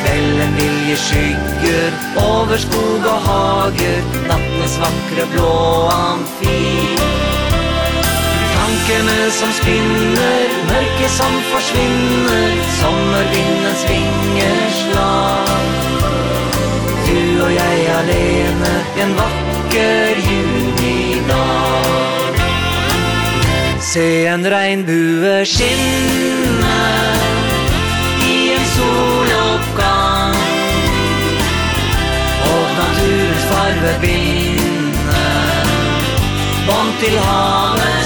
Kvelden 0.02 0.56
vilje 0.60 0.96
skygger 0.96 1.96
over 2.22 2.56
skog 2.56 3.08
og 3.14 3.20
hager 3.28 4.02
Nattens 4.28 4.78
vakre 4.82 5.30
blå 5.34 5.54
amfi. 5.92 7.25
Tankene 8.86 9.30
som 9.34 9.50
spinner, 9.50 10.52
mørket 10.68 11.10
som 11.10 11.32
forsvinner 11.50 12.52
Sommervindens 12.76 13.82
vingeslag 13.88 15.48
Du 17.08 17.42
og 17.42 17.50
jeg 17.50 17.88
alene, 17.96 18.70
en 19.02 19.16
vakker 19.18 20.20
junidag 20.28 21.82
Se 23.88 24.06
en 24.30 24.46
regnbue 24.54 25.34
skinne 25.50 26.78
I 28.22 28.38
en 28.54 28.66
soloppgang. 28.76 30.38
Og 32.54 32.64
naturens 32.78 33.50
farve 33.50 33.98
binde 34.06 35.28
Bånd 36.70 36.98
til 37.02 37.18
havet 37.18 38.05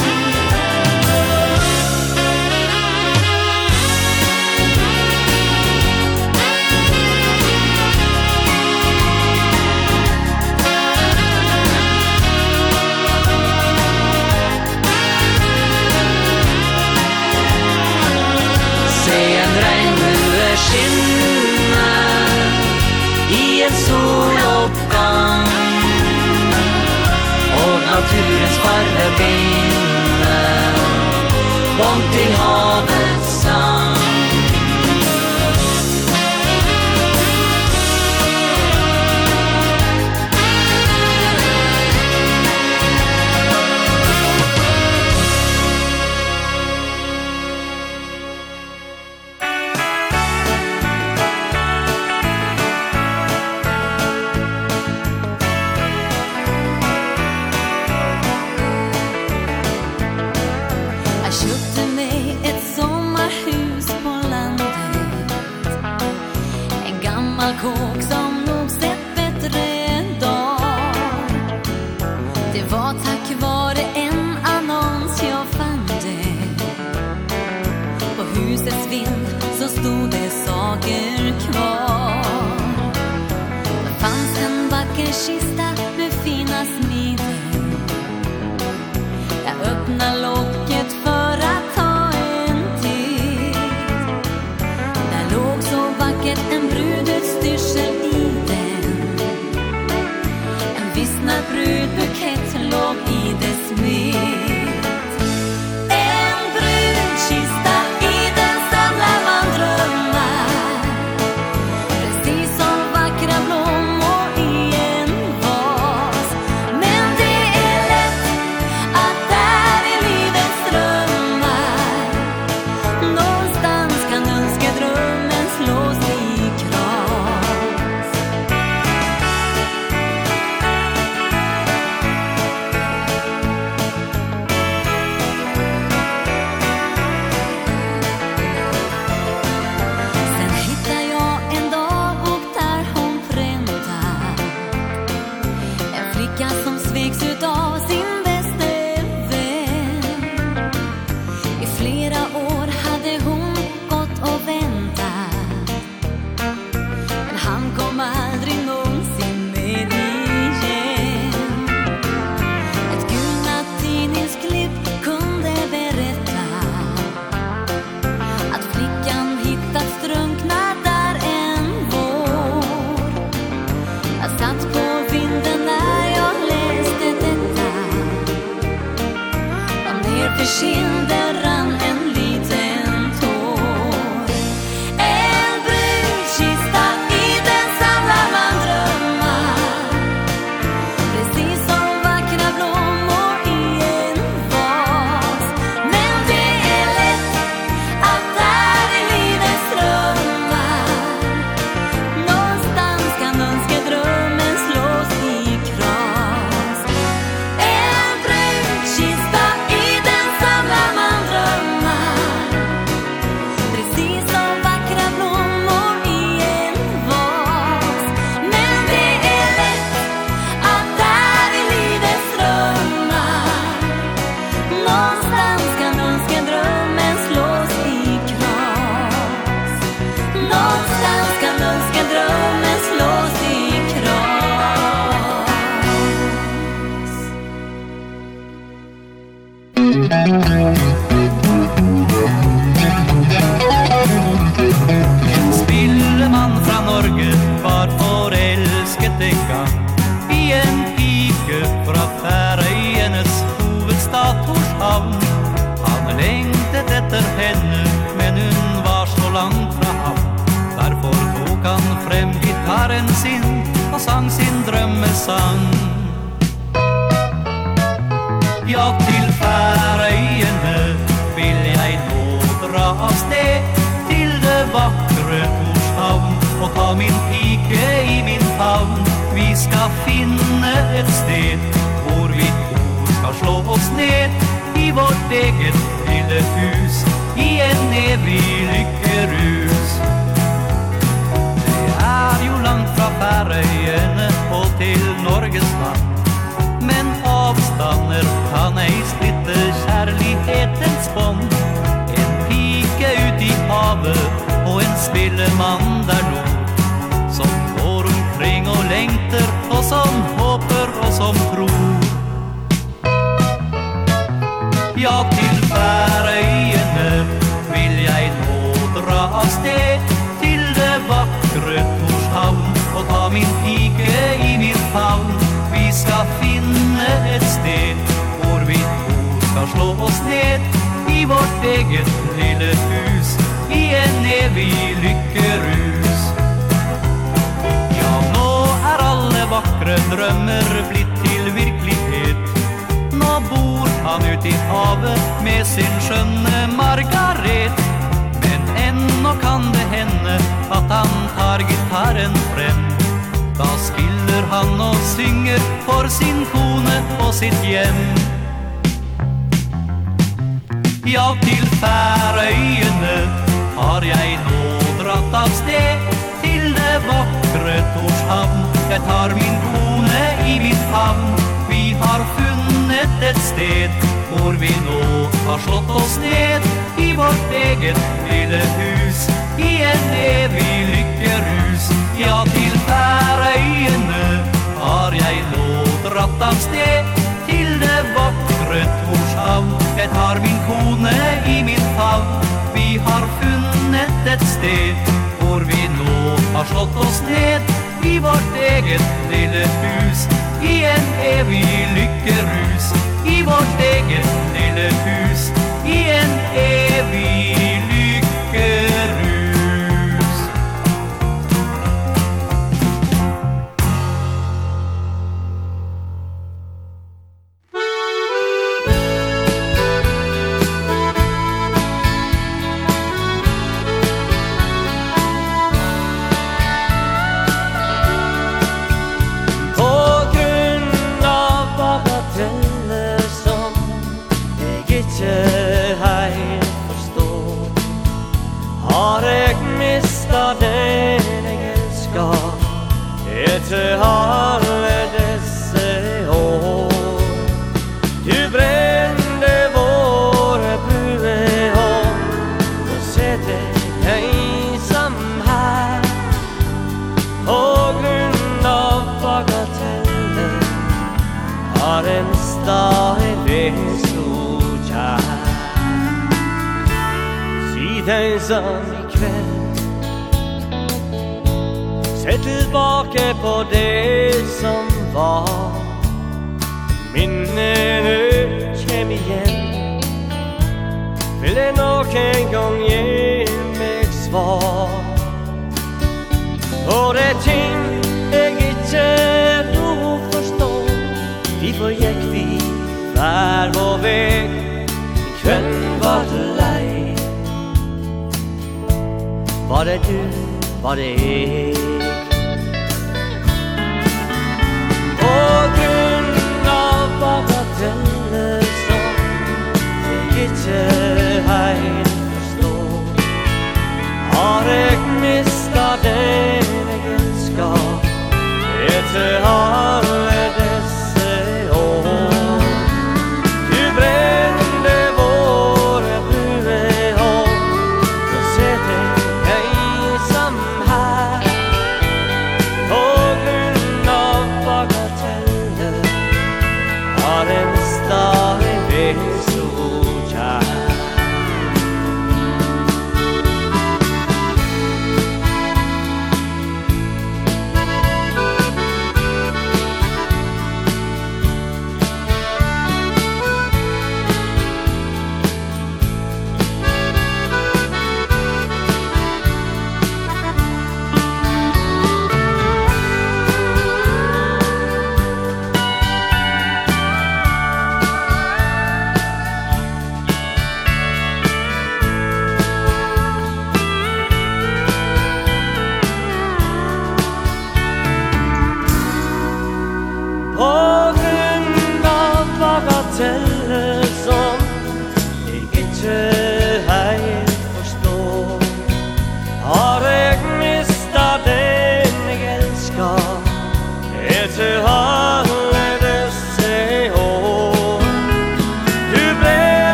naturens 28.01 28.57
farve 28.63 29.05
vingar 29.17 30.75
Långt 31.79 32.13
til 32.13 32.31
havet 32.39 33.20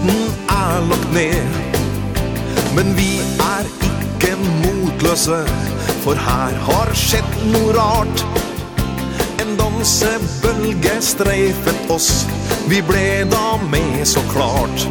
Vesten 0.00 0.32
er 0.48 0.80
lagt 0.88 1.12
ned. 1.12 1.42
Men 2.74 2.96
vi 2.96 3.20
er 3.40 3.64
ikke 3.84 4.36
motløse 4.36 5.44
For 6.04 6.14
her 6.14 6.56
har 6.64 6.92
skjedd 6.94 7.34
noe 7.52 7.74
rart. 7.76 8.24
En 9.42 9.56
dansebølge 9.58 10.96
streifet 11.04 11.90
oss 11.90 12.26
Vi 12.68 12.80
ble 12.86 13.26
da 13.28 13.58
med 13.68 14.06
så 14.06 14.22
klart. 14.32 14.86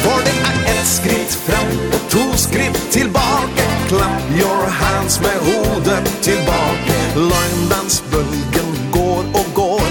For 0.00 0.24
det 0.24 0.36
er 0.38 0.62
ett 0.72 0.88
skritt 0.88 1.36
fram 1.44 1.74
og 1.90 2.08
to 2.14 2.24
skritt 2.40 2.80
tilbake. 2.94 3.68
Clap 3.90 4.32
your 4.38 4.70
hands 4.80 5.20
med 5.20 5.36
hodet 5.44 6.00
tilbake. 6.22 6.96
Line 7.18 7.68
dance 7.74 8.02
bølgen 8.12 8.72
går 8.92 9.28
og 9.34 9.46
går 9.54 9.86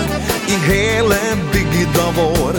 I 0.49 0.57
hele 0.71 1.19
bølgen 1.19 1.48
skugga 1.89 2.11
vår 2.15 2.53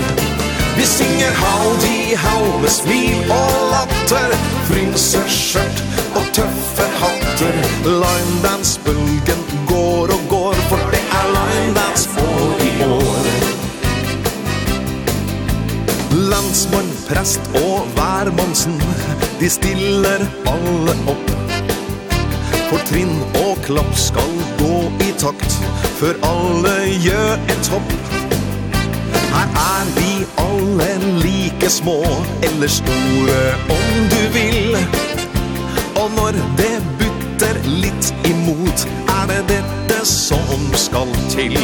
Vi 0.76 0.86
synger 0.86 1.32
haud 1.34 1.84
i 1.84 2.14
haud 2.14 2.62
med 2.62 2.70
smil 2.70 3.30
og 3.30 3.70
latter 3.72 4.34
Frynser 4.68 5.28
skjørt 5.28 5.82
og 6.16 6.24
tøffe 6.32 6.86
hatter 7.00 7.58
Limedance-bulgen 7.84 9.44
går 9.68 10.14
og 10.14 10.22
går 10.28 10.54
For 10.68 10.90
det 10.92 11.02
er 11.20 11.26
limedance 11.36 12.08
år 12.20 12.64
i 12.64 12.72
år. 12.84 13.28
Landsmann, 16.30 16.90
prest 17.08 17.40
og 17.54 17.86
værmannsen 17.96 18.80
De 19.40 19.50
stiller 19.50 20.26
alle 20.46 20.96
opp. 21.10 21.36
For 22.70 22.78
trinn 22.86 23.16
og 23.42 23.58
klapp 23.66 23.94
skal 23.98 24.32
gå 24.62 24.78
i 25.02 25.12
takt 25.18 25.60
Før 26.00 26.16
alle 26.30 26.78
gjør 27.02 27.36
et 27.50 27.74
hopp. 27.74 28.19
Her 29.32 29.48
er 29.62 29.84
vi 29.96 30.12
alle 30.44 30.88
like 31.22 31.70
små 31.70 32.04
Eller 32.42 32.68
store 32.68 33.40
om 33.76 34.08
du 34.12 34.22
vil. 34.38 34.76
Og 35.96 36.10
når 36.16 36.32
det 36.58 36.76
butter 36.98 37.60
litt 37.66 38.14
imot 38.24 38.86
Er 39.08 39.26
det 39.30 39.42
dette 39.48 40.06
som 40.06 40.70
skal 40.74 41.08
til. 41.30 41.58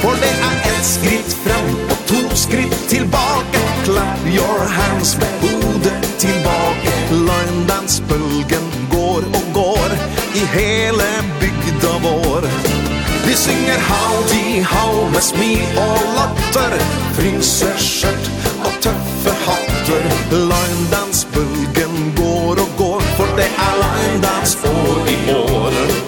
For 0.00 0.16
det 0.22 0.32
er 0.48 0.56
ett 0.70 0.86
skritt 0.86 1.32
fram 1.44 1.70
og 1.92 1.98
to 2.08 2.20
skritt 2.36 2.76
tilbake. 2.88 3.64
Clap 3.84 4.26
your 4.26 4.64
hands 4.78 5.16
med 5.20 5.44
hodet 5.44 6.12
tilbake. 6.18 6.94
Line 7.10 7.66
dance 7.68 8.02
bølgen 8.08 8.70
går 8.90 9.28
og 9.28 9.44
går 9.54 9.96
I 10.34 10.46
hele 10.56 11.10
bygda 11.40 11.96
vår. 12.06 12.79
Vi 13.26 13.34
synger 13.34 13.78
howdy 13.78 14.62
how 14.62 15.08
med 15.12 15.22
smil 15.22 15.78
og 15.78 15.98
latter 16.16 16.76
Fryseskjørt 17.16 18.30
og 18.64 18.72
tøffe 18.84 19.34
hatter. 19.46 20.04
Linedance-bølgen 20.30 22.12
går 22.16 22.62
og 22.64 22.70
går 22.78 23.00
For 23.16 23.36
det 23.36 23.48
er 23.68 23.74
linedance 23.82 24.58
år 24.68 25.10
i 25.16 25.18
år 25.34 25.99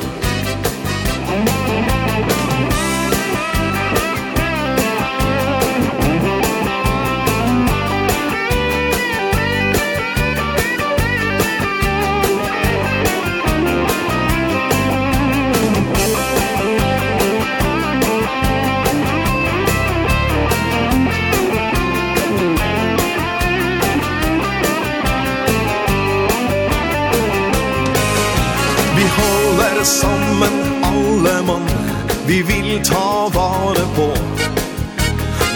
vi 32.32 32.42
vill 32.42 32.80
ta 32.84 33.30
vare 33.34 33.86
på 33.96 34.08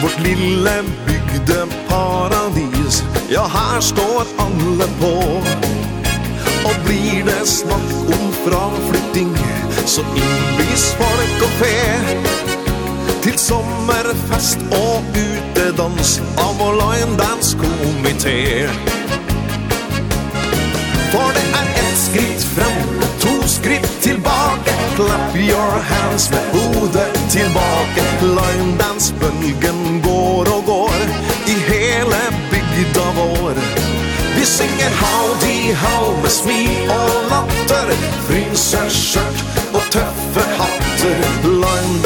Vårt 0.02 0.20
lille 0.22 0.84
bygdeparadis 1.06 3.04
Ja, 3.28 3.46
her 3.46 3.80
står 3.80 4.26
alle 4.38 4.86
på. 5.00 5.12
Og 6.68 6.74
blir 6.84 7.24
det 7.24 7.46
snakk 7.48 7.94
om 8.18 8.32
fraflytting 8.44 9.32
Så 9.86 10.00
innbys 10.00 10.84
folk 11.00 11.46
og 11.48 11.54
fe. 11.62 11.80
Til 13.24 13.38
sommerfest 13.38 14.58
og 14.76 15.16
utedans 15.16 16.20
Av 16.36 16.52
vår 16.60 16.76
line 16.82 17.16
dance 17.16 17.56
komité. 17.56 18.68
For 21.14 21.32
det 21.38 21.46
er 21.62 21.72
ett 21.86 21.98
skritt 22.04 22.46
frem 22.52 23.00
og 23.00 23.20
to 23.24 23.34
skritt 23.48 23.90
tilbake. 24.04 24.85
Clap 24.96 25.36
your 25.36 25.72
hands 25.92 26.30
med 26.30 26.44
hodet 26.52 27.12
tilbake. 27.30 28.02
Line 28.20 28.78
går 30.02 30.46
og 30.56 30.64
går 30.66 31.00
I 31.46 31.54
hele 31.70 32.20
bygda 32.50 33.06
vår. 33.16 33.54
Vi 34.36 34.44
synger 34.44 34.90
howdy 35.02 35.74
how 35.74 36.22
med 36.22 36.30
smil 36.30 36.90
og 36.90 37.10
latter 37.30 37.92
Fryser 38.26 38.88
skjørt 38.88 39.44
og 39.74 39.82
tøffe 39.90 40.44
hatter. 40.58 41.16
Line 41.44 41.98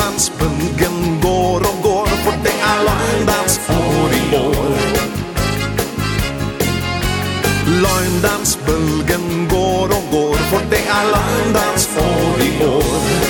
går 1.23 1.61
og 1.71 1.77
går 1.83 2.09
For 2.25 2.35
det 2.45 2.57
er 2.73 2.79
line 2.89 3.27
dance 3.31 3.61
år 3.71 4.11
i 4.21 4.25
år. 4.37 4.75
Line 7.87 8.23
är 10.91 11.11
landets 11.11 11.87
får 11.87 12.43
i 12.43 12.65
år 12.67 13.30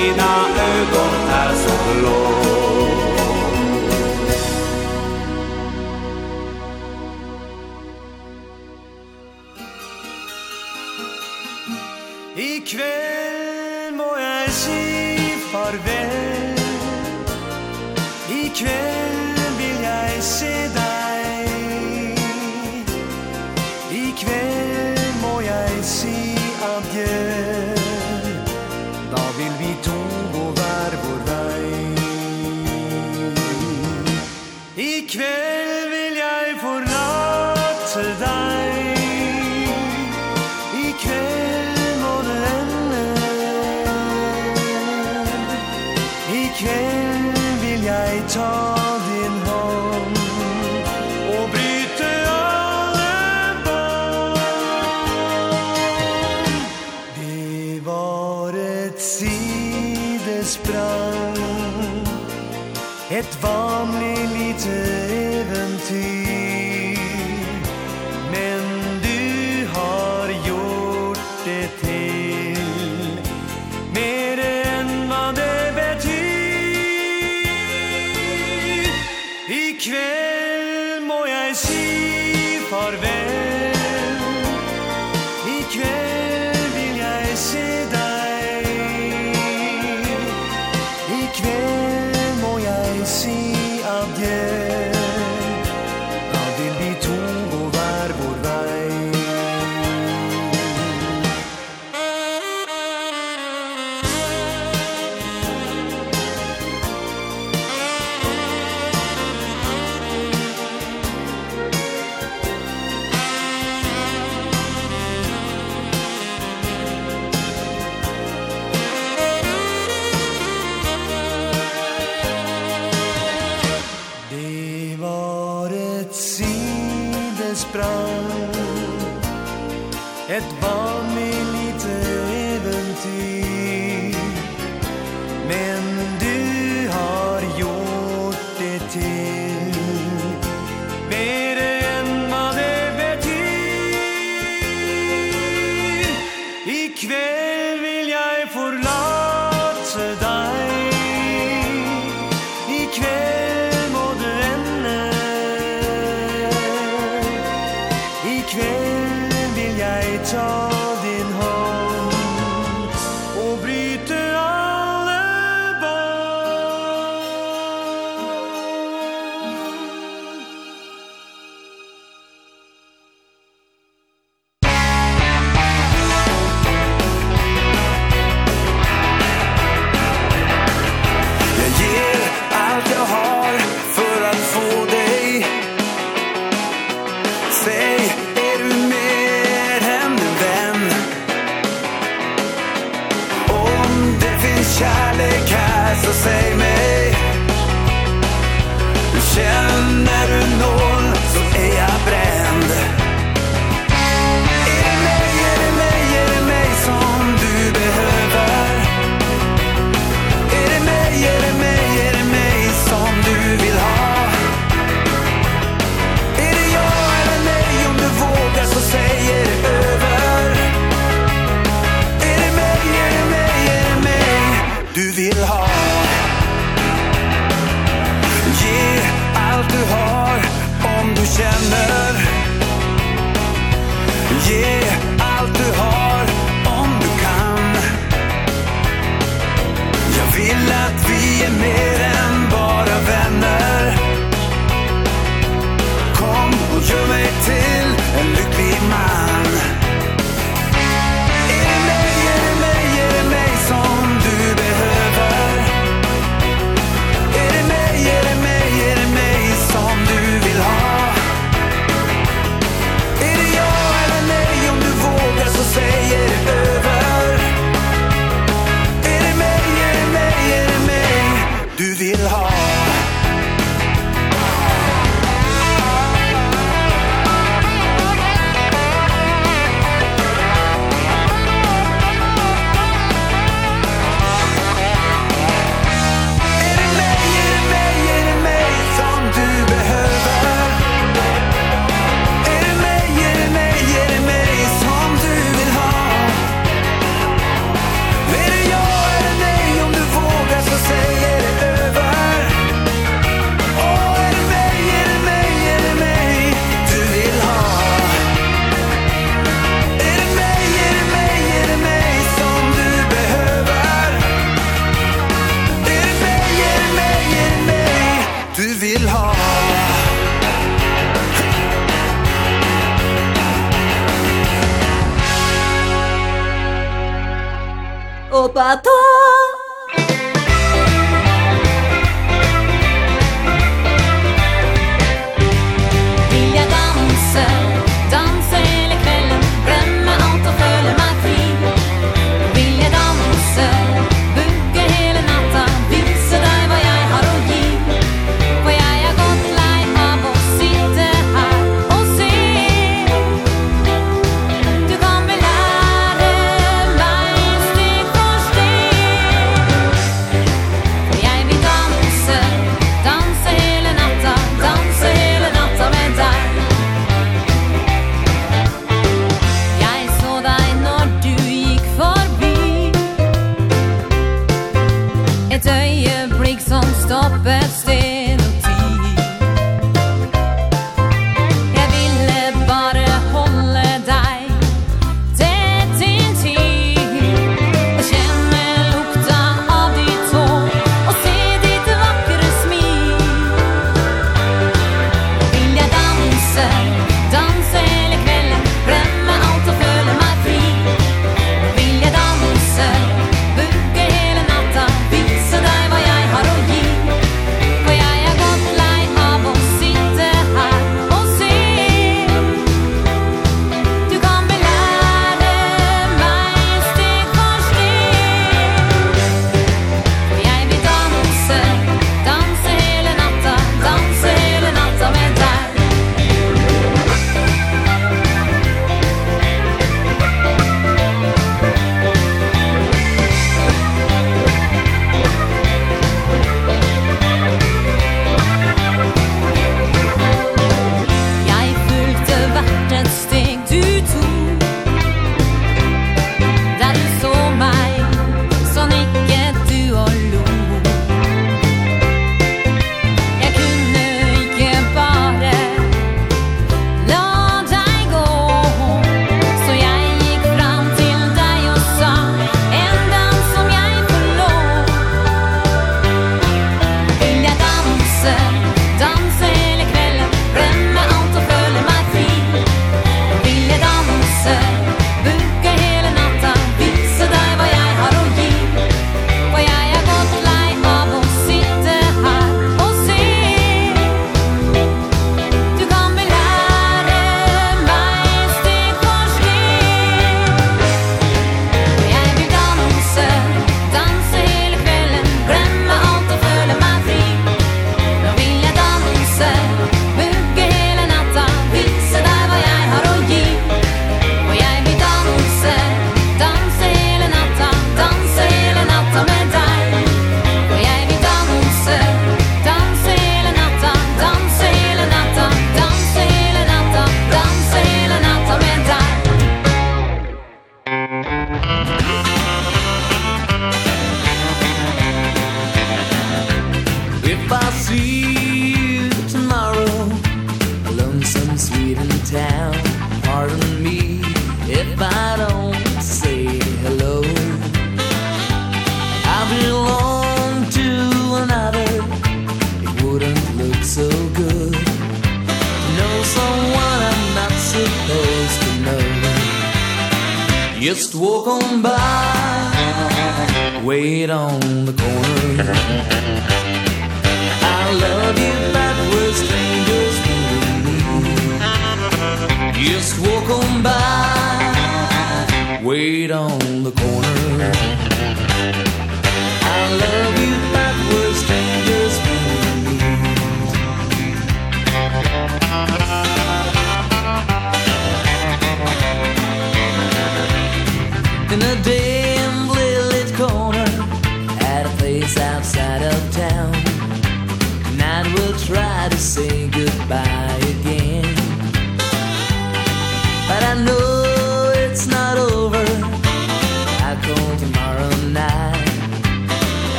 dina 0.00 0.32
ögon 0.72 1.28
är 1.30 1.54
så 1.54 2.00
blå 2.00 2.29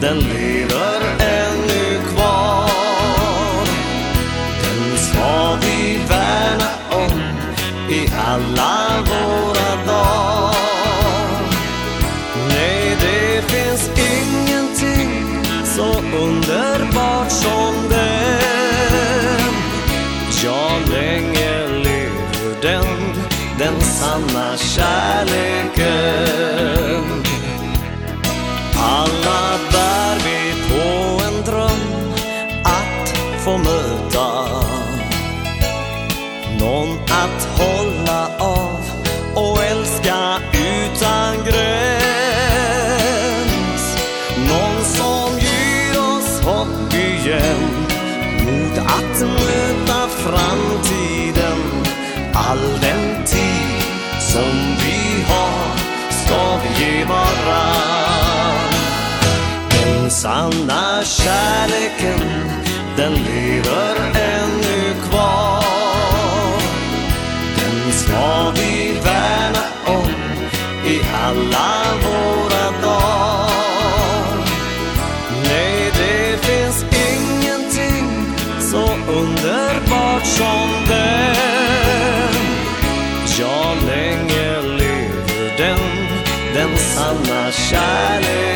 den 0.00 0.18
lever 0.18 0.97
sanna 60.22 61.04
kärleken 61.04 62.20
Den 62.96 63.12
lever 63.12 63.96
ännu 64.14 64.94
kvar. 65.10 66.58
Den 67.56 67.92
ska 67.92 68.50
vi 68.50 69.00
värna 69.04 69.64
om 69.86 70.10
I 70.86 71.00
alla 71.24 71.84
våra 72.04 72.82
dagar. 72.82 74.44
Nej, 75.44 75.92
det 75.98 76.46
finns 76.46 76.84
ingenting 76.84 78.34
Så 78.60 78.82
underbart 79.12 80.26
som 80.26 80.68
den. 80.88 82.34
Ja, 83.40 83.74
länge 83.86 84.62
lever 84.62 85.56
den 85.58 85.78
Den 86.54 86.78
sanna 86.78 87.50
kärleken. 87.50 88.47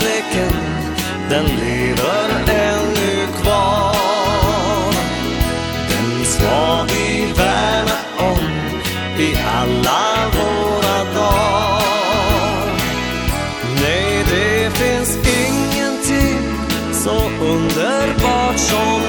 kärleken 0.00 0.52
Den 1.30 1.44
lever 1.44 2.28
ännu 2.48 3.26
kvar. 3.42 4.92
Den 5.88 6.24
ska 6.24 6.84
vi 6.88 7.32
värna 7.36 7.98
om 8.18 8.38
I 9.18 9.36
alla 9.56 10.30
våra 10.36 11.14
dagar. 11.14 12.72
Nej, 13.82 14.24
det 14.30 14.70
finns 14.70 15.16
ingenting 15.16 16.38
Så 16.92 17.14
underbart 17.40 18.58
som 18.58 19.05